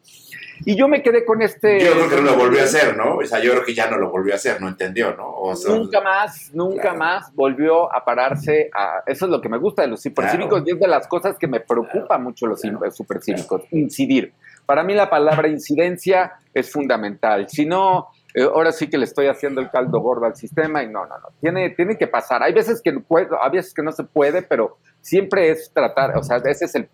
Y 0.65 0.75
yo 0.77 0.87
me 0.87 1.01
quedé 1.01 1.25
con 1.25 1.41
este... 1.41 1.79
Yo 1.79 1.93
creo 1.93 2.09
que 2.09 2.15
no 2.17 2.21
lo 2.21 2.35
volvió 2.35 2.61
a 2.61 2.63
hacer, 2.63 2.95
¿no? 2.97 3.17
O 3.17 3.25
sea, 3.25 3.39
yo 3.39 3.51
creo 3.51 3.63
que 3.63 3.73
ya 3.73 3.89
no 3.89 3.97
lo 3.97 4.09
volvió 4.09 4.33
a 4.33 4.35
hacer, 4.35 4.61
no 4.61 4.67
entendió, 4.67 5.15
¿no? 5.15 5.35
nunca 5.67 6.01
más, 6.01 6.51
nunca 6.53 6.93
más 6.93 7.33
volvió 7.33 7.93
a 7.93 8.03
pararse 8.03 8.69
a... 8.73 9.01
Eso 9.05 9.25
es 9.25 9.31
lo 9.31 9.41
que 9.41 9.49
me 9.49 9.57
gusta 9.57 9.83
de 9.83 9.89
los 9.89 10.01
supercívicos 10.01 10.63
y 10.65 10.71
es 10.71 10.79
de 10.79 10.87
las 10.87 11.07
cosas 11.07 11.37
que 11.37 11.47
me 11.47 11.59
preocupa 11.59 12.17
mucho 12.17 12.47
los 12.47 12.61
supercívicos, 12.91 13.63
incidir. 13.71 14.33
Para 14.65 14.83
mí 14.83 14.93
la 14.93 15.09
palabra 15.09 15.47
incidencia 15.47 16.33
es 16.53 16.71
fundamental. 16.71 17.47
Si 17.47 17.65
no, 17.65 18.09
eh, 18.33 18.43
ahora 18.43 18.71
sí 18.71 18.87
que 18.87 18.97
le 18.97 19.05
estoy 19.05 19.27
haciendo 19.27 19.61
el 19.61 19.69
caldo 19.71 19.99
gordo 19.99 20.25
al 20.25 20.35
sistema 20.35 20.83
y 20.83 20.87
no, 20.87 21.05
no, 21.05 21.17
no. 21.17 21.29
Tiene, 21.39 21.69
tiene 21.71 21.97
que 21.97 22.07
pasar. 22.07 22.43
Hay 22.43 22.53
veces 22.53 22.81
que 22.83 22.91
puede, 22.99 23.27
hay 23.41 23.51
veces 23.51 23.73
que 23.73 23.81
no 23.81 23.91
se 23.91 24.03
puede, 24.03 24.41
pero 24.41 24.77
siempre 25.01 25.49
es 25.49 25.71
tratar, 25.73 26.17
o 26.17 26.23
sea, 26.23 26.37
esa 26.37 26.65
es 26.65 26.75
el, 26.75 26.89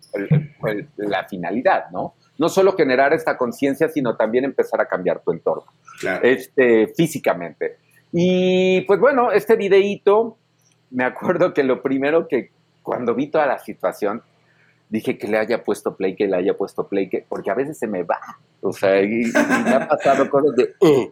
la 0.96 1.24
finalidad, 1.24 1.90
¿no? 1.90 2.14
No 2.38 2.48
solo 2.48 2.76
generar 2.76 3.12
esta 3.12 3.36
conciencia, 3.36 3.88
sino 3.88 4.16
también 4.16 4.44
empezar 4.44 4.80
a 4.80 4.86
cambiar 4.86 5.20
tu 5.20 5.32
entorno 5.32 5.66
este, 6.22 6.88
físicamente. 6.88 7.76
Y 8.12 8.82
pues 8.82 9.00
bueno, 9.00 9.32
este 9.32 9.56
videíto, 9.56 10.36
me 10.90 11.04
acuerdo 11.04 11.52
que 11.52 11.64
lo 11.64 11.82
primero 11.82 12.28
que 12.28 12.50
cuando 12.82 13.14
vi 13.14 13.28
toda 13.28 13.46
la 13.46 13.58
situación, 13.58 14.22
dije 14.88 15.18
que 15.18 15.26
le 15.26 15.38
haya 15.38 15.64
puesto 15.64 15.96
play, 15.96 16.14
que 16.14 16.26
le 16.26 16.36
haya 16.36 16.54
puesto 16.54 16.86
play, 16.86 17.08
que, 17.08 17.24
porque 17.28 17.50
a 17.50 17.54
veces 17.54 17.78
se 17.78 17.86
me 17.86 18.02
va. 18.02 18.20
O 18.60 18.72
sea, 18.72 19.02
y, 19.02 19.24
me 19.64 19.74
ha 19.74 19.88
pasado 19.88 20.28
cosas 20.28 20.54
de... 20.56 20.74
Uh, 20.80 21.10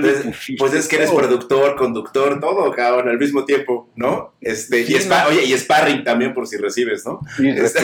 pues, 0.00 0.24
pues, 0.58 0.74
es 0.74 0.88
que 0.88 0.96
eres 0.96 1.10
productor, 1.10 1.76
conductor, 1.76 2.40
todo, 2.40 2.70
cabrón, 2.72 3.08
al 3.08 3.18
mismo 3.18 3.44
tiempo, 3.44 3.88
¿no? 3.96 4.32
Este, 4.40 4.80
y, 4.80 4.94
oye, 4.94 5.44
y 5.44 5.52
sparring 5.56 6.02
también 6.04 6.34
por 6.34 6.46
si 6.46 6.56
recibes, 6.56 7.04
¿no? 7.06 7.20
Este, 7.38 7.80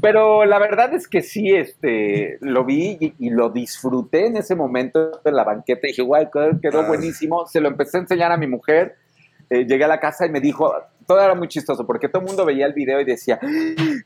pero 0.00 0.44
la 0.44 0.58
verdad 0.58 0.94
es 0.94 1.08
que 1.08 1.22
sí, 1.22 1.50
este, 1.52 2.38
lo 2.40 2.64
vi 2.64 3.14
y, 3.18 3.30
lo 3.30 3.50
disfruté 3.50 4.26
en 4.26 4.36
ese 4.36 4.54
momento 4.54 5.20
en 5.24 5.34
la 5.34 5.44
banqueta. 5.44 5.80
Y 5.84 5.90
dije, 5.90 6.02
guay, 6.02 6.28
quedó 6.62 6.80
ah. 6.80 6.86
buenísimo. 6.86 7.46
Se 7.46 7.60
lo 7.60 7.68
empecé 7.68 7.96
a 7.98 8.00
enseñar 8.00 8.30
a 8.30 8.36
mi 8.36 8.46
mujer. 8.46 8.96
Eh, 9.50 9.66
llegué 9.66 9.84
a 9.84 9.88
la 9.88 9.98
casa 9.98 10.26
y 10.26 10.30
me 10.30 10.40
dijo, 10.40 10.72
todo 11.06 11.20
era 11.20 11.34
muy 11.34 11.48
chistoso 11.48 11.86
porque 11.86 12.08
todo 12.08 12.22
el 12.22 12.28
mundo 12.28 12.44
veía 12.44 12.66
el 12.66 12.74
video 12.74 13.00
y 13.00 13.04
decía, 13.04 13.40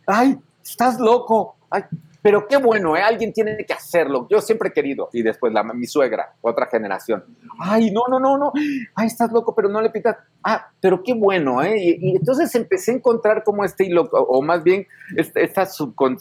ay, 0.06 0.38
estás 0.64 0.98
loco. 0.98 1.56
Ay, 1.68 1.82
pero 2.22 2.46
qué 2.46 2.56
bueno, 2.56 2.96
¿eh? 2.96 3.02
alguien 3.02 3.32
tiene 3.32 3.56
que 3.66 3.72
hacerlo. 3.72 4.28
Yo 4.30 4.40
siempre 4.40 4.68
he 4.68 4.72
querido. 4.72 5.08
Y 5.12 5.22
después 5.22 5.52
la, 5.52 5.64
mi 5.64 5.86
suegra, 5.86 6.36
otra 6.40 6.66
generación. 6.66 7.24
Ay, 7.58 7.90
no, 7.90 8.02
no, 8.08 8.20
no, 8.20 8.38
no. 8.38 8.52
Ay, 8.94 9.08
estás 9.08 9.32
loco, 9.32 9.54
pero 9.56 9.68
no 9.68 9.82
le 9.82 9.90
pitas. 9.90 10.16
Ah, 10.44 10.70
pero 10.80 11.02
qué 11.02 11.14
bueno, 11.14 11.62
¿eh? 11.62 11.76
Y, 11.78 12.16
entonces 12.16 12.54
empecé 12.54 12.92
a 12.92 12.94
encontrar 12.94 13.42
como 13.42 13.64
este 13.64 13.86
hilo, 13.86 14.08
o, 14.12 14.40
más 14.40 14.62
bien 14.62 14.86
este, 15.16 15.42
esta 15.42 15.66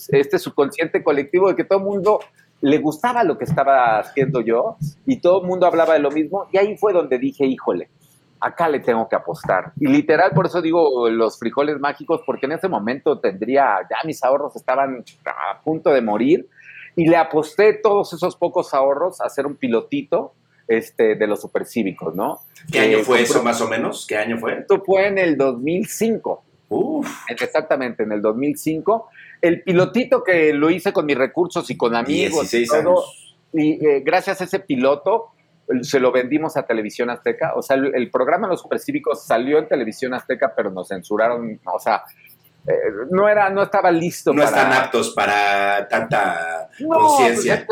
este 0.10 0.40
subconsciente 0.40 1.04
colectivo 1.04 1.50
de 1.50 1.56
que 1.56 1.66
todo 1.66 1.80
el 1.80 1.86
mundo 1.86 2.20
le 2.62 2.78
gustaba 2.80 3.24
lo 3.24 3.38
que 3.38 3.46
estaba 3.46 4.00
haciendo 4.00 4.42
yo 4.42 4.78
y 5.06 5.20
todo 5.20 5.42
el 5.42 5.48
mundo 5.48 5.68
hablaba 5.68 5.94
de 5.94 6.00
lo 6.00 6.10
mismo. 6.10 6.48
Y 6.52 6.58
ahí 6.58 6.78
fue 6.78 6.94
donde 6.94 7.20
dije, 7.20 7.46
híjole, 7.46 7.90
acá 8.42 8.68
le 8.68 8.80
tengo 8.80 9.08
que 9.08 9.16
apostar. 9.16 9.72
Y 9.80 9.88
literal, 9.88 10.32
por 10.32 10.48
eso 10.48 10.62
digo 10.62 11.08
los 11.10 11.38
frijoles 11.38 11.80
mágicos, 11.80 12.22
porque 12.26 12.48
en 12.48 12.54
ese 12.54 12.68
momento 12.68 13.20
tendría, 13.20 13.78
ya 13.90 13.98
mis 14.04 14.24
ahorros 14.24 14.56
estaban 14.56 15.06
a 15.26 15.62
punto 15.62 15.92
de 15.92 16.02
morir, 16.02 16.50
y 16.96 17.08
le 17.08 17.16
aposté 17.16 17.74
todos 17.74 18.12
esos 18.14 18.36
pocos 18.36 18.74
ahorros 18.74 19.22
a 19.22 19.26
hacer 19.26 19.46
un 19.46 19.56
pilotito 19.56 20.34
este, 20.68 21.16
de 21.16 21.28
los 21.28 21.40
supercívicos, 21.40 22.16
¿no? 22.16 22.40
¿Qué 22.72 22.80
año 22.80 22.98
eh, 22.98 23.04
fue 23.04 23.22
eso 23.22 23.44
más 23.44 23.62
o 23.62 23.68
menos? 23.68 24.06
¿Qué 24.08 24.18
año 24.18 24.38
fue? 24.38 24.60
Esto 24.60 24.82
fue 24.84 25.08
en 25.08 25.18
el 25.18 25.38
2005. 25.38 26.44
Uf. 26.70 27.08
Exactamente, 27.30 28.04
en 28.04 28.12
el 28.12 28.22
2005. 28.22 29.10
El 29.42 29.62
pilotito 29.62 30.24
que 30.24 30.54
lo 30.54 30.70
hice 30.70 30.92
con 30.92 31.06
mis 31.06 31.18
recursos 31.18 31.70
y 31.70 31.78
con 31.78 31.96
amigos 31.96 32.54
y 32.54 32.66
todo, 32.66 33.04
y 33.54 33.86
eh, 33.86 34.02
gracias 34.04 34.42
a 34.42 34.46
ese 34.46 34.60
piloto 34.60 35.32
se 35.82 36.00
lo 36.00 36.12
vendimos 36.12 36.58
a 36.58 36.64
Televisión 36.64 37.10
Azteca. 37.10 37.54
O 37.56 37.62
sea, 37.62 37.78
el, 37.78 38.10
programa 38.10 38.48
Los 38.48 38.62
Supercívicos 38.62 39.26
salió 39.26 39.60
en 39.60 39.68
Televisión 39.68 40.14
Azteca, 40.14 40.54
pero 40.56 40.72
nos 40.72 40.88
censuraron. 40.88 41.60
O 41.66 41.80
sea, 41.80 42.04
eh, 42.68 42.74
no 43.10 43.28
era, 43.28 43.50
no 43.50 43.64
estaba 43.64 43.90
listo 43.90 44.32
no 44.34 44.44
están 44.44 44.72
aptos 44.72 45.14
para 45.16 45.88
tanta 45.88 46.70
conciencia. 46.88 47.66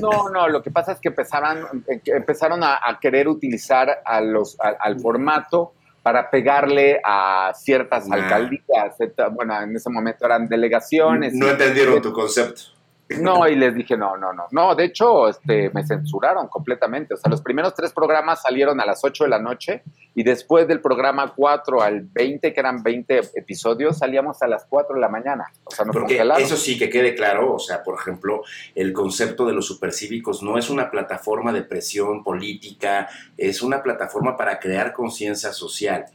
no, 0.00 0.30
no, 0.30 0.48
lo 0.48 0.62
que 0.62 0.72
pasa 0.72 0.92
es 0.92 1.00
que 1.00 1.08
empezaron, 1.08 1.84
empezaron 2.06 2.64
a, 2.64 2.98
querer 3.00 3.28
utilizar 3.28 4.02
a 4.04 4.20
los, 4.20 4.56
al 4.60 4.98
formato 4.98 5.74
para 6.02 6.30
pegarle 6.30 7.00
a 7.04 7.52
ciertas 7.54 8.10
alcaldías. 8.10 8.96
Bueno, 9.32 9.60
en 9.62 9.74
ese 9.74 9.90
momento 9.90 10.24
eran 10.24 10.46
delegaciones. 10.46 11.34
No 11.34 11.48
entendieron 11.48 12.00
tu 12.00 12.12
concepto. 12.12 12.75
No, 13.08 13.46
y 13.46 13.54
les 13.54 13.74
dije, 13.74 13.96
no, 13.96 14.16
no, 14.16 14.32
no. 14.32 14.46
No, 14.50 14.74
de 14.74 14.84
hecho, 14.84 15.28
este, 15.28 15.70
me 15.70 15.86
censuraron 15.86 16.48
completamente. 16.48 17.14
O 17.14 17.16
sea, 17.16 17.30
los 17.30 17.40
primeros 17.40 17.72
tres 17.74 17.92
programas 17.92 18.42
salieron 18.42 18.80
a 18.80 18.86
las 18.86 19.04
8 19.04 19.24
de 19.24 19.30
la 19.30 19.38
noche 19.38 19.82
y 20.14 20.24
después 20.24 20.66
del 20.66 20.80
programa 20.80 21.32
4 21.34 21.82
al 21.82 22.00
20, 22.02 22.52
que 22.52 22.60
eran 22.60 22.82
20 22.82 23.20
episodios, 23.34 23.98
salíamos 23.98 24.42
a 24.42 24.48
las 24.48 24.64
4 24.68 24.96
de 24.96 25.00
la 25.00 25.08
mañana. 25.08 25.44
O 25.64 25.70
sea, 25.70 25.84
Porque 25.86 26.20
eso 26.38 26.56
sí 26.56 26.76
que 26.76 26.90
quede 26.90 27.14
claro. 27.14 27.54
O 27.54 27.58
sea, 27.60 27.84
por 27.84 27.94
ejemplo, 27.94 28.42
el 28.74 28.92
concepto 28.92 29.46
de 29.46 29.52
los 29.52 29.66
supercívicos 29.66 30.42
no 30.42 30.58
es 30.58 30.68
una 30.68 30.90
plataforma 30.90 31.52
de 31.52 31.62
presión 31.62 32.24
política, 32.24 33.08
es 33.36 33.62
una 33.62 33.82
plataforma 33.84 34.36
para 34.36 34.58
crear 34.58 34.92
conciencia 34.92 35.52
social, 35.52 36.06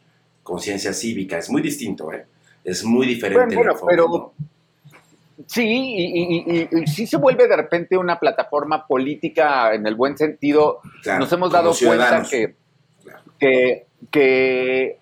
conciencia 0.43 0.91
cívica. 0.91 1.37
Es 1.37 1.49
muy 1.49 1.61
distinto, 1.61 2.11
¿eh? 2.11 2.25
Es 2.63 2.83
muy 2.83 3.07
diferente. 3.07 3.55
Bueno, 3.55 3.73
pero... 3.87 4.33
Sí, 5.47 6.67
y, 6.71 6.87
sí 6.87 7.07
se 7.07 7.17
vuelve 7.17 7.47
de 7.47 7.55
repente 7.55 7.97
una 7.97 8.19
plataforma 8.19 8.85
política 8.85 9.73
en 9.73 9.85
el 9.87 9.95
buen 9.95 10.17
sentido. 10.17 10.79
Nos 11.19 11.31
hemos 11.31 11.51
dado 11.51 11.73
cuenta 11.73 12.23
que, 12.29 12.55
que, 13.39 13.85
que 14.09 15.00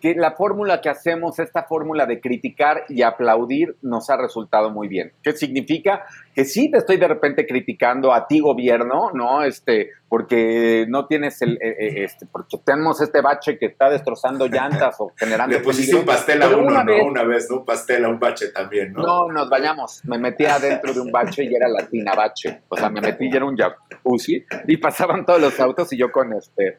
que 0.00 0.14
la 0.14 0.32
fórmula 0.32 0.80
que 0.80 0.88
hacemos, 0.88 1.38
esta 1.38 1.64
fórmula 1.64 2.06
de 2.06 2.20
criticar 2.20 2.84
y 2.88 3.02
aplaudir, 3.02 3.76
nos 3.82 4.10
ha 4.10 4.16
resultado 4.16 4.70
muy 4.70 4.88
bien. 4.88 5.12
¿Qué 5.22 5.32
significa? 5.32 6.04
Que 6.34 6.44
sí 6.44 6.70
te 6.70 6.78
estoy 6.78 6.96
de 6.96 7.08
repente 7.08 7.46
criticando 7.46 8.12
a 8.12 8.26
ti, 8.26 8.40
gobierno, 8.40 9.10
¿no? 9.12 9.42
Este, 9.42 9.90
porque 10.08 10.86
no 10.88 11.06
tienes 11.06 11.40
el, 11.42 11.54
eh, 11.54 11.76
eh, 11.78 12.04
este, 12.04 12.26
porque 12.26 12.58
tenemos 12.64 13.00
este 13.00 13.20
bache 13.20 13.58
que 13.58 13.66
está 13.66 13.90
destrozando 13.90 14.46
llantas 14.46 14.96
o 14.98 15.12
generando. 15.16 15.56
Le 15.56 15.62
pusiste 15.62 15.96
un 15.96 16.06
pastel 16.06 16.42
a 16.42 16.48
uno, 16.48 16.68
una 16.68 16.84
¿no? 16.84 16.92
Vez, 16.92 17.02
una 17.04 17.24
vez, 17.24 17.50
¿no? 17.50 17.58
Un 17.58 17.64
pastel 17.64 18.04
a 18.04 18.08
un 18.08 18.18
bache 18.18 18.48
también, 18.48 18.92
¿no? 18.92 19.02
No, 19.02 19.32
nos 19.32 19.48
bañamos. 19.48 20.02
Me 20.04 20.18
metí 20.18 20.44
adentro 20.46 20.92
de 20.92 21.00
un 21.00 21.10
bache 21.10 21.44
y 21.44 21.54
era 21.54 21.68
latina 21.68 22.14
bache. 22.14 22.62
O 22.68 22.76
sea, 22.76 22.88
me 22.88 23.00
metí 23.00 23.28
y 23.30 23.36
era 23.36 23.44
un 23.44 23.56
jacuzzi 23.56 24.44
y 24.66 24.76
pasaban 24.78 25.26
todos 25.26 25.40
los 25.40 25.58
autos 25.60 25.92
y 25.92 25.98
yo 25.98 26.10
con 26.10 26.32
este 26.32 26.78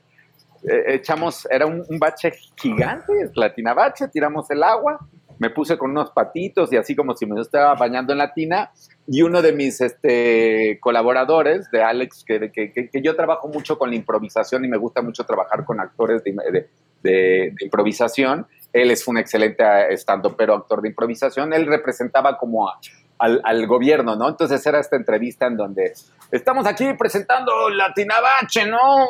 eh, 0.63 0.95
echamos, 0.95 1.47
era 1.49 1.65
un, 1.65 1.85
bache 1.99 2.33
gigante, 2.55 3.13
latina 3.35 3.73
bache, 3.73 4.07
tiramos 4.07 4.49
el 4.51 4.63
agua, 4.63 4.99
me 5.39 5.49
puse 5.49 5.77
con 5.77 5.91
unos 5.91 6.11
patitos 6.11 6.71
y 6.73 6.77
así 6.77 6.95
como 6.95 7.15
si 7.15 7.25
me 7.25 7.39
estaba 7.39 7.73
bañando 7.75 8.11
en 8.11 8.19
la 8.19 8.33
tina. 8.33 8.71
Y 9.07 9.21
uno 9.21 9.41
de 9.41 9.53
mis 9.53 9.81
este, 9.81 10.77
colaboradores, 10.81 11.71
de 11.71 11.81
Alex, 11.81 12.23
que, 12.25 12.51
que, 12.51 13.01
yo 13.01 13.15
trabajo 13.15 13.47
mucho 13.47 13.79
con 13.79 13.89
la 13.89 13.95
improvisación 13.95 14.65
y 14.65 14.67
me 14.67 14.77
gusta 14.77 15.01
mucho 15.01 15.23
trabajar 15.23 15.65
con 15.65 15.79
actores 15.79 16.23
de, 16.23 16.35
de, 16.51 16.69
de 17.01 17.55
improvisación. 17.61 18.45
Él 18.71 18.91
es 18.91 19.07
un 19.07 19.17
excelente 19.17 19.63
estando 19.91 20.35
pero 20.35 20.53
actor 20.53 20.81
de 20.81 20.89
improvisación. 20.89 21.53
Él 21.53 21.65
representaba 21.65 22.37
como 22.37 22.67
a, 22.67 22.79
al, 23.17 23.41
al, 23.43 23.65
gobierno, 23.65 24.15
¿no? 24.15 24.29
Entonces 24.29 24.63
era 24.65 24.79
esta 24.79 24.95
entrevista 24.95 25.47
en 25.47 25.57
donde 25.57 25.93
estamos 26.31 26.65
aquí 26.67 26.93
presentando 26.93 27.69
Latinabache, 27.69 28.65
¿no? 28.65 29.07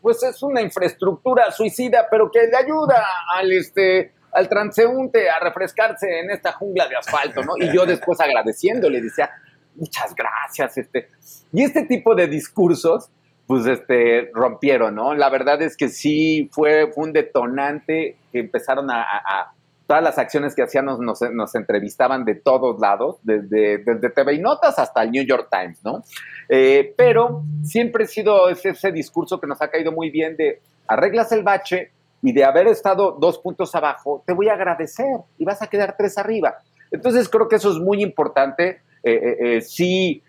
Pues 0.00 0.22
es 0.22 0.42
una 0.42 0.60
infraestructura 0.60 1.50
suicida, 1.50 2.06
pero 2.10 2.30
que 2.30 2.46
le 2.46 2.56
ayuda 2.56 3.04
al 3.34 3.52
este 3.52 4.12
al 4.30 4.48
transeúnte 4.48 5.30
a 5.30 5.40
refrescarse 5.40 6.20
en 6.20 6.30
esta 6.30 6.52
jungla 6.52 6.86
de 6.86 6.96
asfalto, 6.96 7.42
¿no? 7.42 7.54
Y 7.56 7.74
yo 7.74 7.86
después 7.86 8.20
agradeciendo 8.20 8.90
le 8.90 9.00
decía, 9.00 9.30
muchas 9.74 10.14
gracias, 10.14 10.76
este. 10.76 11.08
Y 11.50 11.64
este 11.64 11.86
tipo 11.86 12.14
de 12.14 12.26
discursos, 12.26 13.10
pues, 13.46 13.66
este, 13.66 14.30
rompieron, 14.34 14.94
¿no? 14.94 15.14
La 15.14 15.30
verdad 15.30 15.62
es 15.62 15.78
que 15.78 15.88
sí 15.88 16.50
fue, 16.52 16.90
un 16.94 17.14
detonante 17.14 18.18
que 18.30 18.40
empezaron 18.40 18.90
a 18.90 19.54
todas 19.88 20.02
las 20.02 20.18
acciones 20.18 20.54
que 20.54 20.62
hacían 20.62 20.84
nos, 20.84 21.54
entrevistaban 21.54 22.26
de 22.26 22.34
todos 22.34 22.78
lados, 22.78 23.16
desde, 23.22 23.78
desde 23.78 24.10
TV 24.10 24.34
y 24.34 24.38
Notas 24.38 24.78
hasta 24.78 25.02
el 25.02 25.10
New 25.10 25.24
York 25.24 25.48
Times, 25.50 25.82
¿no? 25.82 26.02
Eh, 26.46 26.92
pero 26.94 27.42
siempre 27.62 28.04
ha 28.04 28.06
sido 28.06 28.50
ese, 28.50 28.92
discurso 28.92 29.40
que 29.40 29.46
nos 29.46 29.62
ha 29.62 29.68
caído 29.68 29.90
muy 29.90 30.10
bien 30.10 30.36
de 30.36 30.60
arreglas 30.86 31.32
el 31.32 31.42
bache 31.42 31.90
y 32.20 32.34
de 32.34 32.44
haber 32.44 32.66
estado 32.66 33.16
dos 33.18 33.38
puntos 33.38 33.74
abajo, 33.74 34.22
te 34.26 34.34
voy 34.34 34.50
a 34.50 34.52
agradecer 34.52 35.06
y 35.38 35.46
vas 35.46 35.62
a 35.62 35.68
quedar 35.68 35.96
tres 35.96 36.18
arriba. 36.18 36.58
Entonces 36.90 37.26
creo 37.26 37.48
que 37.48 37.56
eso 37.56 37.70
es 37.70 37.78
muy 37.78 38.02
importante, 38.02 38.82
eh, 39.02 39.36
eh, 39.40 39.60
sí, 39.62 40.22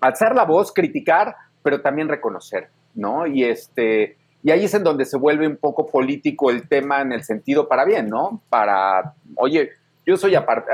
alzar 0.00 0.34
la 0.34 0.46
voz, 0.46 0.72
criticar, 0.72 1.34
pero 1.62 1.82
también 1.82 2.08
reconocer, 2.08 2.70
¿no? 2.94 3.26
Y 3.26 3.44
este 3.44 4.16
y 4.44 4.50
ahí 4.50 4.64
es 4.66 4.74
en 4.74 4.84
donde 4.84 5.06
se 5.06 5.16
vuelve 5.16 5.46
un 5.48 5.56
poco 5.56 5.86
político 5.86 6.50
el 6.50 6.68
tema 6.68 7.00
en 7.00 7.12
el 7.12 7.24
sentido 7.24 7.66
para 7.66 7.86
bien, 7.86 8.08
¿no? 8.08 8.42
Para, 8.50 9.14
oye, 9.36 9.70
yo 10.04 10.18
soy, 10.18 10.34
apart 10.34 10.66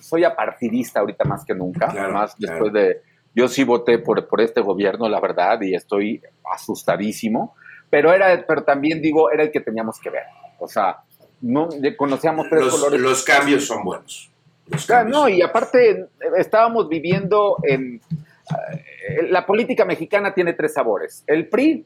soy 0.00 0.24
apartidista 0.24 1.00
ahorita 1.00 1.24
más 1.24 1.44
que 1.44 1.54
nunca, 1.54 1.88
claro, 1.88 2.14
más 2.14 2.34
claro. 2.34 2.54
después 2.54 2.72
de, 2.72 3.02
yo 3.34 3.48
sí 3.48 3.64
voté 3.64 3.98
por, 3.98 4.26
por 4.26 4.40
este 4.40 4.62
gobierno, 4.62 5.10
la 5.10 5.20
verdad, 5.20 5.60
y 5.60 5.74
estoy 5.74 6.22
asustadísimo, 6.50 7.54
pero, 7.90 8.14
era, 8.14 8.44
pero 8.48 8.64
también 8.64 9.02
digo, 9.02 9.30
era 9.30 9.42
el 9.42 9.50
que 9.50 9.60
teníamos 9.60 10.00
que 10.00 10.08
ver. 10.08 10.24
O 10.58 10.66
sea, 10.66 11.02
no 11.42 11.68
conocíamos 11.98 12.48
tres 12.48 12.62
los, 12.62 12.74
colores. 12.74 12.98
Los 12.98 13.24
cambios 13.24 13.66
son 13.66 13.84
buenos. 13.84 14.30
Los 14.68 14.86
cambios 14.86 15.18
no, 15.18 15.28
y 15.28 15.42
aparte 15.42 16.06
estábamos 16.38 16.88
viviendo 16.88 17.56
en... 17.62 18.00
La 19.28 19.44
política 19.44 19.84
mexicana 19.84 20.32
tiene 20.32 20.54
tres 20.54 20.72
sabores. 20.72 21.24
El 21.26 21.48
PRI, 21.48 21.84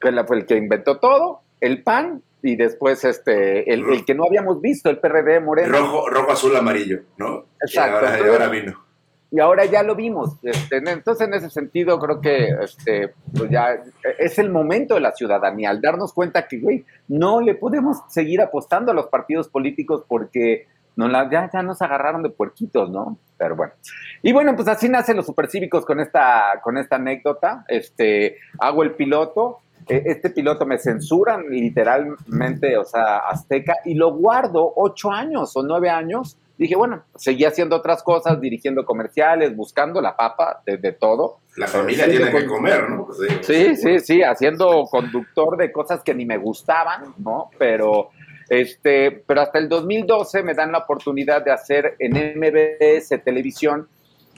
que 0.00 0.24
fue 0.24 0.38
el 0.38 0.46
que 0.46 0.56
inventó 0.56 0.98
todo, 0.98 1.40
el 1.60 1.82
PAN 1.82 2.22
y 2.42 2.56
después 2.56 3.04
este 3.04 3.72
el, 3.72 3.84
el, 3.90 4.04
que 4.04 4.14
no 4.14 4.24
habíamos 4.24 4.60
visto, 4.60 4.90
el 4.90 4.98
PRD 4.98 5.40
Moreno. 5.40 5.78
Rojo, 5.78 6.08
rojo 6.08 6.32
azul, 6.32 6.56
amarillo, 6.56 7.00
¿no? 7.16 7.46
Exacto. 7.60 8.04
Y 8.04 8.08
ahora, 8.08 8.18
y 8.18 8.28
ahora 8.30 8.48
vino. 8.48 8.86
Y 9.30 9.40
ahora 9.40 9.64
ya 9.64 9.82
lo 9.82 9.96
vimos. 9.96 10.36
Este, 10.42 10.76
entonces, 10.76 11.26
en 11.26 11.34
ese 11.34 11.50
sentido, 11.50 11.98
creo 11.98 12.20
que 12.20 12.48
este, 12.62 13.12
pues 13.36 13.50
ya 13.50 13.82
es 14.18 14.38
el 14.38 14.50
momento 14.50 14.94
de 14.94 15.00
la 15.00 15.12
ciudadanía, 15.12 15.70
al 15.70 15.80
darnos 15.80 16.12
cuenta 16.12 16.46
que, 16.46 16.60
güey, 16.60 16.84
no 17.08 17.40
le 17.40 17.54
podemos 17.54 17.98
seguir 18.08 18.40
apostando 18.40 18.92
a 18.92 18.94
los 18.94 19.08
partidos 19.08 19.48
políticos 19.48 20.04
porque 20.06 20.68
no 20.94 21.08
la, 21.08 21.28
ya, 21.30 21.50
ya 21.52 21.62
nos 21.62 21.82
agarraron 21.82 22.22
de 22.22 22.30
puerquitos, 22.30 22.90
¿no? 22.90 23.18
Pero 23.36 23.56
bueno. 23.56 23.74
Y 24.22 24.32
bueno, 24.32 24.54
pues 24.54 24.68
así 24.68 24.88
nacen 24.88 25.16
los 25.16 25.26
supercívicos 25.26 25.84
con 25.84 26.00
esta, 26.00 26.60
con 26.62 26.78
esta 26.78 26.96
anécdota. 26.96 27.64
Este, 27.68 28.38
hago 28.58 28.82
el 28.84 28.94
piloto, 28.94 29.58
este 29.88 30.30
piloto 30.30 30.66
me 30.66 30.78
censuran 30.78 31.44
literalmente, 31.48 32.76
o 32.76 32.84
sea, 32.84 33.18
azteca, 33.18 33.76
y 33.84 33.94
lo 33.94 34.14
guardo 34.14 34.72
ocho 34.76 35.10
años 35.10 35.56
o 35.56 35.62
nueve 35.62 35.88
años. 35.88 36.36
Dije, 36.58 36.74
bueno, 36.74 37.04
seguí 37.14 37.44
haciendo 37.44 37.76
otras 37.76 38.02
cosas, 38.02 38.40
dirigiendo 38.40 38.84
comerciales, 38.84 39.54
buscando 39.54 40.00
la 40.00 40.16
papa 40.16 40.62
de, 40.64 40.78
de 40.78 40.92
todo. 40.92 41.38
La 41.56 41.66
familia 41.66 42.06
tiene 42.06 42.30
que 42.30 42.46
comer, 42.46 42.88
¿no? 42.88 43.08
Sí, 43.42 43.76
sí, 43.76 44.00
sí, 44.00 44.22
haciendo 44.22 44.84
conductor 44.90 45.56
de 45.56 45.70
cosas 45.70 46.02
que 46.02 46.14
ni 46.14 46.24
me 46.24 46.38
gustaban, 46.38 47.14
¿no? 47.18 47.50
Pero, 47.58 48.10
este, 48.48 49.22
pero 49.26 49.42
hasta 49.42 49.58
el 49.58 49.68
2012 49.68 50.42
me 50.42 50.54
dan 50.54 50.72
la 50.72 50.78
oportunidad 50.78 51.44
de 51.44 51.52
hacer 51.52 51.96
en 51.98 52.12
MBS 52.38 53.22
Televisión 53.22 53.88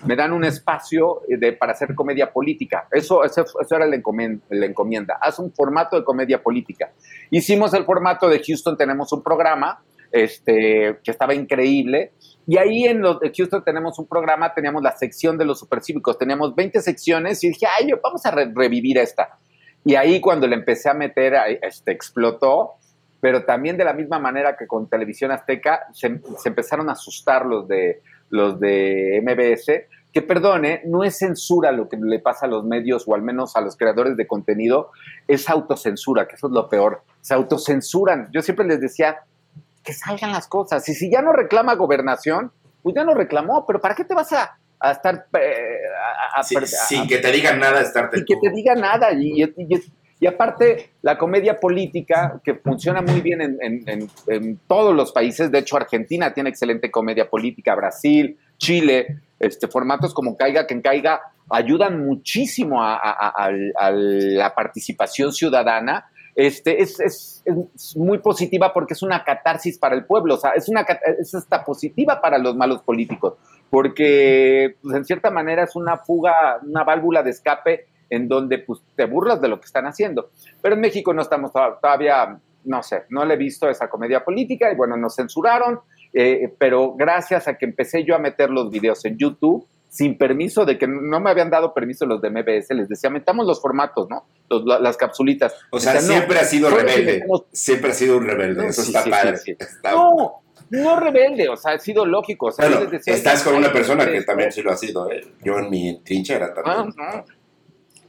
me 0.04 0.16
dan 0.16 0.32
un 0.32 0.44
espacio 0.44 1.22
de, 1.28 1.52
para 1.52 1.72
hacer 1.72 1.94
comedia 1.94 2.32
política. 2.32 2.86
Eso, 2.90 3.24
eso, 3.24 3.42
eso 3.42 3.76
era 3.76 3.86
la 3.86 3.96
encomienda, 3.96 4.44
la 4.50 4.66
encomienda. 4.66 5.18
Haz 5.20 5.38
un 5.38 5.52
formato 5.52 5.96
de 5.96 6.04
comedia 6.04 6.42
política. 6.42 6.92
Hicimos 7.30 7.74
el 7.74 7.84
formato 7.84 8.28
de 8.28 8.42
Houston, 8.42 8.76
tenemos 8.76 9.12
un 9.12 9.22
programa 9.22 9.82
este, 10.12 10.98
que 11.02 11.10
estaba 11.10 11.34
increíble. 11.34 12.12
Y 12.46 12.56
ahí 12.56 12.84
en 12.84 13.00
los 13.00 13.20
de 13.20 13.32
Houston 13.36 13.62
tenemos 13.64 13.98
un 13.98 14.06
programa, 14.06 14.54
teníamos 14.54 14.82
la 14.82 14.96
sección 14.96 15.36
de 15.36 15.44
los 15.44 15.58
supercívicos, 15.58 16.16
teníamos 16.16 16.54
20 16.54 16.80
secciones 16.80 17.42
y 17.44 17.48
dije, 17.48 17.66
ay, 17.78 17.90
vamos 18.02 18.24
a 18.24 18.30
re 18.30 18.50
revivir 18.54 18.98
esta. 18.98 19.36
Y 19.84 19.94
ahí 19.96 20.20
cuando 20.20 20.46
le 20.46 20.54
empecé 20.54 20.88
a 20.88 20.94
meter, 20.94 21.34
este, 21.62 21.92
explotó, 21.92 22.74
pero 23.20 23.44
también 23.44 23.76
de 23.76 23.84
la 23.84 23.92
misma 23.92 24.18
manera 24.18 24.56
que 24.56 24.66
con 24.66 24.88
Televisión 24.88 25.30
Azteca 25.30 25.86
se 25.92 26.20
empezaron 26.44 26.88
a 26.88 26.92
asustar 26.92 27.44
los 27.44 27.66
de 27.66 28.00
los 28.30 28.60
de 28.60 29.22
MBS, 29.22 29.86
que 30.12 30.22
perdone, 30.22 30.82
no 30.86 31.04
es 31.04 31.18
censura 31.18 31.72
lo 31.72 31.88
que 31.88 31.96
le 31.96 32.18
pasa 32.18 32.46
a 32.46 32.48
los 32.48 32.64
medios 32.64 33.04
o 33.06 33.14
al 33.14 33.22
menos 33.22 33.56
a 33.56 33.60
los 33.60 33.76
creadores 33.76 34.16
de 34.16 34.26
contenido, 34.26 34.90
es 35.26 35.48
autocensura, 35.48 36.26
que 36.26 36.36
eso 36.36 36.46
es 36.46 36.52
lo 36.52 36.68
peor. 36.68 37.02
Se 37.20 37.34
autocensuran. 37.34 38.28
Yo 38.32 38.42
siempre 38.42 38.66
les 38.66 38.80
decía 38.80 39.18
que 39.84 39.92
salgan 39.92 40.32
las 40.32 40.48
cosas. 40.48 40.88
Y 40.88 40.94
si 40.94 41.10
ya 41.10 41.22
no 41.22 41.32
reclama 41.32 41.74
gobernación, 41.74 42.52
pues 42.82 42.94
ya 42.94 43.04
no 43.04 43.14
reclamó, 43.14 43.66
pero 43.66 43.80
¿para 43.80 43.94
qué 43.94 44.04
te 44.04 44.14
vas 44.14 44.32
a, 44.32 44.58
a 44.80 44.92
estar... 44.92 45.26
Eh, 45.38 45.78
a, 46.34 46.40
a, 46.40 46.42
sin, 46.42 46.66
sin, 46.66 47.08
que 47.08 47.18
te 47.18 47.30
digan 47.30 47.58
nada, 47.58 47.80
estarte... 47.80 48.16
Sin 48.16 48.26
que 48.26 48.36
te 48.36 48.50
digan 48.50 48.80
nada. 48.80 49.12
Y, 49.12 49.42
y, 49.42 49.54
y, 49.56 49.92
y, 50.20 50.26
aparte, 50.26 50.90
la 51.02 51.16
comedia 51.16 51.60
política, 51.60 52.40
que 52.42 52.54
funciona 52.54 53.02
muy 53.02 53.20
bien 53.20 53.40
en, 53.40 54.58
todos 54.66 54.94
los 54.94 55.12
países, 55.12 55.50
de 55.50 55.60
hecho 55.60 55.76
Argentina 55.76 56.34
tiene 56.34 56.50
excelente 56.50 56.90
comedia 56.90 57.28
política, 57.30 57.74
Brasil, 57.74 58.36
Chile, 58.56 59.20
este, 59.38 59.68
formatos 59.68 60.12
como 60.12 60.36
Caiga 60.36 60.66
quien 60.66 60.82
caiga 60.82 61.20
ayudan 61.50 62.04
muchísimo 62.04 62.82
a, 62.82 63.50
la 63.50 64.54
participación 64.54 65.32
ciudadana. 65.32 66.06
Este, 66.34 66.82
es, 66.82 67.42
muy 67.96 68.18
positiva 68.18 68.72
porque 68.72 68.94
es 68.94 69.02
una 69.02 69.24
catarsis 69.24 69.78
para 69.78 69.96
el 69.96 70.04
pueblo, 70.04 70.34
o 70.34 70.38
sea, 70.38 70.50
es, 70.50 70.68
una, 70.68 70.82
es 70.82 71.34
positiva 71.64 72.20
para 72.20 72.38
los 72.38 72.54
malos 72.54 72.82
políticos, 72.82 73.34
porque 73.70 74.76
pues, 74.82 74.96
en 74.96 75.04
cierta 75.04 75.30
manera 75.30 75.64
es 75.64 75.74
una 75.74 75.96
fuga, 75.96 76.60
una 76.62 76.84
válvula 76.84 77.22
de 77.22 77.30
escape 77.30 77.86
en 78.10 78.28
donde 78.28 78.58
pues, 78.58 78.80
te 78.96 79.06
burlas 79.06 79.40
de 79.40 79.48
lo 79.48 79.60
que 79.60 79.66
están 79.66 79.86
haciendo. 79.86 80.30
Pero 80.62 80.74
en 80.74 80.80
México 80.80 81.12
no 81.12 81.22
estamos 81.22 81.52
todavía, 81.52 82.38
no 82.64 82.82
sé, 82.82 83.04
no 83.10 83.24
le 83.24 83.34
he 83.34 83.36
visto 83.38 83.68
esa 83.68 83.88
comedia 83.88 84.24
política 84.24 84.72
y 84.72 84.76
bueno, 84.76 84.96
nos 84.96 85.14
censuraron, 85.14 85.80
eh, 86.12 86.52
pero 86.58 86.94
gracias 86.94 87.48
a 87.48 87.56
que 87.56 87.66
empecé 87.66 88.04
yo 88.04 88.14
a 88.14 88.18
meter 88.18 88.50
los 88.50 88.70
videos 88.70 89.04
en 89.04 89.16
YouTube, 89.16 89.66
sin 89.88 90.18
permiso 90.18 90.64
de 90.64 90.78
que 90.78 90.86
no 90.86 91.20
me 91.20 91.30
habían 91.30 91.50
dado 91.50 91.72
permiso 91.72 92.04
los 92.04 92.20
de 92.20 92.30
MBS, 92.30 92.70
les 92.74 92.88
decía, 92.88 93.10
metamos 93.10 93.46
los 93.46 93.60
formatos, 93.60 94.06
¿no? 94.10 94.26
Los, 94.50 94.80
las 94.80 94.96
capsulitas. 94.96 95.54
O 95.70 95.80
sea, 95.80 96.00
siempre 96.00 96.34
no, 96.34 96.40
ha 96.40 96.44
sido 96.44 96.70
rebelde, 96.70 97.24
siempre 97.52 97.90
ha 97.90 97.94
sido 97.94 98.18
un 98.18 98.26
rebelde, 98.26 98.66
eso 98.68 98.82
sí, 98.82 98.88
está 98.88 99.02
sí, 99.02 99.10
padre. 99.10 99.36
Sí, 99.38 99.56
está... 99.58 99.92
No, 99.92 100.42
no 100.70 101.00
rebelde, 101.00 101.48
o 101.48 101.56
sea, 101.56 101.72
ha 101.72 101.78
sido 101.78 102.04
lógico. 102.04 102.46
O 102.46 102.52
sea, 102.52 102.68
bueno, 102.68 102.90
decía, 102.90 103.14
estás 103.14 103.42
con 103.42 103.54
una 103.54 103.72
persona 103.72 104.06
que 104.06 104.22
también 104.22 104.52
sí 104.52 104.62
lo 104.62 104.70
ha 104.70 104.76
sido, 104.76 105.10
¿eh? 105.10 105.22
Yo 105.42 105.58
en 105.58 105.70
mi 105.70 106.00
trinchera 106.02 106.52
también. 106.52 106.94
Ah, 106.98 107.16
no. 107.16 107.37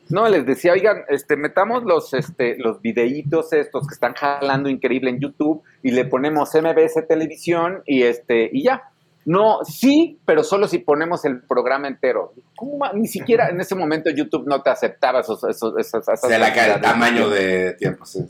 No, 0.09 0.27
les 0.27 0.45
decía, 0.45 0.73
oigan, 0.73 1.03
este, 1.07 1.35
metamos 1.37 1.83
los, 1.83 2.13
este, 2.13 2.57
los 2.57 2.81
videitos 2.81 3.53
estos 3.53 3.87
que 3.87 3.93
están 3.93 4.13
jalando 4.13 4.69
increíble 4.69 5.11
en 5.11 5.19
YouTube 5.19 5.61
y 5.83 5.91
le 5.91 6.05
ponemos 6.05 6.49
MBS 6.53 7.07
Televisión 7.07 7.83
y 7.85 8.03
este, 8.03 8.49
y 8.51 8.63
ya. 8.63 8.83
No, 9.25 9.59
sí, 9.63 10.17
pero 10.25 10.43
solo 10.43 10.67
si 10.67 10.79
ponemos 10.79 11.25
el 11.25 11.41
programa 11.41 11.87
entero. 11.87 12.33
¿Cómo? 12.55 12.79
Ni 12.93 13.07
siquiera 13.07 13.49
en 13.49 13.61
ese 13.61 13.75
momento 13.75 14.09
YouTube 14.09 14.47
no 14.47 14.63
te 14.63 14.71
aceptaba 14.71 15.19
esos, 15.19 15.43
esos, 15.43 15.77
esos, 15.77 16.05
la 16.29 16.47
el 16.47 16.81
tamaño 16.81 17.29
de 17.29 17.73
tiempo. 17.73 18.05
Sí, 18.05 18.25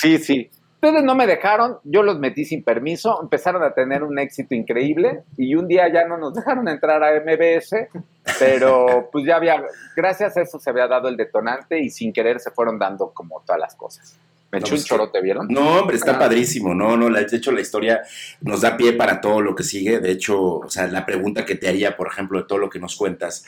sí, 0.00 0.18
sí. 0.18 0.18
sí. 0.18 0.50
Ustedes 0.84 1.02
no 1.02 1.14
me 1.14 1.26
dejaron, 1.26 1.78
yo 1.84 2.02
los 2.02 2.18
metí 2.18 2.44
sin 2.44 2.62
permiso, 2.62 3.18
empezaron 3.22 3.62
a 3.62 3.72
tener 3.72 4.02
un 4.02 4.18
éxito 4.18 4.54
increíble 4.54 5.22
y 5.38 5.54
un 5.54 5.66
día 5.66 5.90
ya 5.90 6.06
no 6.06 6.18
nos 6.18 6.34
dejaron 6.34 6.68
entrar 6.68 7.02
a 7.02 7.18
MBS, 7.22 7.88
pero 8.38 9.08
pues 9.10 9.24
ya 9.26 9.36
había, 9.36 9.64
gracias 9.96 10.36
a 10.36 10.42
eso 10.42 10.60
se 10.60 10.68
había 10.68 10.86
dado 10.86 11.08
el 11.08 11.16
detonante 11.16 11.80
y 11.80 11.88
sin 11.88 12.12
querer 12.12 12.38
se 12.38 12.50
fueron 12.50 12.78
dando 12.78 13.12
como 13.14 13.40
todas 13.46 13.58
las 13.58 13.74
cosas. 13.74 14.18
Me 14.52 14.58
echó 14.58 14.74
no, 14.74 14.80
un 14.80 14.84
chorote, 14.84 15.22
¿vieron? 15.22 15.48
No, 15.48 15.80
hombre, 15.80 15.96
está 15.96 16.16
ah. 16.16 16.18
padrísimo, 16.18 16.74
no, 16.74 16.98
no, 16.98 17.08
de 17.08 17.34
hecho 17.34 17.50
la 17.50 17.62
historia 17.62 18.02
nos 18.42 18.60
da 18.60 18.76
pie 18.76 18.92
para 18.92 19.22
todo 19.22 19.40
lo 19.40 19.54
que 19.54 19.62
sigue, 19.62 20.00
de 20.00 20.10
hecho, 20.10 20.38
o 20.58 20.68
sea, 20.68 20.86
la 20.86 21.06
pregunta 21.06 21.46
que 21.46 21.54
te 21.54 21.66
haría, 21.66 21.96
por 21.96 22.08
ejemplo, 22.08 22.38
de 22.38 22.44
todo 22.46 22.58
lo 22.58 22.68
que 22.68 22.78
nos 22.78 22.94
cuentas, 22.94 23.46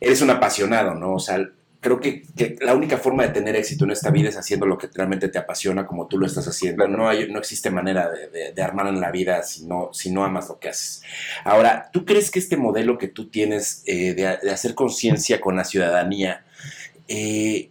eres 0.00 0.22
un 0.22 0.30
apasionado, 0.30 0.94
¿no? 0.94 1.14
O 1.14 1.20
sea, 1.20 1.38
creo 1.80 2.00
que, 2.00 2.22
que, 2.36 2.56
la 2.60 2.74
única 2.74 2.98
forma 2.98 3.22
de 3.22 3.30
tener 3.30 3.54
éxito 3.56 3.84
en 3.84 3.92
esta 3.92 4.10
vida 4.10 4.28
es 4.28 4.36
haciendo 4.36 4.66
lo 4.66 4.76
que 4.76 4.88
realmente 4.92 5.28
te 5.28 5.38
apasiona, 5.38 5.86
como 5.86 6.06
tú 6.06 6.18
lo 6.18 6.26
estás 6.26 6.46
haciendo. 6.48 6.88
No, 6.88 7.08
hay, 7.08 7.30
no 7.30 7.38
existe 7.38 7.70
manera 7.70 8.10
de, 8.10 8.28
de, 8.28 8.52
de, 8.52 8.62
armar 8.62 8.88
en 8.88 9.00
la 9.00 9.10
vida 9.10 9.42
si 9.42 9.64
no, 9.64 9.90
si 9.92 10.10
no 10.10 10.24
amas 10.24 10.48
lo 10.48 10.58
que 10.58 10.70
haces. 10.70 11.02
Ahora, 11.44 11.90
¿tú 11.92 12.04
crees 12.04 12.30
que 12.30 12.38
este 12.38 12.56
modelo 12.56 12.98
que 12.98 13.08
tú 13.08 13.28
tienes 13.28 13.82
eh, 13.86 14.14
de, 14.14 14.38
de, 14.42 14.50
hacer 14.50 14.74
conciencia 14.74 15.40
con 15.40 15.56
la 15.56 15.64
ciudadanía, 15.64 16.44
eh, 17.06 17.70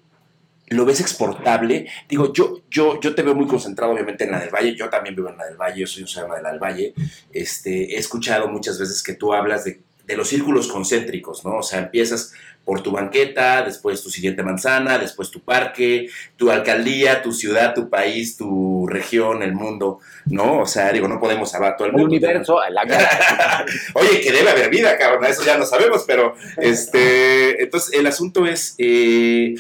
lo 0.70 0.86
ves 0.86 1.02
exportable? 1.02 1.88
Digo, 2.08 2.32
yo, 2.34 2.62
yo, 2.70 3.00
yo 3.02 3.14
te 3.14 3.24
veo 3.24 3.36
muy 3.36 3.48
concentrado, 3.48 3.92
obviamente, 3.92 4.24
en 4.24 4.32
la 4.32 4.40
del 4.40 4.50
Valle. 4.50 4.76
Yo 4.76 4.90
también 4.90 5.16
vivo 5.16 5.30
en 5.30 5.38
la 5.38 5.46
del 5.46 5.58
Valle, 5.58 5.82
yo 5.82 5.88
soy 5.88 6.04
un 6.04 6.08
ciudadano 6.08 6.36
de 6.36 6.42
la 6.44 6.52
del 6.52 6.60
Valle. 6.60 6.94
Este, 7.32 7.96
he 7.96 7.98
escuchado 7.98 8.48
muchas 8.48 8.80
veces 8.80 9.04
que 9.04 9.14
tú 9.14 9.34
hablas 9.34 9.66
de 9.66 9.82
de 10.08 10.16
los 10.16 10.30
círculos 10.30 10.68
concéntricos, 10.70 11.46
¿no? 11.46 11.58
O 11.58 11.64
sea, 11.64 11.80
empiezas 11.80 12.34
por 12.64 12.82
tu 12.82 12.92
banqueta, 12.92 13.62
después 13.62 14.02
tu 14.02 14.10
siguiente 14.10 14.44
manzana, 14.44 14.98
después 14.98 15.32
tu 15.32 15.42
parque, 15.42 16.10
tu 16.36 16.50
alcaldía, 16.50 17.22
tu 17.22 17.32
ciudad, 17.32 17.74
tu 17.74 17.90
país, 17.90 18.36
tu 18.36 18.88
región, 18.88 19.44
el 19.44 19.54
mundo, 19.54 20.00
¿no? 20.26 20.60
O 20.60 20.66
sea, 20.66 20.92
digo, 20.92 21.08
no 21.08 21.20
podemos 21.20 21.54
hablar 21.56 21.78
todo 21.78 21.88
el 21.88 21.94
mundo. 21.94 22.08
El 22.08 22.18
universo, 22.18 22.60
la 22.70 22.82
Oye, 23.94 24.22
que 24.22 24.32
debe 24.32 24.50
haber 24.50 24.70
vida, 24.70 24.98
cabrón, 24.98 25.26
eso 25.26 25.46
ya 25.46 25.58
lo 25.58 25.66
sabemos, 25.66 26.04
pero 26.06 26.36
este, 26.58 27.64
entonces 27.64 27.94
el 27.94 28.06
asunto 28.08 28.46
es, 28.46 28.76
eh, 28.78 29.56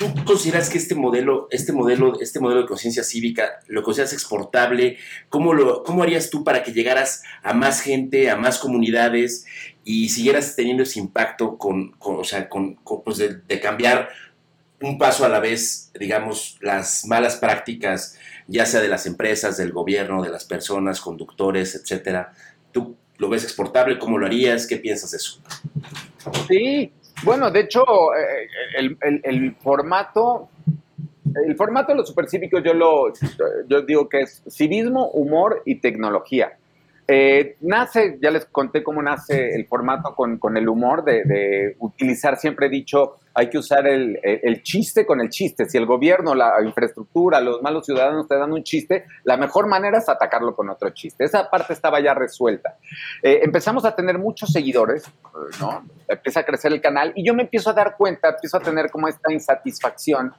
¿Tú 0.00 0.24
consideras 0.24 0.70
que 0.70 0.78
este 0.78 0.94
modelo, 0.94 1.46
este 1.50 1.74
modelo, 1.74 2.18
este 2.22 2.40
modelo 2.40 2.62
de 2.62 2.66
conciencia 2.66 3.04
cívica, 3.04 3.60
lo 3.66 3.82
consideras 3.82 4.14
exportable? 4.14 4.96
¿Cómo, 5.28 5.52
lo, 5.52 5.82
¿Cómo 5.82 6.02
harías 6.02 6.30
tú 6.30 6.42
para 6.42 6.62
que 6.62 6.72
llegaras 6.72 7.22
a 7.42 7.52
más 7.52 7.82
gente, 7.82 8.30
a 8.30 8.36
más 8.36 8.58
comunidades 8.58 9.44
y 9.84 10.08
siguieras 10.08 10.56
teniendo 10.56 10.84
ese 10.84 11.00
impacto 11.00 11.58
con, 11.58 11.94
o 11.98 12.24
sea, 12.24 12.48
con, 12.48 12.76
pues 13.04 13.18
de, 13.18 13.60
cambiar 13.60 14.08
un 14.80 14.96
paso 14.96 15.26
a 15.26 15.28
la 15.28 15.38
vez, 15.38 15.92
digamos, 15.92 16.56
las 16.62 17.04
malas 17.04 17.36
prácticas, 17.36 18.18
ya 18.46 18.64
sea 18.64 18.80
de 18.80 18.88
las 18.88 19.04
empresas, 19.04 19.58
del 19.58 19.70
gobierno, 19.70 20.22
de 20.22 20.30
las 20.30 20.46
personas, 20.46 21.02
conductores, 21.02 21.74
etcétera? 21.74 22.32
¿Tú 22.72 22.96
lo 23.18 23.28
ves 23.28 23.44
exportable? 23.44 23.98
¿Cómo 23.98 24.16
lo 24.16 24.24
harías? 24.24 24.66
¿Qué 24.66 24.78
piensas 24.78 25.10
de 25.10 25.18
eso? 25.18 25.42
Sí, 26.48 26.90
bueno, 27.22 27.50
de 27.50 27.60
hecho, 27.60 27.84
el, 28.80 29.56
formato, 29.56 30.48
el 31.46 31.56
formato 31.56 31.92
de 31.92 31.98
los 31.98 32.08
supercívicos 32.08 32.62
yo 32.64 32.74
lo, 32.74 33.12
yo 33.68 33.82
digo 33.82 34.08
que 34.08 34.20
es 34.20 34.42
civismo, 34.48 35.10
humor 35.10 35.62
y 35.64 35.76
tecnología. 35.76 36.58
Eh, 37.12 37.56
nace, 37.62 38.18
ya 38.22 38.30
les 38.30 38.44
conté 38.44 38.84
cómo 38.84 39.02
nace 39.02 39.56
el 39.56 39.66
formato 39.66 40.14
con, 40.14 40.38
con 40.38 40.56
el 40.56 40.68
humor, 40.68 41.02
de, 41.02 41.74
utilizar, 41.80 42.36
siempre 42.36 42.68
he 42.68 42.70
dicho, 42.70 43.16
hay 43.34 43.50
que 43.50 43.58
usar 43.58 43.88
el, 43.88 44.16
el, 44.22 44.62
chiste 44.62 45.04
con 45.04 45.20
el 45.20 45.28
chiste. 45.28 45.64
Si 45.64 45.76
el 45.76 45.86
gobierno, 45.86 46.36
la 46.36 46.52
infraestructura, 46.64 47.40
los 47.40 47.62
malos 47.62 47.84
ciudadanos 47.84 48.28
te 48.28 48.36
dan 48.36 48.52
un 48.52 48.62
chiste, 48.62 49.06
la 49.24 49.36
mejor 49.36 49.66
manera 49.66 49.98
es 49.98 50.08
atacarlo 50.08 50.54
con 50.54 50.70
otro 50.70 50.90
chiste. 50.90 51.24
Esa 51.24 51.50
parte 51.50 51.72
estaba 51.72 52.00
ya 52.00 52.14
resuelta. 52.14 52.76
Eh, 53.24 53.40
empezamos 53.42 53.84
a 53.84 53.96
tener 53.96 54.16
muchos 54.16 54.52
seguidores, 54.52 55.02
¿no? 55.60 55.84
Empieza 56.06 56.40
a 56.40 56.44
crecer 56.44 56.72
el 56.72 56.80
canal 56.80 57.12
y 57.16 57.26
yo 57.26 57.34
me 57.34 57.42
empiezo 57.42 57.70
a 57.70 57.72
dar 57.72 57.96
cuenta, 57.96 58.28
empiezo 58.28 58.56
a 58.56 58.60
tener 58.60 58.88
como 58.88 59.08
esta 59.08 59.32
insatisfacción 59.32 60.32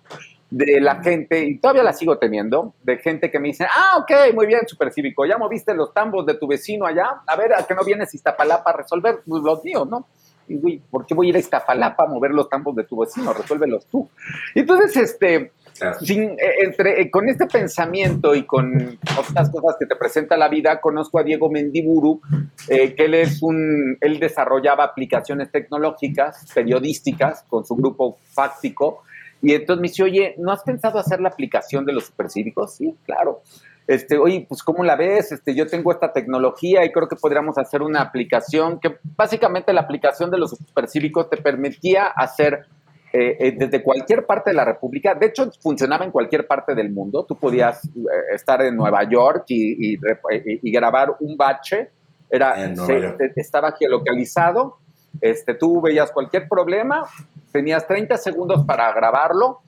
de 0.52 0.82
la 0.82 1.02
gente, 1.02 1.46
y 1.46 1.58
todavía 1.60 1.82
la 1.82 1.94
sigo 1.94 2.18
teniendo, 2.18 2.76
de 2.84 2.98
gente 2.98 3.32
que 3.32 3.40
me 3.40 3.48
dice, 3.48 3.66
ah, 3.66 3.98
ok, 4.00 4.36
muy 4.36 4.46
bien, 4.46 4.68
supercívico, 4.68 5.26
ya 5.26 5.38
moviste 5.38 5.74
los 5.74 5.94
tambos 5.94 6.26
de 6.26 6.36
tu 6.36 6.46
vecino 6.46 6.86
allá, 6.86 7.22
a 7.26 7.36
ver, 7.38 7.54
¿a 7.54 7.66
qué 7.66 7.74
no 7.74 7.84
vienes 7.86 8.14
a 8.14 8.18
Iztapalapa 8.18 8.70
a 8.70 8.78
resolver 8.78 9.22
los 9.26 9.64
míos, 9.64 9.88
no? 9.90 10.08
Y, 10.50 10.58
güey, 10.58 10.82
¿por 10.92 11.06
qué 11.06 11.14
voy 11.14 11.28
a 11.28 11.30
ir 11.30 11.36
a 11.38 11.40
Iztapalapa 11.40 12.04
a 12.04 12.08
mover 12.08 12.32
los 12.32 12.50
tambos 12.50 12.76
de 12.76 12.84
tu 12.84 13.00
vecino? 13.00 13.32
Resuélvelos 13.32 13.86
tú. 13.86 14.10
Entonces, 14.54 14.98
este, 14.98 15.54
sin, 16.02 16.24
eh, 16.24 16.38
entre, 16.64 17.02
eh, 17.02 17.10
con 17.10 17.30
este 17.30 17.46
pensamiento 17.46 18.36
y 18.36 18.44
con 18.44 19.00
otras 19.18 19.50
cosas 19.50 19.78
que 19.80 19.86
te 19.86 19.96
presenta 19.96 20.36
la 20.36 20.50
vida, 20.50 20.82
conozco 20.82 21.20
a 21.20 21.24
Diego 21.24 21.50
Mendiburu, 21.50 22.20
eh, 22.68 22.94
que 22.94 23.06
él 23.06 23.14
es 23.14 23.42
un, 23.42 23.98
él 24.02 24.20
desarrollaba 24.20 24.84
aplicaciones 24.84 25.50
tecnológicas, 25.50 26.46
periodísticas, 26.54 27.46
con 27.48 27.66
su 27.66 27.76
grupo 27.78 28.18
fáctico, 28.34 29.04
y 29.42 29.54
entonces 29.54 29.82
me 29.82 29.88
dice, 29.88 30.04
oye, 30.04 30.36
¿no 30.38 30.52
has 30.52 30.64
pensado 30.64 31.00
hacer 31.00 31.20
la 31.20 31.30
aplicación 31.30 31.86
de 31.86 31.94
los 31.94 32.06
supercívicos? 32.06 32.76
Sí, 32.76 32.96
claro. 33.06 33.42
Este, 33.88 34.18
oye, 34.18 34.46
pues 34.48 34.64
¿cómo 34.64 34.84
la 34.84 34.96
ves? 34.96 35.32
Este, 35.32 35.56
yo 35.56 35.68
tengo 35.68 35.92
esta 35.92 36.14
tecnología 36.14 36.86
y 36.86 36.92
creo 36.92 37.08
que 37.08 37.16
podríamos 37.16 37.58
hacer 37.58 37.82
una 37.82 38.02
aplicación 38.02 38.80
que 38.80 38.98
básicamente 39.16 39.74
la 39.74 39.82
aplicación 39.82 40.30
de 40.30 40.38
los 40.38 40.52
supercívicos 40.52 41.30
te 41.30 41.38
permitía 41.38 42.06
hacer 42.08 42.68
eh, 43.14 43.36
eh, 43.40 43.56
desde 43.58 43.84
cualquier 43.84 44.26
parte 44.26 44.52
de 44.52 44.56
la 44.56 44.64
República, 44.64 45.14
de 45.16 45.26
hecho 45.26 45.52
funcionaba 45.60 46.06
en 46.06 46.12
cualquier 46.12 46.48
parte 46.48 46.74
del 46.74 46.92
mundo, 46.92 47.26
tú 47.28 47.36
podías 47.36 47.84
eh, 47.86 47.90
estar 48.34 48.62
en 48.62 48.78
Nueva 48.78 49.04
York 49.04 49.44
y, 49.50 49.96
y, 49.96 50.00
y 50.46 50.72
grabar 50.72 51.18
un 51.20 51.36
bache, 51.36 51.90
era, 52.30 52.74
se, 52.74 53.16
estaba 53.36 53.74
geolocalizado, 53.74 54.78
este, 55.20 55.56
tú 55.56 55.82
veías 55.82 56.10
cualquier 56.14 56.48
problema, 56.48 57.06
tenías 57.52 57.88
30 57.88 58.18
segundos 58.18 58.66
para 58.66 58.92
grabarlo. 58.94 59.62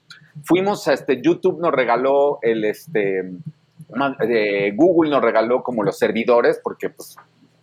Fuimos 0.43 0.88
a 0.88 0.93
este, 0.93 1.21
YouTube 1.21 1.59
nos 1.59 1.71
regaló 1.71 2.39
el, 2.41 2.65
este, 2.65 3.19
eh, 4.27 4.71
Google 4.75 5.11
nos 5.11 5.21
regaló 5.21 5.61
como 5.61 5.84
los 5.84 5.97
servidores, 5.97 6.59
porque 6.63 6.89
pues, 6.89 7.15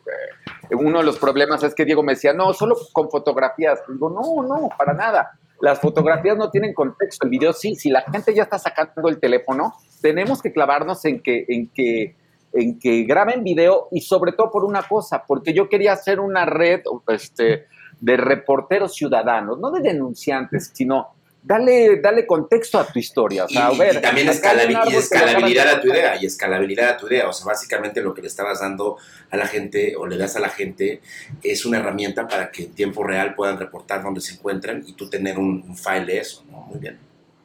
eh, 0.07 0.75
uno 0.77 0.99
de 0.99 1.05
los 1.05 1.19
problemas 1.19 1.63
es 1.63 1.75
que 1.75 1.85
Diego 1.85 2.03
me 2.03 2.13
decía, 2.13 2.33
no, 2.33 2.53
solo 2.53 2.77
con 2.93 3.11
fotografías. 3.11 3.81
Digo, 3.89 4.11
no, 4.11 4.43
no, 4.43 4.69
para 4.77 4.93
nada. 4.93 5.33
Las 5.61 5.81
fotografías 5.81 6.39
no 6.39 6.51
tienen 6.51 6.73
contexto, 6.73 7.27
el 7.27 7.31
video 7.31 7.53
sí. 7.53 7.75
Si 7.75 7.91
la 7.91 8.03
gente 8.03 8.35
ya 8.35 8.45
está 8.45 8.59
sacando 8.59 9.09
el 9.09 9.19
teléfono, 9.19 9.75
tenemos 10.01 10.41
que 10.41 10.53
clavarnos 10.53 11.05
en 11.05 11.21
que, 11.21 11.45
en 11.49 11.69
que, 11.69 12.17
en 12.53 12.79
que 12.79 13.03
graben 13.03 13.45
video 13.45 13.89
y 13.91 14.01
sobre 14.01 14.33
todo 14.33 14.51
por 14.51 14.65
una 14.65 14.83
cosa, 14.83 15.25
porque 15.27 15.53
yo 15.53 15.69
quería 15.69 15.93
hacer 15.93 16.19
una 16.19 16.47
red, 16.47 16.81
este, 17.09 17.67
de 18.01 18.17
reporteros 18.17 18.95
ciudadanos, 18.95 19.59
no 19.59 19.71
de 19.71 19.81
denunciantes, 19.81 20.71
sino 20.73 21.15
dale, 21.43 22.01
dale 22.01 22.27
contexto 22.27 22.79
a 22.79 22.87
tu 22.87 22.99
historia. 22.99 23.45
O 23.45 23.49
sea, 23.49 23.73
y, 23.73 23.79
ver, 23.79 23.97
y 23.97 24.01
también 24.01 24.29
escalabilidad, 24.29 24.87
y 24.91 24.97
escalabilidad 24.97 25.69
a 25.69 25.81
tu 25.81 25.89
idea, 25.89 26.23
y 26.23 26.27
escalabilidad 26.27 26.89
a 26.91 26.97
tu 26.97 27.07
idea. 27.07 27.29
O 27.29 27.33
sea, 27.33 27.47
básicamente 27.47 28.01
lo 28.01 28.15
que 28.15 28.23
le 28.23 28.29
estabas 28.29 28.61
dando 28.61 28.97
a 29.31 29.37
la 29.37 29.47
gente 29.47 29.95
o 29.97 30.07
le 30.07 30.17
das 30.17 30.37
a 30.37 30.41
la 30.41 30.49
gente 30.49 31.01
es 31.43 31.65
una 31.65 31.79
herramienta 31.79 32.27
para 32.27 32.51
que 32.51 32.65
en 32.65 32.73
tiempo 32.73 33.05
real 33.05 33.35
puedan 33.35 33.59
reportar 33.59 34.03
dónde 34.03 34.21
se 34.21 34.35
encuentran 34.35 34.83
y 34.87 34.95
tú 34.95 35.09
tener 35.09 35.39
un, 35.39 35.65
un 35.67 35.77
file 35.77 36.07
de 36.07 36.19
eso, 36.19 36.45
¿no? 36.51 36.61
Muy 36.63 36.79
bien. 36.79 36.99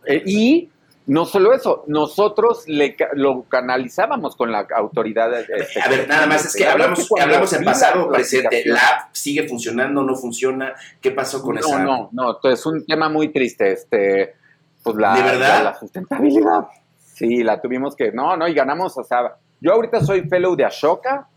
Eh, 0.07 0.21
y 0.25 0.69
no 1.07 1.25
solo 1.25 1.53
eso, 1.53 1.83
nosotros 1.87 2.67
le, 2.67 2.95
lo 3.13 3.43
canalizábamos 3.43 4.35
con 4.35 4.51
la 4.51 4.67
autoridad. 4.75 5.39
Este, 5.39 5.79
a 5.79 5.87
ver, 5.87 6.07
nada 6.07 6.25
más, 6.25 6.45
es 6.45 6.55
que 6.55 6.65
hablamos, 6.65 7.07
hablamos 7.19 7.53
en 7.53 7.63
pasado, 7.63 8.09
presente. 8.09 8.63
¿La 8.65 8.79
app 8.79 9.09
sigue 9.11 9.47
funcionando, 9.47 10.01
no 10.01 10.15
funciona? 10.15 10.73
¿Qué 10.99 11.11
pasó 11.11 11.43
con 11.43 11.55
no, 11.55 11.61
esa 11.61 11.79
No, 11.79 12.09
no, 12.11 12.39
no, 12.41 12.49
es 12.49 12.65
un 12.65 12.85
tema 12.85 13.07
muy 13.09 13.29
triste. 13.29 13.71
Este, 13.71 14.35
pues 14.81 14.95
la, 14.95 15.15
¿De 15.15 15.21
verdad? 15.21 15.57
La, 15.57 15.63
la, 15.63 15.79
sustentabilidad. 15.79 16.67
Sí, 16.97 17.43
la 17.43 17.61
tuvimos 17.61 17.95
que, 17.95 18.11
no, 18.11 18.35
no, 18.35 18.47
y 18.47 18.53
ganamos, 18.53 18.97
o 18.97 19.03
sea, 19.03 19.35
yo 19.61 19.73
ahorita 19.73 20.01
soy 20.01 20.27
fellow 20.27 20.55
de 20.55 20.65
Ashoka, 20.65 21.27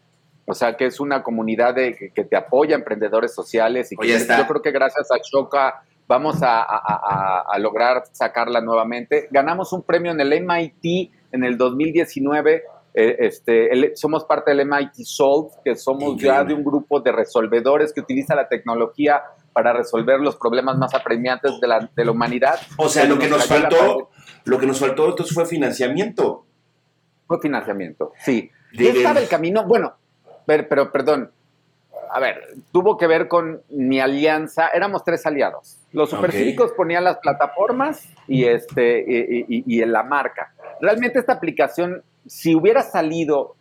o 0.47 0.55
sea, 0.55 0.77
que 0.77 0.87
es 0.87 0.99
una 0.99 1.23
comunidad 1.23 1.75
de, 1.75 1.95
que, 1.95 2.11
que 2.11 2.25
te 2.25 2.37
apoya, 2.37 2.75
emprendedores 2.75 3.35
sociales. 3.35 3.93
Y 3.93 3.97
que, 3.97 4.19
yo 4.19 4.47
creo 4.47 4.63
que 4.63 4.71
gracias 4.71 5.11
a 5.11 5.17
Ashoka 5.17 5.83
vamos 6.09 6.43
a, 6.43 6.63
a, 6.63 7.45
a, 7.53 7.59
lograr 7.59 8.05
sacarla 8.11 8.61
nuevamente. 8.61 9.29
Ganamos 9.31 9.73
un 9.73 9.83
premio 9.83 10.11
en 10.11 10.21
el 10.21 10.43
MIT 10.43 11.13
en 11.31 11.45
el 11.45 11.59
2019. 11.59 12.65
Eh, 12.95 13.17
este, 13.21 13.73
el, 13.73 13.93
somos 13.95 14.25
parte 14.25 14.53
del 14.53 14.67
MIT 14.67 14.95
Solve, 15.05 15.51
que 15.63 15.77
somos 15.77 16.15
Increíble. 16.15 16.27
ya 16.27 16.45
de 16.45 16.55
un 16.55 16.65
grupo 16.65 17.01
de 17.01 17.13
resolvedores 17.13 17.93
que 17.93 18.01
utiliza 18.01 18.35
la 18.35 18.49
tecnología 18.49 19.23
para 19.53 19.73
resolver 19.73 20.19
los 20.21 20.37
problemas 20.37 20.79
más 20.79 20.95
apremiantes 20.95 21.61
de 21.61 21.69
la, 21.69 21.91
de 21.95 22.05
la 22.05 22.11
humanidad. 22.11 22.59
O 22.79 22.89
sea, 22.89 23.05
lo 23.05 23.19
que 23.19 23.29
nos 23.29 23.47
faltó, 23.47 24.11
lo 24.45 24.59
que 24.59 24.67
nos 24.67 24.81
faltó 24.81 25.11
entonces 25.11 25.35
fue 25.35 25.45
financiamiento. 25.45 26.47
Fue 27.27 27.39
financiamiento, 27.41 28.13
sí. 28.25 28.51
¿Qué 28.73 28.89
estaba 28.89 29.21
el 29.21 29.29
camino? 29.29 29.65
Bueno, 29.67 29.95
pero, 30.47 30.67
pero 30.69 30.91
perdón, 30.91 31.31
a 32.11 32.21
ver, 32.21 32.55
tuvo 32.73 32.97
que 32.97 33.07
ver 33.07 33.29
con 33.29 33.63
mi 33.71 34.01
alianza, 34.01 34.69
éramos 34.69 35.05
tres 35.05 35.25
aliados. 35.27 35.79
Los 35.93 36.11
supercívicos 36.11 36.67
okay. 36.67 36.77
ponían 36.77 37.05
las 37.05 37.19
plataformas 37.19 38.09
y, 38.27 38.45
este, 38.45 39.05
y, 39.07 39.41
y, 39.49 39.65
y, 39.67 39.83
en 39.83 39.93
la 39.93 40.03
marca. 40.03 40.53
Realmente 40.81 41.19
esta 41.19 41.35
aplicación, 41.35 42.03
si 42.27 42.55
hubiera 42.55 42.83
salido 42.83 43.57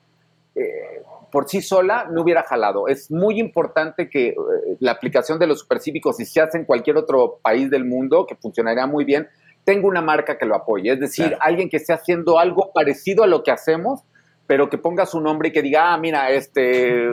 eh, 0.56 1.04
por 1.32 1.48
sí 1.48 1.62
sola, 1.62 2.08
no 2.10 2.24
hubiera 2.24 2.43
jalado. 2.43 2.88
Es 2.88 3.12
muy 3.12 3.39
importante 3.39 4.10
que 4.10 4.30
eh, 4.30 4.36
la 4.80 4.93
aplicación 4.93 5.38
de 5.39 5.48
los 5.48 5.60
supercívicos, 5.60 6.18
si 6.18 6.26
se 6.26 6.41
hace 6.41 6.58
en 6.58 6.66
cualquier 6.66 6.98
otro 6.98 7.39
país 7.41 7.70
del 7.70 7.86
mundo, 7.86 8.26
que 8.26 8.36
funcionaría 8.36 8.88
muy 8.88 9.06
bien, 9.06 9.28
tenga 9.64 9.88
una 9.88 10.02
marca 10.02 10.38
que 10.38 10.45
lo 10.45 10.56
apoye. 10.56 10.93
Es 10.93 11.00
decir, 11.00 11.28
claro. 11.28 11.43
alguien 11.43 11.70
que 11.70 11.78
esté 11.78 11.93
haciendo 11.93 12.39
algo 12.39 12.72
parecido 12.74 13.24
a 13.24 13.28
lo 13.28 13.43
que 13.43 13.52
hacemos, 13.52 14.02
pero 14.48 14.70
que 14.70 14.78
ponga 14.78 15.06
su 15.06 15.20
nombre 15.20 15.50
y 15.50 15.52
que 15.52 15.62
diga, 15.62 15.93
ah, 15.93 15.98
mira, 15.98 16.30
este, 16.32 17.04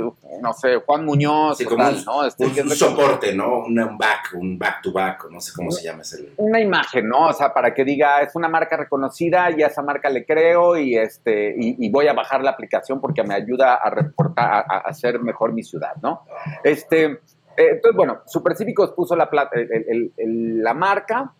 no 0.40 0.52
sé, 0.52 0.76
Juan 0.86 1.04
Muñoz, 1.04 1.58
Sí, 1.58 1.64
o 1.64 1.68
como 1.68 1.82
tal, 1.82 1.96
un, 1.96 2.04
¿no? 2.04 2.24
Este, 2.24 2.46
un- 2.46 2.60
un 2.60 2.70
soporte, 2.70 3.34
¿no? 3.34 3.58
Un, 3.64 3.98
back, 3.98 4.30
un 4.34 4.56
back 4.56 4.80
to 4.82 4.92
back, 4.92 5.26
no 5.30 5.40
sé 5.40 5.52
cómo 5.54 5.72
se 5.72 5.82
llama 5.84 6.02
ese. 6.02 6.28
una 6.36 6.60
imagen, 6.60 7.08
¿no? 7.08 7.26
O 7.26 7.32
sea, 7.32 7.52
para 7.52 7.74
que 7.74 7.84
diga, 7.84 8.20
es 8.22 8.34
una 8.36 8.48
marca 8.48 8.76
reconocida 8.76 9.50
y 9.50 9.62
a 9.62 9.66
esa 9.66 9.82
marca 9.82 10.08
le 10.08 10.24
creo 10.24 10.76
y, 10.76 10.96
este, 10.96 11.54
y, 11.58 11.84
y 11.84 11.90
voy 11.90 12.06
a 12.06 12.12
bajar 12.12 12.42
la 12.42 12.50
aplicación 12.50 13.00
porque 13.00 13.24
me 13.24 13.34
ayuda 13.34 13.74
a 13.74 13.90
reportar, 13.90 14.44
a, 14.48 14.58
a 14.76 14.78
hacer 14.86 15.18
mejor 15.20 15.52
mi 15.52 15.64
ciudad, 15.64 15.96
¿no? 16.02 16.22
Este, 16.62 17.04
eh, 17.04 17.18
entonces, 17.56 17.96
bueno, 17.96 18.20
Supercívicos 18.26 18.92
puso 18.92 19.16
la, 19.16 19.28
plata, 19.28 19.58
el- 19.58 19.72
el- 19.72 20.12
el- 20.16 20.62
la 20.62 20.72
marca, 20.74 21.32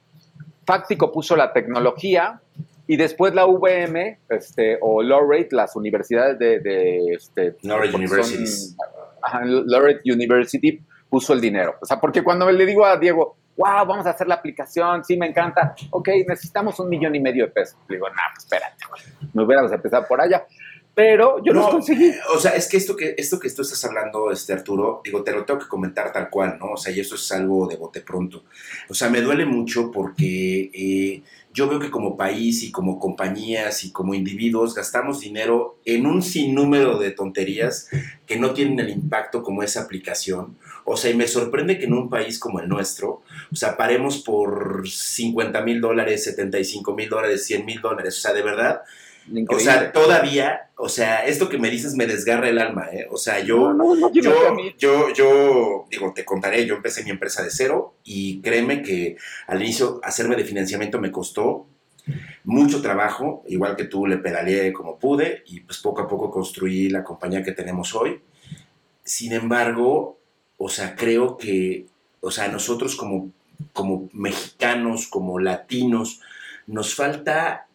Fáctico 0.67 1.13
puso 1.13 1.37
la 1.37 1.53
tecnología 1.53 2.41
y 2.87 2.97
después 2.97 3.35
la 3.35 3.47
VM 3.47 4.19
este, 4.29 4.79
o 4.81 5.03
Laureate, 5.03 5.55
las 5.55 5.75
universidades 5.77 6.39
de... 6.39 6.61
de 6.61 7.15
este, 7.15 7.57
Laureate 7.63 7.97
Universities. 7.97 8.77
University 10.05 10.81
puso 11.09 11.33
el 11.33 11.41
dinero. 11.41 11.77
O 11.81 11.87
sea, 11.87 12.01
porque 12.01 12.23
cuando 12.23 12.51
le 12.51 12.67
digo 12.67 12.85
a 12.85 12.97
Diego, 12.97 13.37
wow, 13.57 13.87
vamos 13.87 14.07
a 14.07 14.11
hacer 14.11 14.27
la 14.27 14.35
aplicación, 14.35 15.05
sí, 15.05 15.17
me 15.17 15.27
encanta, 15.27 15.75
ok, 15.91 16.09
necesitamos 16.27 16.79
un 16.81 16.89
millón 16.89 17.15
y 17.15 17.21
medio 17.21 17.47
de 17.47 17.53
pesos. 17.53 17.79
Le 17.89 17.97
digo, 17.97 18.09
no, 18.09 18.17
pues 18.35 18.45
espérate, 18.45 18.85
no 19.33 19.45
hubiéramos 19.45 19.73
empezado 19.73 20.07
por 20.07 20.21
allá. 20.21 20.45
Pero 20.95 21.43
yo 21.43 21.53
No, 21.53 21.63
los 21.63 21.71
conseguí. 21.71 22.13
O 22.35 22.39
sea, 22.39 22.53
es 22.53 22.69
que 22.69 22.77
esto 22.77 22.95
que 22.95 23.17
esto 23.19 23.41
que 23.41 23.51
tú 23.51 23.63
estás 23.63 23.85
hablando, 23.85 24.31
este 24.31 24.53
Arturo, 24.53 25.01
digo, 25.05 25.25
te 25.25 25.33
lo 25.33 25.45
tengo 25.45 25.59
que 25.59 25.67
comentar 25.67 26.13
tal 26.13 26.31
cual, 26.31 26.57
¿no? 26.61 26.73
O 26.73 26.77
sea, 26.77 26.93
y 26.95 27.01
eso 27.01 27.17
es 27.17 27.33
algo 27.33 27.67
de 27.67 27.77
bote 27.77 28.01
pronto. 28.01 28.45
O 28.89 28.95
sea, 28.95 29.11
me 29.11 29.21
duele 29.21 29.45
mucho 29.45 29.91
porque 29.91 30.71
eh, 30.73 31.23
yo 31.55 31.69
veo 31.69 31.79
que 31.79 31.93
como 31.93 32.17
país 32.17 32.65
y 32.65 32.73
como 32.73 32.99
compañías 32.99 33.85
y 33.85 33.93
como 33.93 34.13
individuos 34.13 34.75
gastamos 34.75 35.21
dinero 35.21 35.79
en 35.85 36.05
un 36.05 36.21
sinnúmero 36.21 36.99
de 36.99 37.13
tonterías 37.13 37.89
que 38.27 38.41
no 38.41 38.53
tienen 38.55 38.81
el 38.81 38.91
impacto 38.91 39.45
como 39.45 39.63
esa 39.63 39.83
aplicación. 39.83 40.59
O 40.85 40.97
sea, 40.97 41.13
y 41.13 41.15
me 41.15 41.29
sorprende 41.29 41.79
que 41.79 41.85
en 41.85 41.95
un 41.95 42.11
país 42.11 42.41
como 42.41 42.59
el 42.59 42.69
nuestro, 42.69 43.23
o 43.53 43.57
sea, 43.57 43.77
paremos 43.77 44.19
por 44.19 44.89
50 44.89 45.63
mil 45.63 45.81
dólares, 45.81 46.25
75 46.25 46.93
mil 46.93 47.09
dólares, 47.09 47.47
100 47.47 47.65
mil 47.65 47.81
dólares. 47.81 48.19
O 48.19 48.21
sea, 48.21 48.33
de 48.33 48.43
verdad, 48.43 48.83
o 49.49 49.59
sea, 49.59 49.93
todavía, 49.93 50.71
o 50.77 50.89
sea, 50.89 51.25
esto 51.27 51.49
que 51.49 51.59
me 51.59 51.71
dices 51.71 51.95
me 51.95 52.07
desgarra 52.07 52.49
el 52.49 52.59
alma, 52.59 52.89
¿eh? 52.93 53.07
O 53.11 53.17
sea, 53.17 53.41
yo, 53.41 53.73
no, 53.73 53.95
no, 53.95 54.13
yo, 54.13 54.55
yo, 54.79 55.13
yo, 55.13 55.87
digo, 55.91 56.13
te 56.15 56.25
contaré, 56.25 56.67
yo 56.67 56.75
empecé 56.75 57.05
mi 57.05 57.11
empresa 57.11 57.43
de 57.43 57.51
cero 57.51 57.95
y 58.05 58.41
créeme 58.41 58.83
que 58.83 59.17
al 59.47 59.63
inicio 59.63 60.01
hacerme 60.03 60.37
de 60.37 60.45
financiamiento 60.45 61.01
me 61.01 61.11
costó 61.11 61.67
mucho 62.45 62.83
trabajo, 62.83 63.43
igual 63.49 63.77
que 63.77 63.85
tú 63.85 64.07
le 64.07 64.19
pedaleé 64.19 64.73
como 64.73 64.99
pude 64.99 65.43
y 65.47 65.61
pues 65.61 65.79
poco 65.79 66.03
a 66.03 66.09
poco 66.09 66.31
construí 66.31 66.91
la 66.91 67.03
compañía 67.03 67.43
que 67.43 67.53
tenemos 67.53 67.95
hoy. 67.95 68.21
Sin 69.03 69.33
embargo, 69.33 70.19
o 70.59 70.69
sea, 70.69 70.95
creo 70.95 71.37
que, 71.39 71.87
o 72.21 72.31
sea, 72.31 72.49
nosotros 72.49 72.97
como, 72.97 73.33
como 73.73 74.09
mexicanos, 74.13 75.09
como 75.09 75.39
latinos, 75.39 76.21
nos 76.67 76.95
falta 76.95 77.69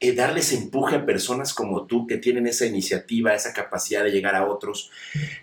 eh, 0.00 0.14
darles 0.14 0.52
empuje 0.52 0.96
a 0.96 1.04
personas 1.06 1.52
como 1.52 1.84
tú 1.86 2.06
que 2.06 2.16
tienen 2.16 2.46
esa 2.46 2.64
iniciativa, 2.66 3.34
esa 3.34 3.52
capacidad 3.52 4.02
de 4.02 4.10
llegar 4.10 4.34
a 4.34 4.46
otros 4.46 4.90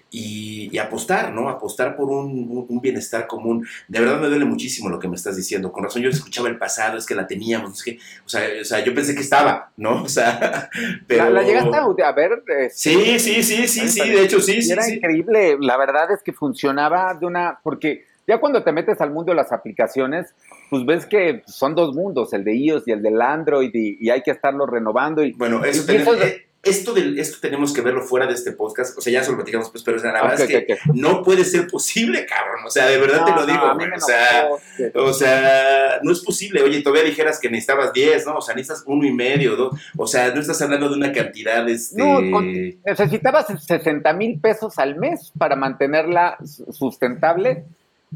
y, 0.10 0.70
y 0.72 0.78
apostar, 0.80 1.32
¿no? 1.34 1.50
Apostar 1.50 1.96
por 1.96 2.10
un, 2.10 2.66
un- 2.68 2.82
bienestar 2.82 3.28
común. 3.28 3.68
De 3.88 4.00
verdad 4.00 4.20
me 4.20 4.28
duele 4.28 4.46
muchísimo 4.46 4.90
lo 4.90 5.00
que 5.00 5.08
me 5.08 5.16
estás 5.16 5.36
diciendo. 5.36 5.72
Con 5.72 5.84
razón 5.84 6.02
yo 6.02 6.10
escuchaba 6.10 6.48
el 6.48 6.58
pasado, 6.58 6.98
es 6.98 7.06
que 7.06 7.16
la 7.16 7.28
teníamos, 7.28 7.78
es 7.78 7.84
que, 7.84 8.00
o 8.26 8.30
sea, 8.30 8.42
o 8.62 8.64
sea 8.66 8.84
yo 8.84 8.94
pensé 8.94 9.14
que 9.14 9.22
estaba, 9.22 9.72
¿no? 9.78 10.04
O 10.04 10.10
sea, 10.10 10.70
pero... 11.06 11.24
¿La, 11.30 11.30
la 11.30 11.44
llegaste 11.44 12.04
a, 12.04 12.12
ver? 12.14 12.44
este, 12.48 12.70
Sí, 12.72 13.20
sí, 13.20 13.44
sí, 13.44 13.68
sí, 13.68 13.88
sí, 13.90 14.10
de 14.10 14.24
hecho 14.24 14.40
sí, 14.42 14.60
era 14.72 14.84
sí. 14.84 14.96
increíble. 14.96 15.58
La 15.60 15.78
verdad 15.78 16.12
es 16.12 16.24
que 16.24 16.34
funcionaba 16.34 17.14
de 17.14 17.26
una. 17.26 17.60
Porque 17.62 18.06
ya 18.28 18.40
cuando 18.40 18.62
te 18.64 18.72
metes 18.74 19.00
al 19.02 19.12
mundo 19.12 19.32
de 19.32 19.38
las 19.38 19.52
aplicaciones, 19.52 20.36
pues 20.70 20.86
ves 20.86 21.06
que 21.06 21.44
son 21.48 21.74
dos 21.76 21.96
mundos, 21.96 22.34
el 22.34 22.44
de 22.44 22.56
iOS 22.56 22.84
y 22.88 22.92
el 22.92 23.02
del 23.02 23.22
Android, 23.22 23.72
y, 23.74 23.98
y 24.06 24.10
hay 24.10 24.22
que 24.22 24.32
estarlo 24.32 24.66
renovando. 24.66 25.24
Y, 25.24 25.32
Bueno, 25.34 25.64
eso 25.64 25.84
Y 25.84 25.86
tenemos, 25.86 26.16
eso 26.16 26.24
es- 26.26 26.32
eh, 26.34 26.44
esto, 26.64 26.92
del, 26.94 27.18
esto 27.18 27.38
tenemos 27.40 27.72
que 27.72 27.80
verlo 27.80 28.02
fuera 28.02 28.28
de 28.28 28.34
este 28.34 28.52
podcast. 28.52 28.98
O 28.98 29.00
sea, 29.00 29.14
ya 29.14 29.24
se 29.24 29.30
lo 29.32 29.38
platicamos, 29.38 29.70
pues, 29.70 29.84
pero 29.86 29.98
la 29.98 30.04
verdad 30.12 30.22
Ah, 30.32 30.34
Ok, 30.44 30.50
es 30.50 30.66
que 30.66 30.78
no 30.94 31.24
puede 31.24 31.46
ser 31.46 31.66
posible, 31.68 32.26
cabrón. 32.26 32.66
O 32.66 32.70
sea, 32.70 32.88
de 32.88 32.98
verdad 32.98 33.24
te 33.24 33.32
lo 33.32 33.46
digo, 33.46 33.62
O 33.96 34.00
sea, 34.02 34.50
o 34.96 35.14
sea, 35.14 36.00
no 36.04 36.12
es 36.12 36.20
posible. 36.22 36.62
Oye, 36.64 36.82
todavía 36.82 37.06
dijeras 37.06 37.40
que 37.40 37.50
necesitabas 37.50 37.94
10, 37.94 38.26
¿no? 38.26 38.38
O 38.38 38.42
sea, 38.42 38.54
necesitas 38.54 38.84
uno 38.86 39.06
y 39.08 39.14
medio, 39.14 39.56
dos. 39.56 39.80
O 39.96 40.08
sea, 40.08 40.34
no 40.34 40.42
estás 40.42 40.62
hablando 40.62 40.90
de 40.90 40.96
una 40.96 41.14
cantidad, 41.14 41.68
este... 41.70 42.04
No, 42.04 42.16
con- 42.32 42.52
necesitabas 42.86 43.46
60 43.66 44.12
mil 44.14 44.38
pesos 44.42 44.78
al 44.78 44.98
mes 44.98 45.32
para 45.38 45.56
mantenerla 45.56 46.38
su- 46.44 46.74
sustentable. 46.74 47.64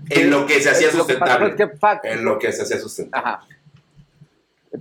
En 0.10 0.30
lo 0.30 0.46
que 0.46 0.62
se 0.62 0.70
hacía 0.70 0.92
sustentable. 0.92 1.56
En 2.04 2.26
lo 2.26 2.40
que 2.40 2.52
se 2.52 2.64
hacía 2.64 2.78
sustentable. 2.80 3.28
Ajá. 3.28 3.42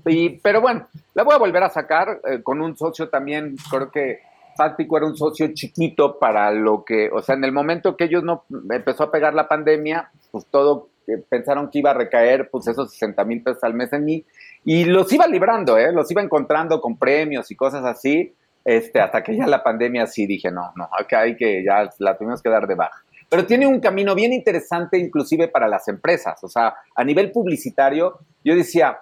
Y, 0.06 0.38
pero 0.38 0.60
bueno, 0.60 0.88
la 1.14 1.24
voy 1.24 1.34
a 1.34 1.38
volver 1.38 1.62
a 1.64 1.68
sacar 1.68 2.20
eh, 2.24 2.42
con 2.42 2.60
un 2.60 2.76
socio 2.76 3.08
también, 3.08 3.56
creo 3.70 3.90
que 3.90 4.20
Fáctico 4.56 4.96
era 4.96 5.06
un 5.06 5.16
socio 5.16 5.48
chiquito 5.54 6.18
para 6.18 6.50
lo 6.50 6.84
que, 6.84 7.08
o 7.10 7.22
sea, 7.22 7.34
en 7.34 7.44
el 7.44 7.52
momento 7.52 7.96
que 7.96 8.04
ellos 8.04 8.22
no 8.22 8.44
empezó 8.70 9.04
a 9.04 9.10
pegar 9.10 9.34
la 9.34 9.48
pandemia, 9.48 10.10
pues 10.30 10.46
todo 10.46 10.88
eh, 11.06 11.16
pensaron 11.28 11.70
que 11.70 11.78
iba 11.78 11.90
a 11.90 11.94
recaer, 11.94 12.50
pues 12.50 12.66
esos 12.68 12.92
60 12.92 13.24
mil 13.24 13.42
pesos 13.42 13.64
al 13.64 13.74
mes 13.74 13.92
en 13.92 14.04
mí, 14.04 14.24
y 14.64 14.84
los 14.84 15.12
iba 15.12 15.26
librando, 15.26 15.78
¿eh? 15.78 15.92
los 15.92 16.10
iba 16.10 16.22
encontrando 16.22 16.80
con 16.80 16.98
premios 16.98 17.50
y 17.50 17.56
cosas 17.56 17.84
así, 17.84 18.34
este, 18.64 19.00
hasta 19.00 19.22
que 19.22 19.36
ya 19.36 19.46
la 19.46 19.62
pandemia 19.62 20.06
sí 20.06 20.26
dije, 20.26 20.50
no, 20.50 20.72
no, 20.76 20.88
acá 20.98 21.20
hay 21.20 21.36
que, 21.36 21.64
ya 21.64 21.88
la 21.98 22.16
tuvimos 22.16 22.42
que 22.42 22.50
dar 22.50 22.66
de 22.66 22.74
baja. 22.74 23.02
Pero 23.30 23.46
tiene 23.46 23.66
un 23.66 23.80
camino 23.80 24.14
bien 24.14 24.32
interesante 24.34 24.98
inclusive 24.98 25.48
para 25.48 25.68
las 25.68 25.88
empresas, 25.88 26.42
o 26.42 26.48
sea, 26.48 26.74
a 26.94 27.04
nivel 27.04 27.30
publicitario, 27.32 28.18
yo 28.44 28.54
decía, 28.56 28.98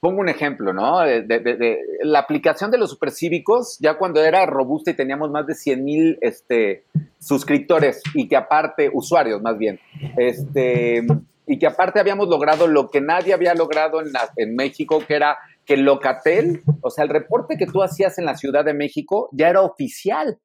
pongo 0.00 0.20
un 0.20 0.28
ejemplo, 0.28 0.72
¿no? 0.72 1.00
De, 1.00 1.22
de- 1.22 1.40
de- 1.40 1.78
la 2.02 2.20
aplicación 2.20 2.70
de 2.70 2.78
los 2.78 2.90
supercívicos, 2.90 3.76
ya 3.80 3.98
cuando 3.98 4.22
era 4.24 4.46
robusta 4.46 4.90
y 4.90 4.94
teníamos 4.94 5.30
más 5.30 5.46
de 5.46 5.54
100 5.54 5.84
mil 5.84 6.18
este, 6.22 6.84
suscriptores 7.18 8.02
y 8.14 8.28
que 8.28 8.36
aparte, 8.36 8.90
usuarios 8.92 9.42
más 9.42 9.58
bien, 9.58 9.78
este, 10.16 11.06
y 11.46 11.58
que 11.58 11.66
aparte 11.66 12.00
habíamos 12.00 12.28
logrado 12.28 12.66
lo 12.66 12.90
que 12.90 13.00
nadie 13.00 13.34
había 13.34 13.54
logrado 13.54 14.00
en, 14.00 14.12
la- 14.12 14.30
en 14.36 14.54
México, 14.56 15.02
que 15.06 15.14
era 15.16 15.36
que 15.64 15.76
Locatel, 15.76 16.62
o 16.80 16.90
sea, 16.90 17.04
el 17.04 17.10
reporte 17.10 17.56
que 17.56 17.66
tú 17.66 17.82
hacías 17.82 18.18
en 18.18 18.24
la 18.24 18.36
Ciudad 18.36 18.64
de 18.64 18.72
México 18.74 19.28
ya 19.32 19.48
era 19.48 19.62
oficial. 19.62 20.38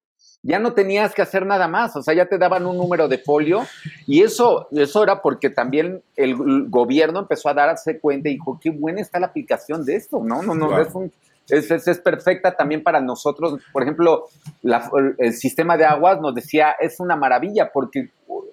Ya 0.43 0.57
no 0.57 0.73
tenías 0.73 1.13
que 1.13 1.21
hacer 1.21 1.45
nada 1.45 1.67
más, 1.67 1.95
o 1.95 2.01
sea, 2.01 2.15
ya 2.15 2.25
te 2.25 2.39
daban 2.39 2.65
un 2.65 2.75
número 2.75 3.07
de 3.07 3.19
folio 3.19 3.61
y 4.07 4.23
eso, 4.23 4.67
eso 4.71 5.03
era 5.03 5.21
porque 5.21 5.51
también 5.51 6.01
el 6.15 6.35
gobierno 6.67 7.19
empezó 7.19 7.49
a 7.49 7.53
darse 7.53 7.99
cuenta 7.99 8.27
y 8.29 8.33
dijo, 8.33 8.59
qué 8.59 8.71
buena 8.71 9.01
está 9.01 9.19
la 9.19 9.27
aplicación 9.27 9.85
de 9.85 9.97
esto, 9.97 10.19
¿no? 10.23 10.41
No, 10.41 10.55
no, 10.55 10.67
Claro. 10.69 10.81
es, 10.83 10.95
un- 10.95 11.11
es, 11.47 11.69
es- 11.69 11.87
es 11.87 11.99
perfecta 11.99 12.55
también 12.55 12.81
para 12.81 12.99
nosotros. 13.01 13.59
Por 13.71 13.83
ejemplo, 13.83 14.29
la- 14.63 14.89
el 15.19 15.33
sistema 15.33 15.77
de 15.77 15.85
aguas 15.85 16.19
nos 16.21 16.33
decía, 16.33 16.71
es 16.79 16.99
una 16.99 17.15
maravilla 17.15 17.69
porque 17.71 18.09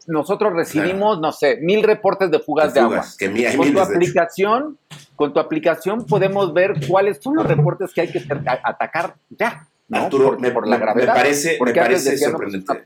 nosotros 0.07 0.53
recibimos, 0.53 1.21
no 1.21 1.33
sé, 1.33 1.57
mil 1.63 1.83
reportes 1.83 2.31
de 2.31 2.39
fugas 2.41 2.75
de, 2.75 2.81
De 2.81 2.85
agua. 2.85 2.97
fugas, 2.99 3.17
que 3.17 3.29
mi- 3.31 3.45
hay 3.47 3.57
Con 3.57 3.69
tu 3.73 3.79
de 3.79 3.81
aplicación, 3.83 4.79
con 5.17 5.33
tu 5.33 5.41
aplicación 5.41 6.05
podemos 6.07 6.53
ver 6.53 6.75
cuáles 6.87 7.19
son 7.23 7.37
los 7.37 7.47
reportes 7.47 7.95
que 7.95 8.03
hay 8.03 8.13
que 8.13 8.23
atacar 8.63 9.15
ya. 9.31 9.68
¿No? 9.89 9.99
Arturo, 9.99 10.25
por, 10.31 10.41
me, 10.41 10.51
por 10.51 10.67
la 10.69 10.77
me- 10.77 10.83
gravedad. 10.85 11.15
me 11.15 11.21
parece, 11.21 11.59
me 11.65 11.75
parece 11.75 12.13
no, 12.13 12.19
sorprendente. 12.31 12.85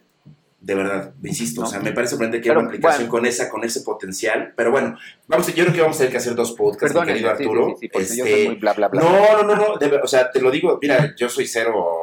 De 0.60 0.76
verdad, 0.76 1.12
insisto, 1.24 1.60
¿No? 1.62 1.66
o 1.66 1.70
sea, 1.70 1.80
me 1.80 1.90
parece 1.90 2.10
sorprendente 2.10 2.40
que 2.40 2.48
Pero, 2.48 2.60
haya 2.60 2.68
una 2.68 2.68
aplicación 2.68 3.08
bueno. 3.08 3.10
con 3.10 3.26
esa, 3.26 3.48
con 3.50 3.64
ese 3.64 3.80
potencial. 3.80 4.52
Pero 4.56 4.70
bueno, 4.70 4.96
vamos, 5.26 5.48
yo 5.48 5.64
creo 5.64 5.74
que 5.74 5.80
vamos 5.80 5.96
a 5.96 5.98
tener 5.98 6.12
que 6.12 6.18
hacer 6.18 6.36
dos 6.36 6.52
podcasts, 6.52 6.96
mi 6.98 7.04
querido 7.04 7.28
sí, 7.36 7.42
Arturo. 7.42 7.66
sí, 7.70 7.74
sí, 7.80 7.88
porque 7.88 8.06
yo 8.06 8.24
Este, 8.24 8.36
soy 8.36 8.46
muy 8.46 8.56
bla, 8.56 8.72
bla, 8.74 8.86
bla. 8.88 9.00
No, 9.02 9.42
no, 9.42 9.42
no, 9.42 9.56
no, 9.56 9.76
de 9.76 9.96
o 9.96 10.06
sea, 10.06 10.30
te 10.30 10.40
lo 10.40 10.52
digo, 10.52 10.78
mira, 10.80 11.14
yo 11.16 11.28
soy 11.28 11.48
cero, 11.48 12.01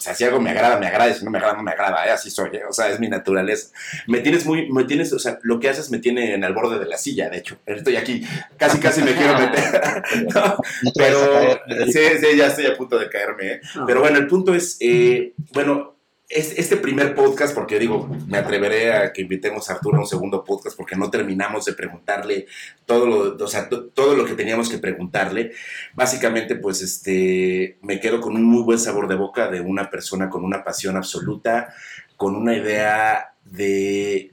o 0.00 0.02
sea, 0.02 0.14
si 0.14 0.24
algo 0.24 0.40
me 0.40 0.48
agrada, 0.48 0.78
me 0.78 0.86
agrada, 0.86 1.10
y 1.10 1.14
si 1.14 1.22
no 1.26 1.30
me 1.30 1.36
agrada, 1.36 1.58
no 1.58 1.62
me 1.62 1.72
agrada, 1.72 2.06
¿eh? 2.06 2.10
así 2.10 2.30
soy, 2.30 2.56
¿eh? 2.56 2.62
o 2.66 2.72
sea, 2.72 2.88
es 2.88 2.98
mi 2.98 3.06
naturaleza. 3.06 3.68
Me 4.06 4.20
tienes 4.20 4.46
muy, 4.46 4.72
me 4.72 4.84
tienes, 4.84 5.12
o 5.12 5.18
sea, 5.18 5.38
lo 5.42 5.60
que 5.60 5.68
haces 5.68 5.90
me 5.90 5.98
tiene 5.98 6.32
en 6.32 6.42
el 6.42 6.54
borde 6.54 6.78
de 6.78 6.86
la 6.86 6.96
silla, 6.96 7.28
de 7.28 7.36
hecho, 7.36 7.58
estoy 7.66 7.96
aquí, 7.96 8.26
casi, 8.56 8.80
casi 8.80 9.02
me 9.02 9.14
quiero 9.14 9.38
meter. 9.38 10.02
No, 10.34 10.56
pero, 10.94 11.60
sí, 11.86 12.00
sí, 12.18 12.36
ya 12.36 12.46
estoy 12.46 12.66
a 12.66 12.76
punto 12.76 12.98
de 12.98 13.10
caerme, 13.10 13.52
¿eh? 13.52 13.60
No. 13.74 13.86
Pero 13.86 14.00
bueno, 14.00 14.18
el 14.18 14.26
punto 14.26 14.54
es, 14.54 14.78
eh, 14.80 15.34
bueno, 15.52 15.96
este 16.30 16.76
primer 16.76 17.16
podcast, 17.16 17.54
porque 17.54 17.78
digo, 17.80 18.08
me 18.28 18.38
atreveré 18.38 18.92
a 18.92 19.12
que 19.12 19.22
invitemos 19.22 19.68
a 19.68 19.74
Arturo 19.74 19.96
a 19.96 20.00
un 20.00 20.06
segundo 20.06 20.44
podcast 20.44 20.76
porque 20.76 20.94
no 20.94 21.10
terminamos 21.10 21.64
de 21.64 21.72
preguntarle 21.72 22.46
todo 22.86 23.06
lo, 23.06 23.44
o 23.44 23.48
sea, 23.48 23.68
to- 23.68 23.86
todo 23.86 24.14
lo 24.14 24.24
que 24.24 24.34
teníamos 24.34 24.68
que 24.68 24.78
preguntarle. 24.78 25.50
Básicamente, 25.94 26.54
pues, 26.54 26.82
este, 26.82 27.78
me 27.82 27.98
quedo 27.98 28.20
con 28.20 28.36
un 28.36 28.44
muy 28.44 28.62
buen 28.62 28.78
sabor 28.78 29.08
de 29.08 29.16
boca 29.16 29.48
de 29.50 29.60
una 29.60 29.90
persona 29.90 30.30
con 30.30 30.44
una 30.44 30.62
pasión 30.62 30.96
absoluta, 30.96 31.74
con 32.16 32.36
una 32.36 32.54
idea 32.56 33.34
de 33.44 34.32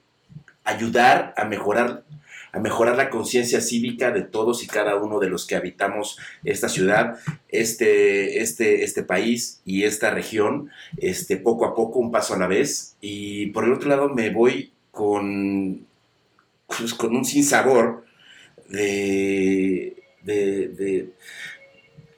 ayudar 0.63 1.33
a 1.35 1.45
mejorar 1.45 2.03
a 2.58 2.60
mejorar 2.60 2.97
la 2.97 3.10
conciencia 3.10 3.62
cívica 3.62 4.12
de 4.12 4.24
todos 4.24 4.64
y 4.64 4.68
cada 4.68 4.95
uno 4.95 5.20
de 5.20 5.30
los 5.30 5.45
que 5.45 5.55
habitamos 5.55 6.18
esta 6.43 6.70
ciudad, 6.70 7.20
este, 7.49 8.41
este, 8.41 8.84
este 8.84 9.03
país 9.03 9.62
y 9.64 9.84
esta 9.84 10.10
región, 10.12 10.70
este, 10.97 11.38
poco 11.38 11.66
a 11.66 11.76
poco, 11.76 11.99
un 11.99 12.12
paso 12.12 12.34
a 12.34 12.39
la 12.39 12.47
vez. 12.47 12.95
Y 12.99 13.47
por 13.47 13.64
el 13.64 13.74
otro 13.74 13.89
lado 13.89 14.10
me 14.10 14.32
voy 14.32 14.74
con, 14.91 15.86
pues, 16.66 16.93
con 16.95 17.16
un 17.16 17.26
sinsabor 17.26 18.05
de, 18.70 19.95
de, 20.24 21.12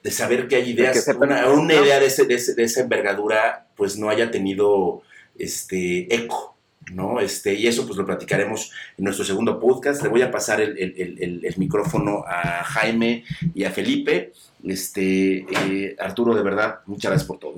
de, 0.02 0.10
saber 0.10 0.48
que 0.48 0.56
hay 0.56 0.70
ideas, 0.70 1.06
una, 1.16 1.50
una, 1.50 1.74
idea 1.74 2.00
de, 2.00 2.08
de, 2.08 2.62
esa 2.64 2.80
envergadura, 2.80 3.68
pues 3.76 3.96
no 3.98 4.08
haya 4.08 4.30
tenido 4.30 5.02
este, 5.38 6.12
eco. 6.14 6.56
¿No? 6.92 7.20
Este, 7.20 7.54
y 7.54 7.66
eso 7.66 7.86
pues 7.86 7.96
lo 7.96 8.06
platicaremos 8.06 8.72
en 8.96 9.04
nuestro 9.04 9.24
segundo 9.24 9.58
podcast. 9.58 10.02
Le 10.02 10.08
voy 10.08 10.22
a 10.22 10.30
pasar 10.30 10.60
el, 10.60 10.76
el, 10.78 11.40
el, 11.44 11.54
micrófono 11.56 12.24
a 12.26 12.64
Jaime 12.64 13.24
y 13.54 13.64
a 13.64 13.70
Felipe. 13.70 14.32
Este, 14.64 15.46
eh, 15.50 15.96
Arturo, 15.98 16.34
de 16.34 16.42
verdad, 16.42 16.80
muchas 16.86 17.10
gracias 17.10 17.26
por 17.26 17.38
todo. 17.38 17.54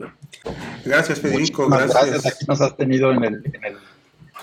Gracias, 0.84 1.20
Federico. 1.20 1.68
Gracias. 1.68 2.26
Aquí 2.26 2.44
nos 2.46 2.60
has 2.60 2.76
tenido 2.76 3.12
en 3.12 3.24
el, 3.24 3.34
en 3.44 3.64
el, 3.64 3.76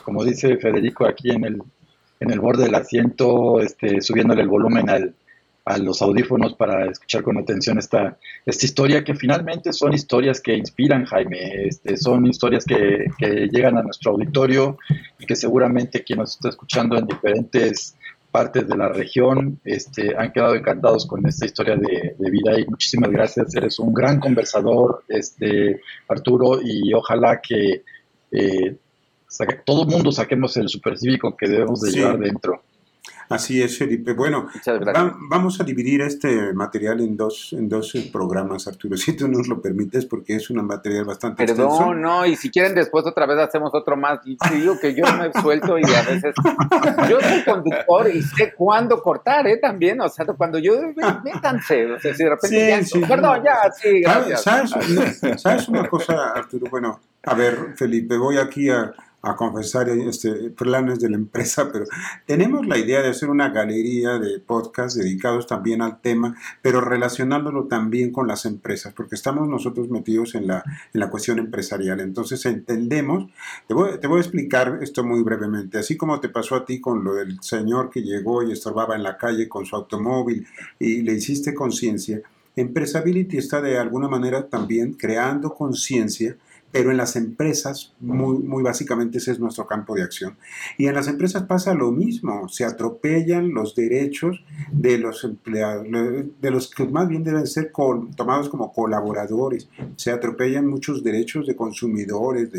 como 0.04 0.24
dice 0.24 0.58
Federico, 0.58 1.08
aquí 1.08 1.32
en 1.32 1.46
el, 1.46 1.62
en 2.20 2.32
el 2.32 2.40
borde 2.40 2.66
del 2.66 2.76
asiento, 2.76 3.62
este, 3.62 4.02
subiéndole 4.02 4.42
el 4.42 4.50
volumen 4.50 4.90
al, 4.90 5.14
a 5.70 5.78
los 5.78 6.02
audífonos 6.02 6.56
para 6.56 6.90
escuchar 6.90 7.22
con 7.22 7.38
atención 7.38 7.78
esta, 7.78 8.18
esta 8.44 8.66
historia, 8.66 9.04
que 9.04 9.14
finalmente 9.14 9.72
son 9.72 9.94
historias 9.94 10.42
que 10.42 10.56
inspiran, 10.56 11.06
Jaime, 11.06 11.68
este, 11.68 11.96
son 11.96 12.26
historias 12.26 12.66
que, 12.66 13.06
llegan 13.52 13.78
a 13.78 13.84
nuestro 13.84 14.14
auditorio 14.14 14.80
y 15.20 15.28
que 15.28 15.36
seguramente 15.36 16.04
quien 16.04 16.20
nos 16.20 16.32
está 16.32 16.50
escuchando 16.50 16.98
en 16.98 17.06
diferentes 17.06 17.96
partes 18.32 18.68
de 18.68 18.78
la 18.78 18.90
región 18.90 19.60
este, 19.64 20.16
han 20.18 20.32
quedado 20.32 20.56
encantados 20.56 21.06
con 21.06 21.24
esta 21.28 21.46
historia 21.46 21.76
de, 21.76 22.16
vida. 22.32 22.60
Y 22.60 22.66
muchísimas 22.66 23.12
gracias, 23.12 23.54
eres 23.54 23.78
un 23.78 23.94
gran 23.94 24.20
conversador, 24.20 25.04
este, 25.08 25.82
Arturo, 26.08 26.60
y 26.64 26.92
ojalá 26.96 27.42
que 27.42 27.84
eh, 28.32 28.76
todo 29.64 29.84
el 29.84 29.88
mundo 29.88 30.12
saquemos 30.12 30.58
el 30.58 30.68
supercívico 30.68 31.38
que 31.38 31.48
debemos 31.48 31.82
de 31.82 31.92
llevar 31.92 32.18
dentro. 32.18 32.64
Así 33.30 33.62
es, 33.62 33.78
Felipe. 33.78 34.14
Bueno, 34.14 34.48
vamos 35.30 35.62
a 35.62 35.64
dividir 35.64 36.02
este 36.02 36.52
material 36.52 37.00
en 37.00 37.16
dos, 37.16 37.54
en 37.54 37.70
dos 37.70 37.94
eh, 37.94 38.10
programas, 38.12 38.68
Arturo, 38.68 38.98
si 38.98 39.16
tú 39.16 39.28
nos 39.28 39.48
lo 39.48 39.62
permites, 39.62 40.08
porque 40.08 40.36
es 40.36 40.50
un 40.50 40.66
material 40.66 41.06
bastante 41.06 41.46
Perdón, 41.46 42.02
no, 42.02 42.26
y 42.26 42.36
si 42.36 42.50
quieren 42.50 42.74
después 42.74 43.06
otra 43.06 43.28
vez 43.28 43.38
hacemos 43.38 43.70
otro 43.74 43.96
más. 43.96 44.20
Y 44.26 44.36
digo 44.52 44.80
que 44.80 44.96
yo 44.96 45.06
me 45.16 45.32
suelto 45.42 45.78
y 45.78 45.84
a 45.84 46.02
veces... 46.02 46.34
Yo 47.08 47.20
soy 47.22 47.44
conductor 47.44 48.10
y 48.12 48.22
sé 48.24 48.54
cuándo 48.56 49.02
cortar, 49.02 49.46
¿eh? 49.48 49.58
También, 49.58 50.02
o 50.02 50.10
sea, 50.10 50.26
cuando 50.26 50.58
yo... 50.58 50.74
Métanse, 51.24 51.92
o 51.92 52.00
sea, 52.00 52.16
si 52.16 52.24
de 52.24 52.30
repente... 52.30 52.84
Sí, 52.84 53.00
perdón, 53.08 53.44
ya, 53.44 53.72
sí, 53.72 54.02
gracias. 54.02 54.42
¿Sabes 55.42 55.68
una 55.68 55.88
cosa, 55.88 56.32
Arturo? 56.32 56.68
Bueno, 56.72 57.00
a 57.24 57.36
ver, 57.36 57.74
Felipe, 57.76 58.18
voy 58.18 58.38
aquí 58.38 58.70
a 58.70 58.92
a 59.22 59.36
confesar 59.36 59.90
este, 59.90 60.50
planes 60.52 61.00
de 61.00 61.10
la 61.10 61.18
empresa, 61.18 61.70
pero 61.72 61.86
tenemos 62.26 62.66
la 62.66 62.78
idea 62.78 63.02
de 63.02 63.10
hacer 63.10 63.30
una 63.30 63.50
galería 63.50 64.18
de 64.18 64.40
podcasts 64.40 64.98
dedicados 64.98 65.46
también 65.46 65.82
al 65.82 66.00
tema, 66.02 66.38
pero 66.62 66.82
relacionándolo 66.82 67.66
también 67.66 68.12
con 68.12 68.28
las 68.28 68.46
empresas, 68.46 68.94
porque 68.94 69.16
estamos 69.16 69.48
nosotros 69.48 69.90
metidos 69.90 70.36
en 70.36 70.48
la, 70.48 70.64
en 70.94 71.00
la 71.00 71.10
cuestión 71.10 71.40
empresarial. 71.40 72.00
Entonces 72.00 72.46
entendemos, 72.46 73.30
te 73.68 73.74
voy, 73.74 74.00
te 74.00 74.08
voy 74.08 74.20
a 74.20 74.22
explicar 74.22 74.80
esto 74.82 75.04
muy 75.04 75.22
brevemente, 75.22 75.80
así 75.80 75.98
como 75.98 76.20
te 76.20 76.30
pasó 76.30 76.56
a 76.56 76.66
ti 76.66 76.80
con 76.80 77.04
lo 77.04 77.16
del 77.16 77.42
señor 77.42 77.90
que 77.90 78.02
llegó 78.02 78.44
y 78.44 78.52
estorbaba 78.52 78.96
en 78.96 79.04
la 79.04 79.18
calle 79.18 79.50
con 79.50 79.66
su 79.66 79.76
automóvil 79.76 80.48
y 80.80 81.02
le 81.02 81.14
hiciste 81.14 81.54
conciencia, 81.54 82.22
Empresability 82.56 83.38
está 83.38 83.62
de 83.62 83.78
alguna 83.78 84.10
manera 84.10 84.50
también 84.50 84.94
creando 84.94 85.54
conciencia 85.54 86.36
pero 86.72 86.92
en 86.92 86.98
las 86.98 87.16
empresas, 87.16 87.94
muy, 88.00 88.38
muy 88.40 88.62
básicamente 88.62 89.18
ese 89.18 89.32
es 89.32 89.40
nuestro 89.40 89.66
campo 89.66 89.96
de 89.96 90.04
acción. 90.04 90.38
Y 90.78 90.86
en 90.86 90.96
las 90.96 91.08
empresas 91.08 91.44
pasa 91.44 91.74
lo 91.74 91.92
mismo, 91.92 92.48
se 92.48 92.64
atropellan 92.64 93.54
los 93.54 93.76
derechos 93.76 94.44
de 94.72 94.98
los 95.00 95.24
empleados, 95.24 95.88
de 95.90 96.52
los 96.52 96.70
que 96.70 96.86
más 96.86 97.08
bien 97.08 97.24
deben 97.24 97.48
ser 97.48 97.72
tomados 98.16 98.50
como 98.50 98.72
colaboradores, 98.72 99.68
se 99.96 100.12
atropellan 100.12 100.68
muchos 100.68 101.04
derechos 101.04 101.48
de 101.48 101.56
consumidores, 101.56 102.50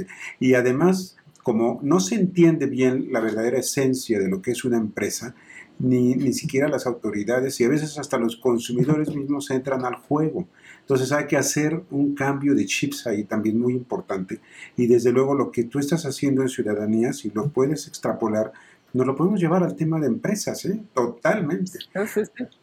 y 0.41 0.55
además, 0.55 1.17
como 1.43 1.79
no 1.83 2.01
se 2.01 2.17
entiende 2.17 2.67
bien 2.67 3.09
la 3.13 3.21
verdadera 3.21 3.59
esencia 3.59 4.19
de 4.19 4.29
lo 4.29 4.43
que 4.43 4.51
es 4.51 4.65
una 4.65 4.77
empresa, 4.77 5.35
ni, 5.79 6.15
ni 6.15 6.33
siquiera 6.33 6.69
las 6.69 6.87
autoridades 6.87 7.59
y 7.61 7.65
a 7.65 7.69
veces 7.69 7.99
hasta 7.99 8.19
los 8.19 8.37
consumidores 8.37 9.15
mismos 9.15 9.51
entran 9.51 9.85
al 9.85 9.95
juego. 9.95 10.47
Entonces 10.91 11.13
hay 11.13 11.29
que 11.29 11.37
hacer 11.37 11.81
un 11.93 12.17
cambio 12.17 12.53
de 12.53 12.67
chips 12.67 13.07
ahí 13.07 13.23
también 13.23 13.61
muy 13.61 13.75
importante. 13.75 14.41
Y 14.77 14.89
desde 14.89 15.13
luego 15.13 15.37
lo 15.37 15.53
que 15.53 15.63
tú 15.63 15.79
estás 15.79 16.05
haciendo 16.05 16.43
en 16.43 16.49
ciudadanía, 16.49 17.13
si 17.13 17.31
lo 17.31 17.47
puedes 17.47 17.87
extrapolar, 17.87 18.51
nos 18.93 19.07
lo 19.07 19.15
podemos 19.15 19.39
llevar 19.39 19.63
al 19.63 19.77
tema 19.77 20.01
de 20.01 20.09
empresas, 20.09 20.65
¿eh? 20.65 20.81
Totalmente. 20.93 21.79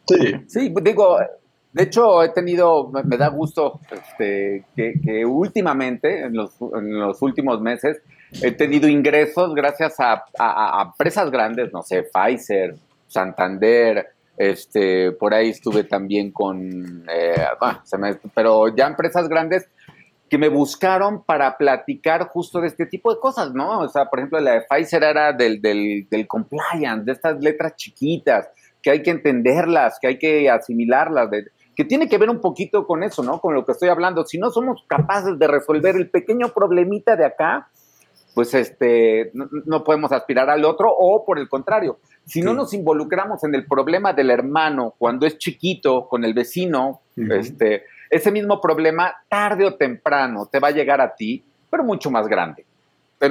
Sí, 0.06 0.18
sí 0.46 0.74
digo, 0.82 1.16
de 1.72 1.82
hecho 1.82 2.22
he 2.22 2.28
tenido, 2.28 2.90
me 2.90 3.16
da 3.16 3.28
gusto 3.28 3.80
este, 3.90 4.66
que, 4.76 5.24
últimamente, 5.24 6.24
en 6.24 6.34
los, 6.34 6.52
en 6.60 7.00
los, 7.00 7.22
últimos 7.22 7.62
meses, 7.62 8.02
he 8.42 8.52
tenido 8.52 8.88
ingresos 8.88 9.54
gracias 9.54 9.98
a, 10.00 10.22
a 10.38 10.82
empresas 10.84 11.30
grandes, 11.30 11.72
no 11.72 11.80
sé, 11.82 12.02
Pfizer, 12.02 12.74
Santander, 13.06 14.06
este, 14.38 15.12
por 15.12 15.34
ahí 15.34 15.50
estuve 15.50 15.84
también 15.84 16.30
con, 16.30 17.04
eh, 17.10 17.44
ah, 17.60 17.82
pero 18.34 18.74
ya 18.74 18.86
empresas 18.86 19.28
grandes 19.28 19.68
que 20.30 20.38
me 20.38 20.48
buscaron 20.48 21.24
para 21.24 21.56
platicar 21.56 22.28
justo 22.28 22.60
de 22.60 22.68
este 22.68 22.86
tipo 22.86 23.12
de 23.12 23.18
cosas, 23.18 23.52
¿no? 23.52 23.80
O 23.80 23.88
sea, 23.88 24.06
por 24.06 24.20
ejemplo, 24.20 24.38
la 24.40 24.52
de 24.52 24.62
Pfizer 24.62 25.02
era 25.02 25.32
del, 25.32 25.60
del, 25.60 26.06
del 26.08 26.26
compliance, 26.28 27.04
de 27.04 27.12
estas 27.12 27.40
letras 27.40 27.74
chiquitas, 27.76 28.48
que 28.80 28.90
hay 28.90 29.02
que 29.02 29.10
entenderlas, 29.10 29.98
que 30.00 30.06
hay 30.06 30.18
que 30.18 30.48
asimilarlas, 30.48 31.30
que 31.74 31.84
tiene 31.84 32.08
que 32.08 32.18
ver 32.18 32.30
un 32.30 32.40
poquito 32.40 32.86
con 32.86 33.02
eso, 33.02 33.22
¿no? 33.22 33.40
Con 33.40 33.54
lo 33.54 33.64
que 33.64 33.72
estoy 33.72 33.88
hablando. 33.88 34.24
Si 34.24 34.38
no 34.38 34.50
somos 34.50 34.84
capaces 34.86 35.38
de 35.38 35.46
resolver 35.48 35.96
el 35.96 36.10
pequeño 36.10 36.48
problemita 36.50 37.16
de 37.16 37.24
acá, 37.24 37.68
pues 38.38 38.54
este, 38.54 39.32
no, 39.34 39.82
podemos 39.82 40.12
aspirar 40.12 40.48
al 40.48 40.64
otro, 40.64 40.94
o 40.96 41.24
por 41.24 41.40
el 41.40 41.48
contrario, 41.48 41.98
si 42.24 42.40
no 42.40 42.54
nos 42.54 42.72
involucramos 42.72 43.42
en 43.42 43.52
el 43.56 43.66
problema 43.66 44.12
del 44.12 44.30
hermano 44.30 44.94
cuando 44.96 45.26
es 45.26 45.38
chiquito, 45.38 46.06
con 46.06 46.24
el 46.24 46.34
vecino, 46.34 47.00
este, 47.16 47.86
ese 48.08 48.30
mismo 48.30 48.60
problema, 48.60 49.12
tarde 49.28 49.66
o 49.66 49.74
temprano, 49.74 50.46
te 50.46 50.60
va 50.60 50.68
a 50.68 50.70
llegar 50.70 51.00
a 51.00 51.16
ti, 51.16 51.42
pero 51.68 51.82
mucho 51.82 52.12
más 52.12 52.28
grande. 52.28 52.64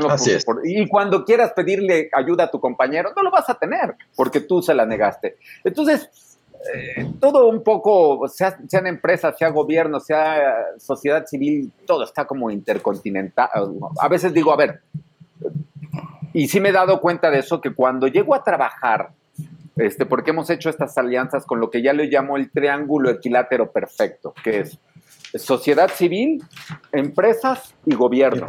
Así 0.10 0.34
es. 0.34 0.46
y 0.66 0.86
cuando 0.90 1.24
quieras 1.24 1.54
pedirle 1.54 2.10
ayuda 2.12 2.44
a 2.44 2.52
tu 2.52 2.60
compañero, 2.60 3.14
no 3.16 3.24
lo 3.24 3.32
vas 3.32 3.50
a 3.50 3.58
tener, 3.58 3.96
porque 4.14 4.42
tú 4.42 4.62
se 4.62 4.74
la 4.74 4.86
negaste. 4.86 5.38
Entonces, 5.64 6.37
eh, 6.74 7.14
todo 7.20 7.48
un 7.48 7.64
poco, 7.64 8.28
sea, 8.28 8.58
sean 8.68 8.88
empresas, 8.88 9.38
sea 9.38 9.50
gobierno, 9.50 10.00
sea 10.00 10.66
sociedad 10.78 11.26
civil, 11.26 11.72
todo 11.86 12.04
está 12.04 12.26
como 12.26 12.50
intercontinental. 12.52 13.50
A 14.00 14.08
veces 14.08 14.34
digo, 14.34 14.52
a 14.52 14.58
ver, 14.58 14.82
y 16.34 16.48
sí 16.48 16.60
me 16.60 16.70
he 16.70 16.74
dado 16.74 17.00
cuenta 17.00 17.30
de 17.30 17.40
eso, 17.40 17.62
que 17.62 17.74
cuando 17.74 18.08
llego 18.08 18.36
a 18.36 18.44
trabajar, 18.44 19.12
este, 19.76 20.06
porque 20.06 20.32
hemos 20.32 20.50
hecho 20.50 20.70
estas 20.70 20.98
alianzas 20.98 21.46
con 21.46 21.60
lo 21.60 21.70
que 21.70 21.82
ya 21.82 21.94
le 21.94 22.08
llamo 22.08 22.38
el 22.38 22.52
triángulo 22.52 23.10
equilátero 23.12 23.72
perfecto, 23.72 24.34
que 24.44 24.62
es 24.62 24.80
sociedad 25.36 25.90
civil, 25.90 26.44
empresas 26.92 27.76
y 27.86 27.96
gobierno. 27.96 28.48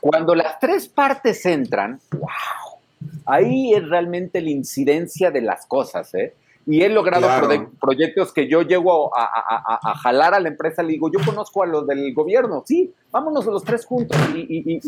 Cuando 0.00 0.34
las 0.34 0.58
tres 0.58 0.88
partes 0.88 1.44
entran, 1.44 2.00
wow, 2.12 2.80
ahí 3.26 3.74
es 3.74 3.88
realmente 3.88 4.40
la 4.40 4.50
incidencia 4.50 5.30
de 5.30 5.42
las 5.42 5.66
cosas, 5.66 6.14
¿eh? 6.14 6.34
Y 6.66 6.82
he 6.82 6.88
logrado 6.88 7.28
proyectos 7.80 8.32
que 8.32 8.48
yo 8.48 8.62
llego 8.62 9.10
a, 9.16 9.94
jalar 10.02 10.34
a 10.34 10.40
la 10.40 10.48
empresa, 10.48 10.82
le 10.82 10.92
digo, 10.92 11.10
yo 11.10 11.24
conozco 11.24 11.62
a 11.62 11.66
los 11.66 11.86
del 11.86 12.12
gobierno, 12.14 12.62
sí, 12.66 12.92
vámonos 13.10 13.46
los 13.46 13.64
tres 13.64 13.84
juntos. 13.84 14.16
Y, 14.34 14.80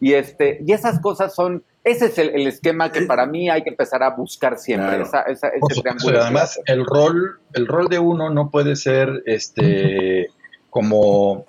y, 0.00 0.12
este, 0.14 0.58
y 0.66 0.72
esas 0.72 1.00
cosas 1.00 1.34
son, 1.34 1.62
ese 1.84 2.06
es 2.06 2.18
el, 2.18 2.46
esquema 2.46 2.90
que 2.90 3.02
para 3.02 3.26
mí 3.26 3.48
hay 3.48 3.62
que 3.62 3.70
empezar 3.70 4.02
a 4.02 4.10
buscar 4.10 4.58
siempre. 4.58 5.04
además, 6.20 6.60
el 6.66 6.84
rol, 6.84 7.38
el 7.54 7.66
rol 7.66 7.88
de 7.88 7.98
uno 7.98 8.30
no 8.30 8.50
puede 8.50 8.76
ser 8.76 9.22
este 9.26 10.30
como 10.70 11.44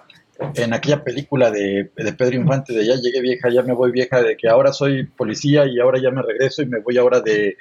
en 0.56 0.74
aquella 0.74 1.04
película 1.04 1.52
de, 1.52 1.92
Pedro 1.96 2.36
Infante 2.36 2.74
de 2.74 2.86
ya 2.86 2.96
llegué 2.96 3.22
vieja, 3.22 3.50
ya 3.50 3.62
me 3.64 3.74
voy 3.74 3.92
vieja, 3.92 4.22
de 4.22 4.36
que 4.36 4.48
ahora 4.48 4.74
soy 4.74 5.06
policía 5.06 5.66
y 5.66 5.80
ahora 5.80 6.00
ya 6.02 6.12
me 6.12 6.22
regreso 6.22 6.62
y 6.62 6.66
me 6.66 6.80
voy 6.80 6.98
ahora 6.98 7.22
de, 7.22 7.58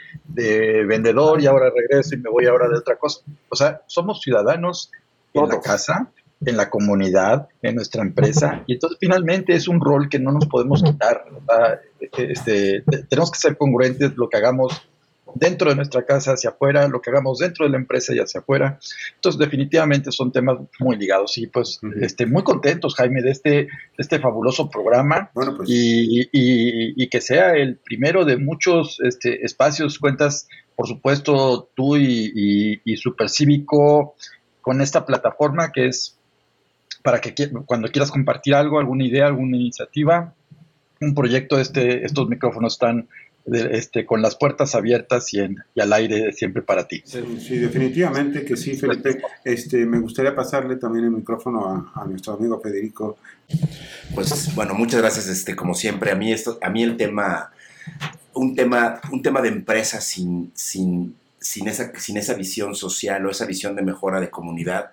vendedor 0.86 1.40
y 1.40 1.46
ahora 1.46 1.70
regreso 1.74 2.14
y 2.14 2.18
me 2.18 2.30
voy 2.30 2.46
ahora 2.46 2.68
de 2.68 2.78
otra 2.78 2.96
cosa. 2.96 3.20
O 3.48 3.56
sea, 3.56 3.82
somos 3.86 4.20
ciudadanos 4.20 4.90
en 5.34 5.48
la 5.48 5.60
casa, 5.60 6.10
en 6.44 6.56
la 6.56 6.70
comunidad, 6.70 7.48
en 7.62 7.74
nuestra 7.76 8.02
empresa 8.02 8.64
y 8.66 8.74
entonces 8.74 8.98
finalmente 9.00 9.54
es 9.54 9.68
un 9.68 9.80
rol 9.80 10.08
que 10.08 10.18
no 10.18 10.32
nos 10.32 10.46
podemos 10.46 10.82
quitar. 10.82 11.24
Este, 12.16 12.82
tenemos 13.08 13.30
que 13.30 13.38
ser 13.38 13.56
congruentes 13.56 14.16
lo 14.16 14.28
que 14.28 14.38
hagamos 14.38 14.82
dentro 15.34 15.70
de 15.70 15.76
nuestra 15.76 16.04
casa 16.04 16.32
hacia 16.32 16.50
afuera, 16.50 16.88
lo 16.88 17.00
que 17.00 17.10
hagamos 17.10 17.38
dentro 17.38 17.64
de 17.64 17.72
la 17.72 17.78
empresa 17.78 18.14
y 18.14 18.18
hacia 18.18 18.40
afuera. 18.40 18.78
Entonces, 19.14 19.38
definitivamente 19.38 20.12
son 20.12 20.32
temas 20.32 20.58
muy 20.78 20.96
ligados. 20.96 21.38
Y 21.38 21.46
pues, 21.46 21.80
este, 22.00 22.26
muy 22.26 22.42
contentos, 22.42 22.94
Jaime, 22.94 23.22
de 23.22 23.30
este, 23.30 23.68
este 23.96 24.18
fabuloso 24.18 24.70
programa. 24.70 25.30
Bueno, 25.34 25.56
pues. 25.56 25.68
y, 25.70 26.22
y, 26.22 27.02
y, 27.02 27.08
que 27.08 27.20
sea 27.20 27.52
el 27.52 27.76
primero 27.76 28.24
de 28.24 28.36
muchos 28.36 28.98
este, 29.02 29.44
espacios. 29.44 29.98
Cuentas, 29.98 30.48
por 30.76 30.86
supuesto, 30.86 31.70
tú 31.74 31.96
y, 31.96 32.80
y 32.84 32.96
Supercívico 32.96 34.14
con 34.60 34.80
esta 34.80 35.06
plataforma 35.06 35.72
que 35.72 35.86
es 35.86 36.16
para 37.02 37.20
que 37.20 37.34
cuando 37.66 37.88
quieras 37.88 38.10
compartir 38.10 38.54
algo, 38.54 38.78
alguna 38.78 39.04
idea, 39.04 39.26
alguna 39.26 39.56
iniciativa, 39.56 40.34
un 41.00 41.14
proyecto, 41.14 41.58
este, 41.58 42.04
estos 42.04 42.28
micrófonos 42.28 42.74
están 42.74 43.08
este, 43.46 44.06
con 44.06 44.22
las 44.22 44.36
puertas 44.36 44.74
abiertas 44.74 45.32
y, 45.32 45.40
en, 45.40 45.56
y, 45.74 45.80
al 45.80 45.92
aire 45.92 46.32
siempre 46.32 46.62
para 46.62 46.86
ti. 46.86 47.02
Sí, 47.04 47.56
definitivamente 47.58 48.44
que 48.44 48.56
sí, 48.56 48.76
Felipe. 48.76 49.20
Este, 49.44 49.86
me 49.86 49.98
gustaría 49.98 50.34
pasarle 50.34 50.76
también 50.76 51.06
el 51.06 51.10
micrófono 51.10 51.92
a, 51.94 52.04
nuestro 52.04 52.34
amigo 52.34 52.60
Federico. 52.60 53.18
Pues 54.14 54.54
bueno, 54.54 54.74
muchas 54.74 55.00
gracias. 55.00 55.28
Este, 55.28 55.56
como 55.56 55.74
siempre, 55.74 56.10
a 56.10 56.14
mí 56.14 56.32
esto, 56.32 56.58
a 56.62 56.70
mí 56.70 56.82
el 56.82 56.96
tema, 56.96 57.50
un 58.34 58.54
tema, 58.54 59.00
un 59.10 59.22
tema 59.22 59.40
de 59.40 59.48
empresa 59.48 60.00
sin, 60.00 60.52
sin, 60.54 61.16
sin 61.38 61.68
esa, 61.68 61.92
sin 61.98 62.16
esa 62.16 62.34
visión 62.34 62.74
social 62.74 63.24
o 63.26 63.30
esa 63.30 63.46
visión 63.46 63.74
de 63.74 63.82
mejora 63.82 64.20
de 64.20 64.30
comunidad 64.30 64.90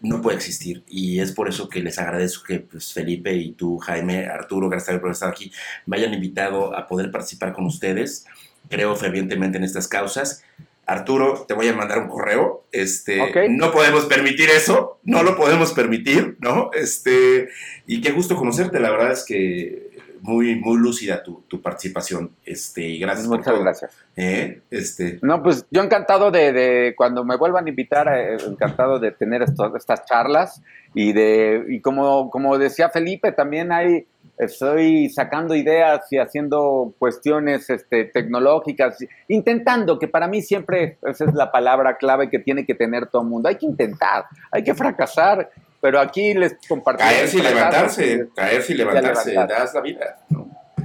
no 0.00 0.20
puede 0.20 0.36
existir. 0.36 0.84
Y 0.88 1.20
es 1.20 1.32
por 1.32 1.48
eso 1.48 1.68
que 1.68 1.82
les 1.82 1.98
agradezco 1.98 2.44
que 2.44 2.60
pues, 2.60 2.92
Felipe 2.92 3.32
y 3.34 3.52
tú, 3.52 3.78
Jaime, 3.78 4.26
Arturo, 4.26 4.68
gracias 4.68 5.00
por 5.00 5.10
estar 5.10 5.30
aquí, 5.30 5.50
me 5.86 5.96
hayan 5.96 6.14
invitado 6.14 6.76
a 6.76 6.86
poder 6.86 7.10
participar 7.10 7.52
con 7.52 7.66
ustedes. 7.66 8.26
Creo 8.68 8.94
fervientemente 8.96 9.58
en 9.58 9.64
estas 9.64 9.88
causas. 9.88 10.42
Arturo, 10.86 11.46
te 11.48 11.54
voy 11.54 11.68
a 11.68 11.74
mandar 11.74 11.98
un 11.98 12.08
correo. 12.08 12.64
Este, 12.70 13.48
no 13.48 13.72
podemos 13.72 14.04
permitir 14.04 14.50
eso, 14.50 14.98
no 15.02 15.22
lo 15.22 15.36
podemos 15.36 15.72
permitir, 15.72 16.36
¿no? 16.40 16.70
Este, 16.74 17.48
y 17.86 18.00
qué 18.00 18.12
gusto 18.12 18.36
conocerte. 18.36 18.80
La 18.80 18.90
verdad 18.90 19.12
es 19.12 19.24
que 19.24 19.83
muy, 20.24 20.56
muy 20.56 20.78
lúcida 20.78 21.22
tu, 21.22 21.42
tu 21.48 21.60
participación. 21.60 22.30
Este, 22.46 22.80
y 22.80 22.98
gracias 22.98 23.28
Muchas 23.28 23.58
gracias. 23.60 23.94
¿Eh? 24.16 24.62
Este. 24.70 25.18
No, 25.20 25.42
pues 25.42 25.66
yo 25.70 25.82
encantado 25.82 26.30
de, 26.30 26.50
de 26.50 26.94
cuando 26.96 27.24
me 27.24 27.36
vuelvan 27.36 27.66
a 27.66 27.68
invitar, 27.68 28.08
eh, 28.08 28.38
encantado 28.46 28.98
de 28.98 29.10
tener 29.10 29.42
estas 29.42 30.06
charlas. 30.06 30.62
Y 30.94 31.12
de, 31.12 31.66
y 31.68 31.80
como, 31.80 32.30
como 32.30 32.56
decía 32.56 32.88
Felipe, 32.88 33.32
también 33.32 33.70
hay, 33.70 34.06
estoy 34.38 35.10
sacando 35.10 35.54
ideas 35.54 36.10
y 36.10 36.16
haciendo 36.16 36.94
cuestiones 36.98 37.68
este, 37.68 38.06
tecnológicas, 38.06 38.96
intentando, 39.28 39.98
que 39.98 40.08
para 40.08 40.26
mí 40.26 40.40
siempre 40.40 40.96
esa 41.02 41.26
es 41.26 41.34
la 41.34 41.52
palabra 41.52 41.98
clave 41.98 42.30
que 42.30 42.38
tiene 42.38 42.64
que 42.64 42.74
tener 42.74 43.08
todo 43.08 43.20
el 43.20 43.28
mundo. 43.28 43.50
Hay 43.50 43.56
que 43.56 43.66
intentar, 43.66 44.24
hay 44.50 44.64
que 44.64 44.74
fracasar 44.74 45.50
pero 45.84 46.00
aquí 46.00 46.32
les 46.32 46.56
compartimos. 46.66 47.12
Caerse 47.12 47.36
y 47.36 47.42
levantarse, 47.42 48.28
caerse 48.34 48.72
y 48.72 48.76
levantarse, 48.76 49.34
das 49.34 49.74
la 49.74 49.82
vida. 49.82 50.18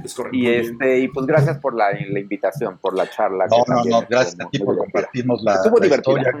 Es 0.04 0.12
correcto. 0.12 0.36
Y, 0.36 0.46
este, 0.46 0.98
y 0.98 1.08
pues 1.08 1.24
gracias 1.24 1.56
por 1.56 1.74
la, 1.74 1.90
la 1.92 2.20
invitación, 2.20 2.76
por 2.76 2.94
la 2.94 3.08
charla. 3.08 3.46
No, 3.46 3.64
no, 3.66 3.82
no, 3.82 4.06
gracias 4.06 4.38
a 4.38 4.50
ti 4.50 4.58
por 4.58 4.76
compartirnos 4.76 5.42
la, 5.42 5.54
Estuvo 5.54 5.78
la 5.78 5.86
historia. 5.86 6.34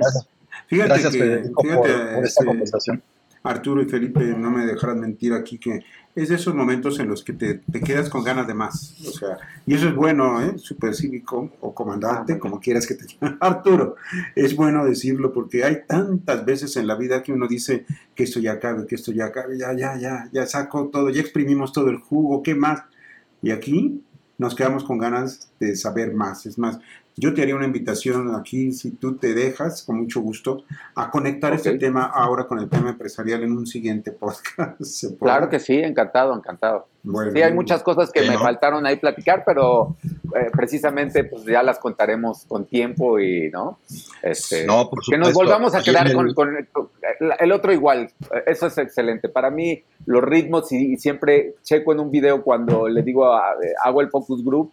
Fíjate 0.66 0.88
gracias, 0.90 1.12
que, 1.14 1.18
Federico, 1.20 1.62
fíjate, 1.62 1.78
por, 1.80 1.88
por 1.88 2.24
esta 2.26 2.26
este, 2.26 2.44
conversación. 2.44 3.02
Arturo 3.42 3.80
y 3.80 3.86
Felipe, 3.86 4.20
no 4.20 4.50
me 4.50 4.66
dejarán 4.66 5.00
mentir 5.00 5.32
aquí 5.32 5.56
que 5.56 5.80
es 6.14 6.28
de 6.28 6.34
esos 6.34 6.54
momentos 6.54 6.98
en 6.98 7.08
los 7.08 7.22
que 7.22 7.32
te, 7.32 7.54
te 7.54 7.80
quedas 7.80 8.08
con 8.08 8.24
ganas 8.24 8.46
de 8.46 8.54
más. 8.54 8.96
O 9.06 9.10
sea, 9.12 9.38
y 9.66 9.74
eso 9.74 9.88
es 9.88 9.94
bueno, 9.94 10.42
¿eh? 10.42 10.58
Supercívico 10.58 11.52
o 11.60 11.74
comandante, 11.74 12.38
como 12.38 12.60
quieras 12.60 12.86
que 12.86 12.94
te 12.94 13.06
llamen. 13.20 13.38
Arturo, 13.40 13.96
es 14.34 14.56
bueno 14.56 14.84
decirlo 14.84 15.32
porque 15.32 15.64
hay 15.64 15.86
tantas 15.86 16.44
veces 16.44 16.76
en 16.76 16.86
la 16.86 16.96
vida 16.96 17.22
que 17.22 17.32
uno 17.32 17.46
dice 17.46 17.86
que 18.14 18.24
esto 18.24 18.40
ya 18.40 18.58
cabe, 18.58 18.86
que 18.86 18.96
esto 18.96 19.12
ya 19.12 19.30
cabe, 19.30 19.56
ya, 19.58 19.72
ya, 19.72 19.96
ya, 19.98 20.28
ya 20.32 20.46
saco 20.46 20.88
todo, 20.88 21.10
ya 21.10 21.20
exprimimos 21.20 21.72
todo 21.72 21.90
el 21.90 21.98
jugo, 21.98 22.42
¿qué 22.42 22.54
más? 22.54 22.82
Y 23.42 23.50
aquí 23.52 24.02
nos 24.36 24.54
quedamos 24.54 24.84
con 24.84 24.98
ganas 24.98 25.50
de 25.60 25.76
saber 25.76 26.14
más. 26.14 26.46
Es 26.46 26.58
más, 26.58 26.80
yo 27.20 27.34
te 27.34 27.42
haría 27.42 27.54
una 27.54 27.66
invitación 27.66 28.34
aquí, 28.34 28.72
si 28.72 28.92
tú 28.92 29.16
te 29.16 29.34
dejas, 29.34 29.82
con 29.82 29.98
mucho 29.98 30.20
gusto, 30.20 30.64
a 30.94 31.10
conectar 31.10 31.52
este 31.52 31.76
tema 31.78 32.06
ahora 32.06 32.46
con 32.46 32.58
el 32.58 32.68
tema 32.68 32.90
empresarial 32.90 33.42
en 33.42 33.52
un 33.52 33.66
siguiente 33.66 34.10
podcast. 34.20 35.04
Claro 35.20 35.50
que 35.50 35.60
sí, 35.60 35.76
encantado, 35.76 36.34
encantado. 36.34 36.86
Bueno, 37.02 37.30
sí, 37.32 37.42
hay 37.42 37.52
muchas 37.52 37.82
cosas 37.82 38.10
que 38.10 38.22
me 38.22 38.38
faltaron 38.38 38.86
ahí 38.86 38.96
platicar, 38.96 39.42
pero 39.44 39.96
eh, 40.02 40.50
precisamente 40.52 41.24
pues 41.24 41.44
ya 41.44 41.62
las 41.62 41.78
contaremos 41.78 42.44
con 42.46 42.66
tiempo 42.66 43.18
y, 43.18 43.50
¿no? 43.50 43.78
Este, 44.22 44.66
no 44.66 44.88
por 44.88 45.00
que 45.02 45.16
nos 45.16 45.32
volvamos 45.32 45.74
a 45.74 45.82
quedar 45.82 46.12
con, 46.12 46.32
con, 46.34 46.56
el 47.38 47.52
otro 47.52 47.72
igual. 47.72 48.10
Eso 48.46 48.66
es 48.66 48.78
excelente. 48.78 49.28
Para 49.28 49.50
mí, 49.50 49.82
los 50.06 50.22
ritmos, 50.22 50.72
y, 50.72 50.92
y 50.92 50.96
siempre 50.96 51.54
checo 51.62 51.92
en 51.92 52.00
un 52.00 52.10
video 52.10 52.42
cuando 52.42 52.88
le 52.88 53.02
digo, 53.02 53.26
a, 53.26 53.54
hago 53.82 54.00
el 54.00 54.10
focus 54.10 54.44
group, 54.44 54.70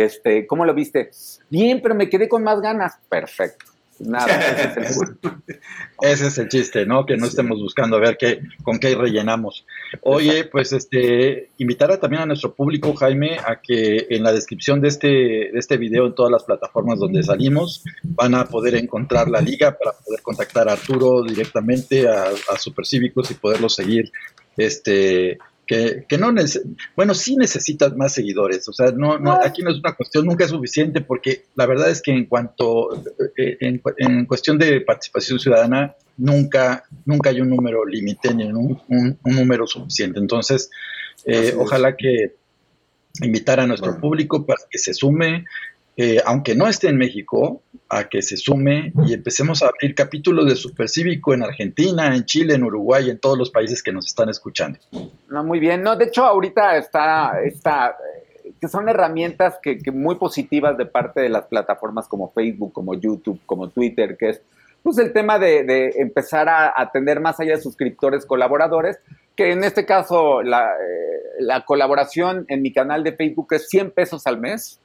este, 0.00 0.46
¿Cómo 0.46 0.64
lo 0.64 0.74
viste? 0.74 1.10
Bien, 1.48 1.80
pero 1.80 1.94
me 1.94 2.08
quedé 2.08 2.28
con 2.28 2.42
más 2.42 2.60
ganas. 2.60 2.94
Perfecto. 3.08 3.66
Nada, 4.00 4.26
ese 4.50 4.80
es, 4.80 5.00
el 5.00 5.18
ese 6.02 6.26
es 6.26 6.38
el 6.38 6.48
chiste, 6.48 6.84
¿no? 6.84 7.06
Que 7.06 7.16
no 7.16 7.26
estemos 7.26 7.60
buscando 7.60 7.96
a 7.96 8.00
ver 8.00 8.16
qué, 8.18 8.40
con 8.64 8.78
qué 8.78 8.94
rellenamos. 8.96 9.64
Oye, 10.02 10.46
pues 10.46 10.72
este, 10.72 11.50
invitar 11.58 11.96
también 11.98 12.22
a 12.22 12.26
nuestro 12.26 12.54
público, 12.54 12.92
Jaime, 12.94 13.38
a 13.38 13.60
que 13.60 14.06
en 14.10 14.24
la 14.24 14.32
descripción 14.32 14.80
de 14.80 14.88
este, 14.88 15.06
de 15.06 15.58
este 15.58 15.76
video, 15.76 16.06
en 16.06 16.14
todas 16.14 16.32
las 16.32 16.42
plataformas 16.42 16.98
donde 16.98 17.22
salimos, 17.22 17.84
van 18.02 18.34
a 18.34 18.46
poder 18.46 18.74
encontrar 18.74 19.30
la 19.30 19.40
liga 19.40 19.76
para 19.78 19.96
poder 19.96 20.22
contactar 20.22 20.68
a 20.68 20.72
Arturo 20.72 21.22
directamente, 21.22 22.08
a, 22.08 22.24
a 22.24 22.58
Supercívicos 22.58 23.30
y 23.30 23.34
poderlo 23.34 23.68
seguir 23.68 24.10
este, 24.56 25.38
que, 25.66 26.04
que 26.08 26.18
no 26.18 26.32
bueno 26.96 27.14
sí 27.14 27.36
necesitas 27.36 27.96
más 27.96 28.12
seguidores 28.12 28.68
o 28.68 28.72
sea 28.72 28.90
no, 28.92 29.18
no, 29.18 29.32
aquí 29.42 29.62
no 29.62 29.70
es 29.70 29.78
una 29.78 29.94
cuestión 29.94 30.26
nunca 30.26 30.44
es 30.44 30.50
suficiente 30.50 31.00
porque 31.00 31.46
la 31.54 31.66
verdad 31.66 31.90
es 31.90 32.02
que 32.02 32.12
en 32.12 32.26
cuanto 32.26 32.94
eh, 33.36 33.56
en, 33.60 33.82
en 33.98 34.26
cuestión 34.26 34.58
de 34.58 34.80
participación 34.80 35.38
ciudadana 35.38 35.94
nunca 36.16 36.84
nunca 37.04 37.30
hay 37.30 37.40
un 37.40 37.50
número 37.50 37.84
límite 37.84 38.34
ni 38.34 38.44
un, 38.44 38.80
un, 38.88 39.18
un, 39.22 39.34
número 39.34 39.66
suficiente 39.66 40.18
entonces 40.18 40.70
eh, 41.24 41.54
ojalá 41.56 41.96
que 41.96 42.34
invitar 43.22 43.60
a 43.60 43.66
nuestro 43.66 43.92
bueno. 43.92 44.00
público 44.00 44.44
para 44.44 44.62
que 44.68 44.78
se 44.78 44.92
sume 44.92 45.44
eh, 45.96 46.20
aunque 46.24 46.54
no 46.54 46.66
esté 46.66 46.88
en 46.88 46.96
México, 46.96 47.62
a 47.88 48.08
que 48.08 48.22
se 48.22 48.36
sume 48.36 48.92
y 49.06 49.14
empecemos 49.14 49.62
a 49.62 49.68
abrir 49.68 49.94
capítulos 49.94 50.46
de 50.46 50.56
Supercívico 50.56 51.34
en 51.34 51.42
Argentina, 51.42 52.14
en 52.14 52.24
Chile, 52.24 52.54
en 52.54 52.64
Uruguay, 52.64 53.10
en 53.10 53.18
todos 53.18 53.38
los 53.38 53.50
países 53.50 53.82
que 53.82 53.92
nos 53.92 54.06
están 54.06 54.28
escuchando. 54.28 54.78
No, 55.28 55.44
muy 55.44 55.60
bien. 55.60 55.82
No, 55.82 55.94
de 55.94 56.06
hecho, 56.06 56.24
ahorita 56.24 56.76
está, 56.76 57.40
está 57.44 57.96
que 58.60 58.68
son 58.68 58.88
herramientas 58.88 59.58
que, 59.62 59.78
que, 59.78 59.92
muy 59.92 60.16
positivas 60.16 60.76
de 60.76 60.86
parte 60.86 61.20
de 61.20 61.28
las 61.28 61.44
plataformas 61.46 62.08
como 62.08 62.32
Facebook, 62.32 62.72
como 62.72 62.94
YouTube, 62.94 63.40
como 63.46 63.68
Twitter, 63.68 64.16
que 64.16 64.30
es 64.30 64.42
pues 64.82 64.98
el 64.98 65.12
tema 65.12 65.38
de, 65.38 65.64
de 65.64 65.92
empezar 65.96 66.48
a, 66.48 66.72
a, 66.76 66.90
tener 66.90 67.20
más 67.20 67.40
allá 67.40 67.56
de 67.56 67.62
suscriptores, 67.62 68.26
colaboradores, 68.26 68.98
que 69.34 69.50
en 69.50 69.64
este 69.64 69.86
caso 69.86 70.42
la, 70.42 70.72
eh, 70.72 71.40
la 71.40 71.64
colaboración 71.64 72.44
en 72.48 72.60
mi 72.60 72.70
canal 72.70 73.02
de 73.02 73.12
Facebook 73.12 73.48
es 73.52 73.68
100 73.70 73.92
pesos 73.92 74.26
al 74.26 74.38
mes 74.38 74.80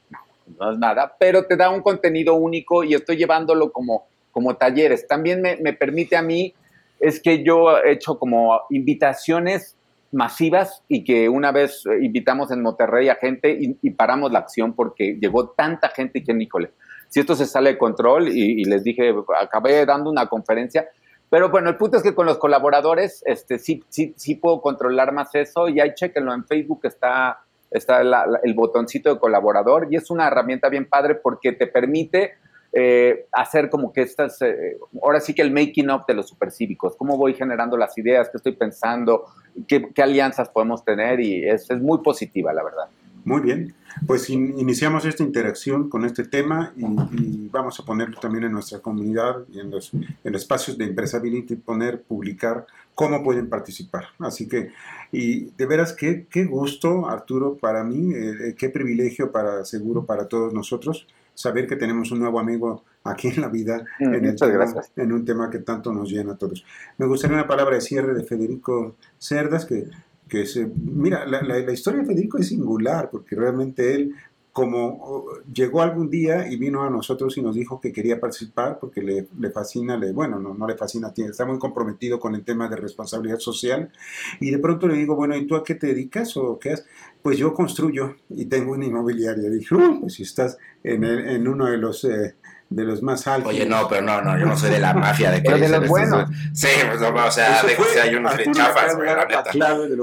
no 0.60 0.72
es 0.72 0.78
nada, 0.78 1.16
pero 1.20 1.46
te 1.46 1.56
da 1.56 1.70
un 1.70 1.82
contenido 1.82 2.36
único 2.36 2.84
y 2.84 2.94
estoy 2.94 3.18
llevándolo 3.18 3.72
como, 3.72 4.08
como 4.32 4.56
talleres. 4.56 5.08
También 5.08 5.42
me, 5.42 5.58
me 5.58 5.74
permite 5.74 6.16
a 6.16 6.22
mí, 6.22 6.54
es 7.00 7.22
que 7.22 7.44
yo 7.44 7.78
he 7.78 7.94
hecho 7.94 8.18
como 8.18 8.62
invitaciones 8.70 9.76
masivas 10.12 10.84
y 10.88 11.04
que 11.04 11.30
una 11.30 11.52
vez 11.52 11.84
invitamos 12.02 12.52
en 12.52 12.62
Monterrey 12.62 13.10
a 13.10 13.16
gente 13.16 13.56
y, 13.60 13.90
paramos 13.92 14.32
la 14.32 14.40
acción 14.40 14.74
porque 14.74 15.18
llegó 15.20 15.50
tanta 15.50 15.90
gente 15.90 16.24
que, 16.24 16.34
híjole, 16.34 16.72
si 17.10 17.20
esto 17.20 17.36
se 17.36 17.46
sale 17.46 17.72
de 17.72 17.78
control 17.78 18.28
y, 18.30 18.62
y, 18.62 18.64
les 18.66 18.84
dije, 18.84 19.14
acabé 19.40 19.86
dando 19.86 20.10
una 20.10 20.28
conferencia, 20.28 20.88
pero 21.30 21.50
bueno, 21.50 21.70
el 21.70 21.78
punto 21.78 21.98
es 21.98 22.04
que 22.04 22.16
con 22.16 22.26
los 22.26 22.40
colaboradores 22.40 23.22
este, 23.26 23.60
sí, 23.60 23.84
sí, 23.90 24.14
sí 24.18 24.36
puedo 24.36 24.62
controlar 24.62 25.14
más 25.14 25.34
eso 25.36 25.70
y 25.70 25.80
ahí 25.80 25.94
chequenlo 25.94 26.34
en 26.34 26.46
Facebook, 26.46 26.82
está 26.84 27.44
está 27.72 28.04
la, 28.04 28.26
el 28.44 28.54
botoncito 28.54 29.14
de 29.14 29.20
colaborador 29.20 29.88
y 29.90 29.96
es 29.96 30.10
una 30.10 30.28
herramienta 30.28 30.70
bien 30.70 30.88
padre 30.88 31.16
porque 31.16 31.52
te 31.52 31.68
permite 31.68 32.34
eh, 32.72 33.26
hacer 33.32 33.70
como 33.70 33.92
que 33.92 34.02
estas, 34.02 34.40
eh, 34.44 34.78
ahora 35.02 35.20
sí 35.20 35.34
que 35.34 35.42
el 35.42 35.52
making 35.52 35.90
up 35.90 36.06
de 36.08 36.14
los 36.14 36.30
supercívicos, 36.30 36.96
cómo 36.96 37.18
voy 37.18 37.34
generando 37.34 37.76
las 37.78 37.98
ideas, 37.98 38.30
qué 38.30 38.38
estoy 38.38 38.52
pensando, 38.52 39.26
qué, 39.68 39.90
qué 39.94 40.04
alianzas 40.04 40.50
podemos 40.50 40.86
tener 40.86 41.20
y 41.20 41.48
es, 41.48 41.70
es, 41.70 41.82
muy 41.82 42.00
positiva, 42.04 42.54
la 42.54 42.64
verdad. 42.64 42.86
Muy 43.30 43.42
bien, 43.42 43.74
pues 44.08 44.30
in, 44.30 44.58
iniciamos 44.58 45.06
esta 45.06 45.24
interacción 45.24 45.88
con 45.90 46.04
este 46.04 46.24
tema 46.24 46.74
y, 46.76 46.84
y, 46.86 47.50
vamos 47.52 47.80
a 47.80 47.86
ponerlo 47.86 48.20
también 48.20 48.46
en 48.46 48.52
nuestra 48.54 48.80
comunidad 48.80 49.44
y 49.52 49.60
en 49.60 49.70
los, 49.70 49.94
en 49.94 50.32
los 50.34 50.42
espacios 50.42 50.78
de 50.78 50.86
Empresability, 50.86 51.56
poner, 51.56 52.02
publicar 52.02 52.66
cómo 52.96 53.24
pueden 53.24 53.48
participar. 53.48 54.06
Así 54.20 54.48
que, 54.48 54.72
y 55.12 55.52
de 55.58 55.66
veras, 55.66 55.94
qué, 55.94 56.26
qué 56.30 56.46
gusto, 56.46 57.08
Arturo, 57.08 57.56
para 57.58 57.84
mí, 57.84 58.14
eh, 58.16 58.56
qué 58.58 58.70
privilegio 58.70 59.32
para 59.32 59.64
seguro 59.64 60.06
para 60.06 60.28
todos 60.28 60.54
nosotros 60.54 61.06
saber 61.36 61.68
que 61.68 61.78
tenemos 61.78 62.12
un 62.12 62.20
nuevo 62.20 62.40
amigo 62.40 62.84
aquí 63.04 63.30
en 63.30 63.40
la 63.42 63.48
vida, 63.48 63.86
Mm, 64.00 64.14
en, 64.16 64.26
el 64.26 64.36
tema- 64.52 64.66
en 64.98 65.12
un 65.14 65.24
tema 65.24 65.50
que 65.50 65.60
tanto 65.60 65.94
nos 65.94 66.10
llena 66.12 66.34
a 66.34 66.38
todos. 66.38 66.66
Me 66.98 67.06
gustaría 67.06 67.38
una 67.38 67.48
palabra 67.48 67.76
de 67.76 67.82
cierre 67.82 68.14
de 68.14 68.24
Federico 68.24 68.96
Cerdas, 69.18 69.66
que, 69.66 69.86
que 70.30 70.46
se, 70.46 70.68
mira, 70.68 71.26
la, 71.26 71.42
la- 71.42 71.72
historia 71.74 72.02
de 72.02 72.06
Federico 72.08 72.38
es 72.38 72.48
singular, 72.50 73.10
porque 73.12 73.36
realmente 73.36 73.96
él, 73.96 74.16
como 74.52 74.98
oh, 75.02 75.26
llegó 75.54 75.82
algún 75.82 76.10
día 76.10 76.52
y 76.52 76.58
vino 76.58 76.84
a 76.84 76.90
nosotros 76.90 77.38
y 77.38 77.42
nos 77.42 77.56
dijo 77.56 77.80
que 77.80 77.92
quería 77.94 78.20
participar 78.20 78.80
porque 78.80 79.02
le, 79.02 79.28
le 79.40 79.52
fascina, 79.52 79.96
le, 79.98 80.12
bueno, 80.12 80.40
no, 80.40 80.54
no 80.54 80.68
le 80.68 80.76
fascina, 80.76 81.14
tiene- 81.14 81.32
está 81.32 81.46
muy 81.46 81.60
comprometido 81.60 82.20
con 82.20 82.36
el 82.36 82.44
tema 82.44 82.68
de 82.68 82.76
responsabilidad 82.78 83.40
social, 83.40 83.92
y 84.40 84.52
de 84.52 84.60
pronto 84.60 84.88
le 84.88 84.96
digo, 84.96 85.16
bueno, 85.16 85.36
¿y 85.36 85.46
tú 85.46 85.56
a 85.56 85.64
qué 85.64 85.76
te 85.76 85.88
dedicas 85.88 86.36
o 86.38 86.60
qué 86.60 86.72
haces? 86.72 86.86
Pues 87.22 87.38
yo 87.38 87.54
construyo 87.54 88.16
y 88.30 88.46
tengo 88.46 88.72
una 88.74 88.86
inmobiliaria. 88.86 89.50
Dije, 89.50 89.76
"Uh, 89.76 90.00
pues 90.02 90.14
si 90.14 90.24
estás 90.24 90.58
en, 90.84 91.04
el- 91.04 91.28
en 91.30 91.48
uno 91.48 91.66
de 91.66 91.78
los, 91.78 92.04
eh, 92.06 92.36
de 92.72 92.84
los 92.84 93.02
más 93.02 93.26
altos. 93.26 93.50
Oye, 93.52 93.66
no, 93.66 93.88
pero 93.88 94.04
no, 94.04 94.22
no, 94.22 94.38
yo 94.38 94.46
no 94.46 94.56
soy 94.56 94.70
de 94.70 94.80
la 94.80 94.94
mafia 94.94 95.32
de 95.32 95.38
que 95.42 95.50
Pero 95.50 95.58
de 95.60 95.70
los 95.70 95.88
buenos. 95.88 96.30
Sí, 96.54 96.68
pues 96.88 97.02
no, 97.02 97.10
o 97.26 97.32
sea, 97.32 97.64
de 97.64 97.76
que 97.76 98.00
hay 98.00 98.14
unos 98.16 98.34
chafas, 98.54 98.96
güey, 98.96 99.08
la 99.08 99.26
neta. 99.26 99.44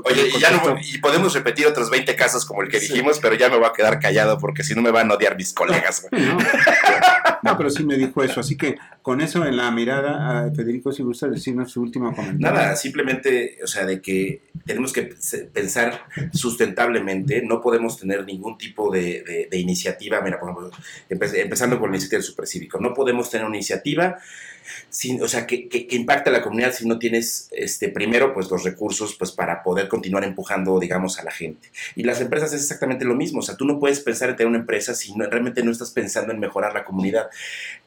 Oye, 0.04 0.28
y 0.34 0.40
ya 0.40 0.50
no, 0.50 0.76
y 0.80 0.98
podemos 0.98 1.32
repetir 1.34 1.66
otros 1.66 1.90
20 1.90 2.16
casos 2.16 2.44
como 2.44 2.62
el 2.62 2.68
que 2.68 2.80
Sí. 2.80 2.88
dijimos, 2.92 3.18
pero 3.20 3.34
ya 3.36 3.48
me 3.48 3.56
voy 3.56 3.66
a 3.66 3.72
quedar 3.72 4.00
callado 4.00 4.38
porque 4.38 4.62
si 4.64 4.74
no 4.74 4.82
me 4.82 4.90
van 4.90 5.10
a 5.10 5.14
odiar 5.14 5.36
mis 5.36 5.52
colegas. 5.52 6.06
güey. 6.10 6.22
No, 6.26 6.38
No, 7.42 7.56
pero 7.56 7.70
sí 7.70 7.84
me 7.84 7.96
dijo 7.96 8.22
eso. 8.24 8.40
Así 8.40 8.56
que 8.56 8.76
con 9.02 9.20
eso 9.20 9.44
en 9.46 9.56
la 9.56 9.70
mirada, 9.70 10.40
a 10.46 10.50
Federico, 10.50 10.90
si 10.90 11.04
gusta 11.04 11.28
decirnos 11.28 11.70
su 11.70 11.80
último 11.82 12.14
comentario. 12.14 12.56
Nada, 12.56 12.74
simplemente, 12.74 13.58
o 13.62 13.66
sea, 13.68 13.86
de 13.86 14.00
que 14.00 14.40
tenemos 14.66 14.92
que 14.92 15.14
pensar 15.52 16.06
sustentablemente, 16.32 17.42
no 17.42 17.60
podemos 17.60 17.98
tener 17.98 18.24
ningún 18.24 18.58
tipo 18.58 18.90
de, 18.90 19.22
iniciativa, 19.58 20.20
mira, 20.20 20.38
por 20.40 20.50
ejemplo, 20.50 20.70
empe- 21.08 21.40
empezando 21.40 21.78
con 21.78 21.90
la 21.90 21.96
iniciativa 21.96 22.18
del 22.18 22.26
supercívico, 22.26 22.78
no 22.80 22.92
podemos 22.92 23.30
tener 23.30 23.46
una 23.46 23.56
iniciativa 23.56 24.18
sin, 24.90 25.22
o 25.22 25.28
sea, 25.28 25.46
que, 25.46 25.68
que, 25.68 25.86
que 25.86 25.96
impacte 25.96 26.30
a 26.30 26.32
la 26.32 26.42
comunidad 26.42 26.72
si 26.72 26.86
no 26.86 26.98
tienes, 26.98 27.48
este, 27.52 27.88
primero, 27.88 28.34
pues 28.34 28.50
los 28.50 28.64
recursos, 28.64 29.14
pues 29.14 29.32
para 29.32 29.62
poder 29.62 29.88
continuar 29.88 30.24
empujando, 30.24 30.78
digamos, 30.78 31.18
a 31.18 31.24
la 31.24 31.30
gente. 31.30 31.68
Y 31.94 32.04
las 32.04 32.20
empresas 32.20 32.52
es 32.52 32.62
exactamente 32.62 33.04
lo 33.04 33.14
mismo, 33.14 33.40
o 33.40 33.42
sea, 33.42 33.56
tú 33.56 33.64
no 33.64 33.78
puedes 33.78 34.00
pensar 34.00 34.30
en 34.30 34.36
tener 34.36 34.48
una 34.48 34.58
empresa 34.58 34.94
si 34.94 35.12
realmente 35.16 35.62
no 35.62 35.70
estás 35.70 35.90
pensando 35.90 36.32
en 36.32 36.40
mejorar 36.40 36.74
la 36.74 36.84
comunidad. 36.84 37.28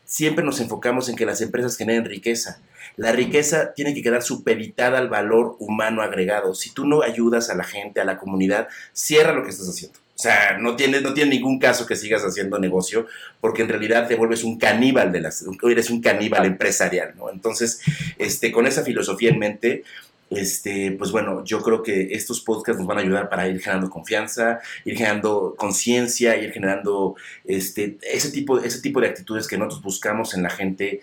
Siempre 0.05 0.43
nos 0.43 0.59
enfocamos 0.59 1.07
en 1.07 1.15
que 1.15 1.25
las 1.25 1.39
empresas 1.41 1.77
generen 1.77 2.05
riqueza. 2.05 2.59
La 2.97 3.11
riqueza 3.11 3.73
tiene 3.73 3.93
que 3.93 4.01
quedar 4.01 4.23
supeditada 4.23 4.97
al 4.97 5.07
valor 5.07 5.55
humano 5.59 6.01
agregado. 6.01 6.55
Si 6.55 6.71
tú 6.73 6.85
no 6.85 7.03
ayudas 7.03 7.49
a 7.49 7.55
la 7.55 7.63
gente, 7.63 8.01
a 8.01 8.05
la 8.05 8.17
comunidad, 8.17 8.67
cierra 8.91 9.33
lo 9.33 9.43
que 9.43 9.51
estás 9.51 9.69
haciendo. 9.69 9.99
O 10.19 10.21
sea, 10.21 10.57
no 10.59 10.75
tiene, 10.75 10.99
no 10.99 11.13
ningún 11.13 11.59
caso 11.59 11.85
que 11.85 11.95
sigas 11.95 12.23
haciendo 12.23 12.59
negocio, 12.59 13.07
porque 13.39 13.61
en 13.61 13.69
realidad 13.69 14.05
te 14.05 14.15
vuelves 14.15 14.43
un 14.43 14.57
caníbal 14.57 15.13
de 15.13 15.21
las, 15.21 15.45
eres 15.63 15.89
un 15.89 16.01
caníbal 16.01 16.45
empresarial, 16.45 17.13
¿no? 17.15 17.29
Entonces, 17.31 17.79
este, 18.17 18.51
con 18.51 18.67
esa 18.67 18.83
filosofía 18.83 19.29
en 19.29 19.39
mente, 19.39 19.83
este, 20.29 20.91
pues 20.91 21.13
bueno, 21.13 21.45
yo 21.45 21.61
creo 21.61 21.81
que 21.83 22.09
estos 22.11 22.41
podcasts 22.41 22.77
nos 22.79 22.85
van 22.85 22.97
a 22.97 23.01
ayudar 23.01 23.29
para 23.29 23.47
ir 23.47 23.61
generando 23.61 23.89
confianza, 23.89 24.59
ir 24.83 24.97
generando 24.97 25.55
conciencia, 25.57 26.35
ir 26.35 26.51
generando 26.51 27.15
este, 27.45 27.97
ese, 28.01 28.29
tipo, 28.31 28.59
ese 28.59 28.81
tipo 28.81 28.99
de 28.99 29.07
actitudes 29.07 29.47
que 29.47 29.57
nosotros 29.57 29.81
buscamos 29.81 30.33
en 30.33 30.43
la 30.43 30.49
gente 30.49 30.99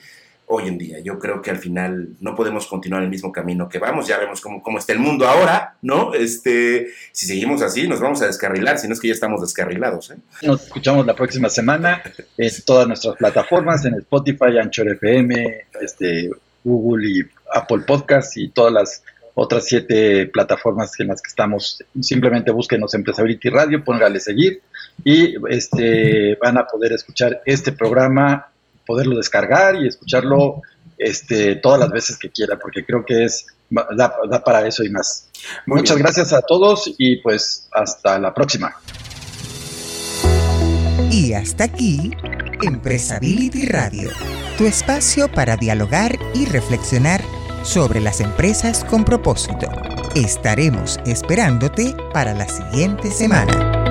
hoy 0.46 0.68
en 0.68 0.78
día. 0.78 0.98
Yo 1.00 1.18
creo 1.18 1.42
que 1.42 1.50
al 1.50 1.58
final 1.58 2.10
no 2.20 2.34
podemos 2.34 2.66
continuar 2.66 3.02
el 3.02 3.08
mismo 3.08 3.32
camino 3.32 3.68
que 3.68 3.78
vamos, 3.78 4.06
ya 4.06 4.18
vemos 4.18 4.40
cómo, 4.40 4.62
cómo 4.62 4.78
está 4.78 4.92
el 4.92 5.00
mundo 5.00 5.26
ahora, 5.26 5.76
¿no? 5.82 6.14
Este, 6.14 6.88
si 7.12 7.26
seguimos 7.26 7.62
así, 7.62 7.88
nos 7.88 8.00
vamos 8.00 8.22
a 8.22 8.26
descarrilar, 8.26 8.78
si 8.78 8.86
no 8.86 8.94
es 8.94 9.00
que 9.00 9.08
ya 9.08 9.14
estamos 9.14 9.40
descarrilados, 9.40 10.10
¿eh? 10.10 10.16
Nos 10.42 10.64
escuchamos 10.64 11.04
la 11.06 11.14
próxima 11.14 11.48
semana 11.48 12.02
en 12.38 12.50
todas 12.64 12.86
nuestras 12.86 13.16
plataformas, 13.16 13.84
en 13.84 13.94
Spotify, 13.94 14.58
Anchor 14.60 14.88
FM, 14.88 15.66
este, 15.80 16.30
Google 16.62 17.08
y 17.08 17.22
Apple 17.52 17.84
Podcasts 17.86 18.36
y 18.36 18.48
todas 18.48 18.72
las 18.72 19.02
otras 19.34 19.66
siete 19.66 20.26
plataformas 20.26 20.98
en 20.98 21.08
las 21.08 21.20
que 21.20 21.28
estamos. 21.28 21.84
Simplemente 22.00 22.50
búsquenos 22.50 22.94
Empresability 22.94 23.50
Radio, 23.50 23.84
póngale 23.84 24.18
seguir 24.18 24.62
y 25.04 25.34
este, 25.50 26.36
van 26.36 26.56
a 26.56 26.66
poder 26.66 26.92
escuchar 26.92 27.42
este 27.44 27.72
programa, 27.72 28.48
poderlo 28.86 29.16
descargar 29.16 29.76
y 29.76 29.88
escucharlo 29.88 30.62
este, 30.98 31.56
todas 31.56 31.80
las 31.80 31.90
veces 31.90 32.18
que 32.18 32.30
quiera, 32.30 32.58
porque 32.58 32.84
creo 32.84 33.04
que 33.04 33.24
es 33.24 33.46
da, 33.70 34.14
da 34.30 34.44
para 34.44 34.66
eso 34.66 34.84
y 34.84 34.90
más. 34.90 35.28
Muy 35.66 35.78
Muchas 35.78 35.96
bien. 35.96 36.04
gracias 36.04 36.32
a 36.32 36.42
todos 36.42 36.92
y 36.98 37.16
pues 37.16 37.68
hasta 37.72 38.18
la 38.18 38.32
próxima. 38.32 38.74
Y 41.10 41.32
hasta 41.34 41.64
aquí, 41.64 42.10
Empresability 42.62 43.66
Radio, 43.66 44.10
tu 44.58 44.66
espacio 44.66 45.30
para 45.30 45.56
dialogar 45.56 46.18
y 46.34 46.46
reflexionar 46.46 47.22
sobre 47.62 48.00
las 48.00 48.20
empresas 48.20 48.84
con 48.84 49.04
propósito. 49.04 49.68
Estaremos 50.14 50.98
esperándote 51.04 51.94
para 52.12 52.32
la 52.34 52.48
siguiente 52.48 53.10
semana. 53.10 53.85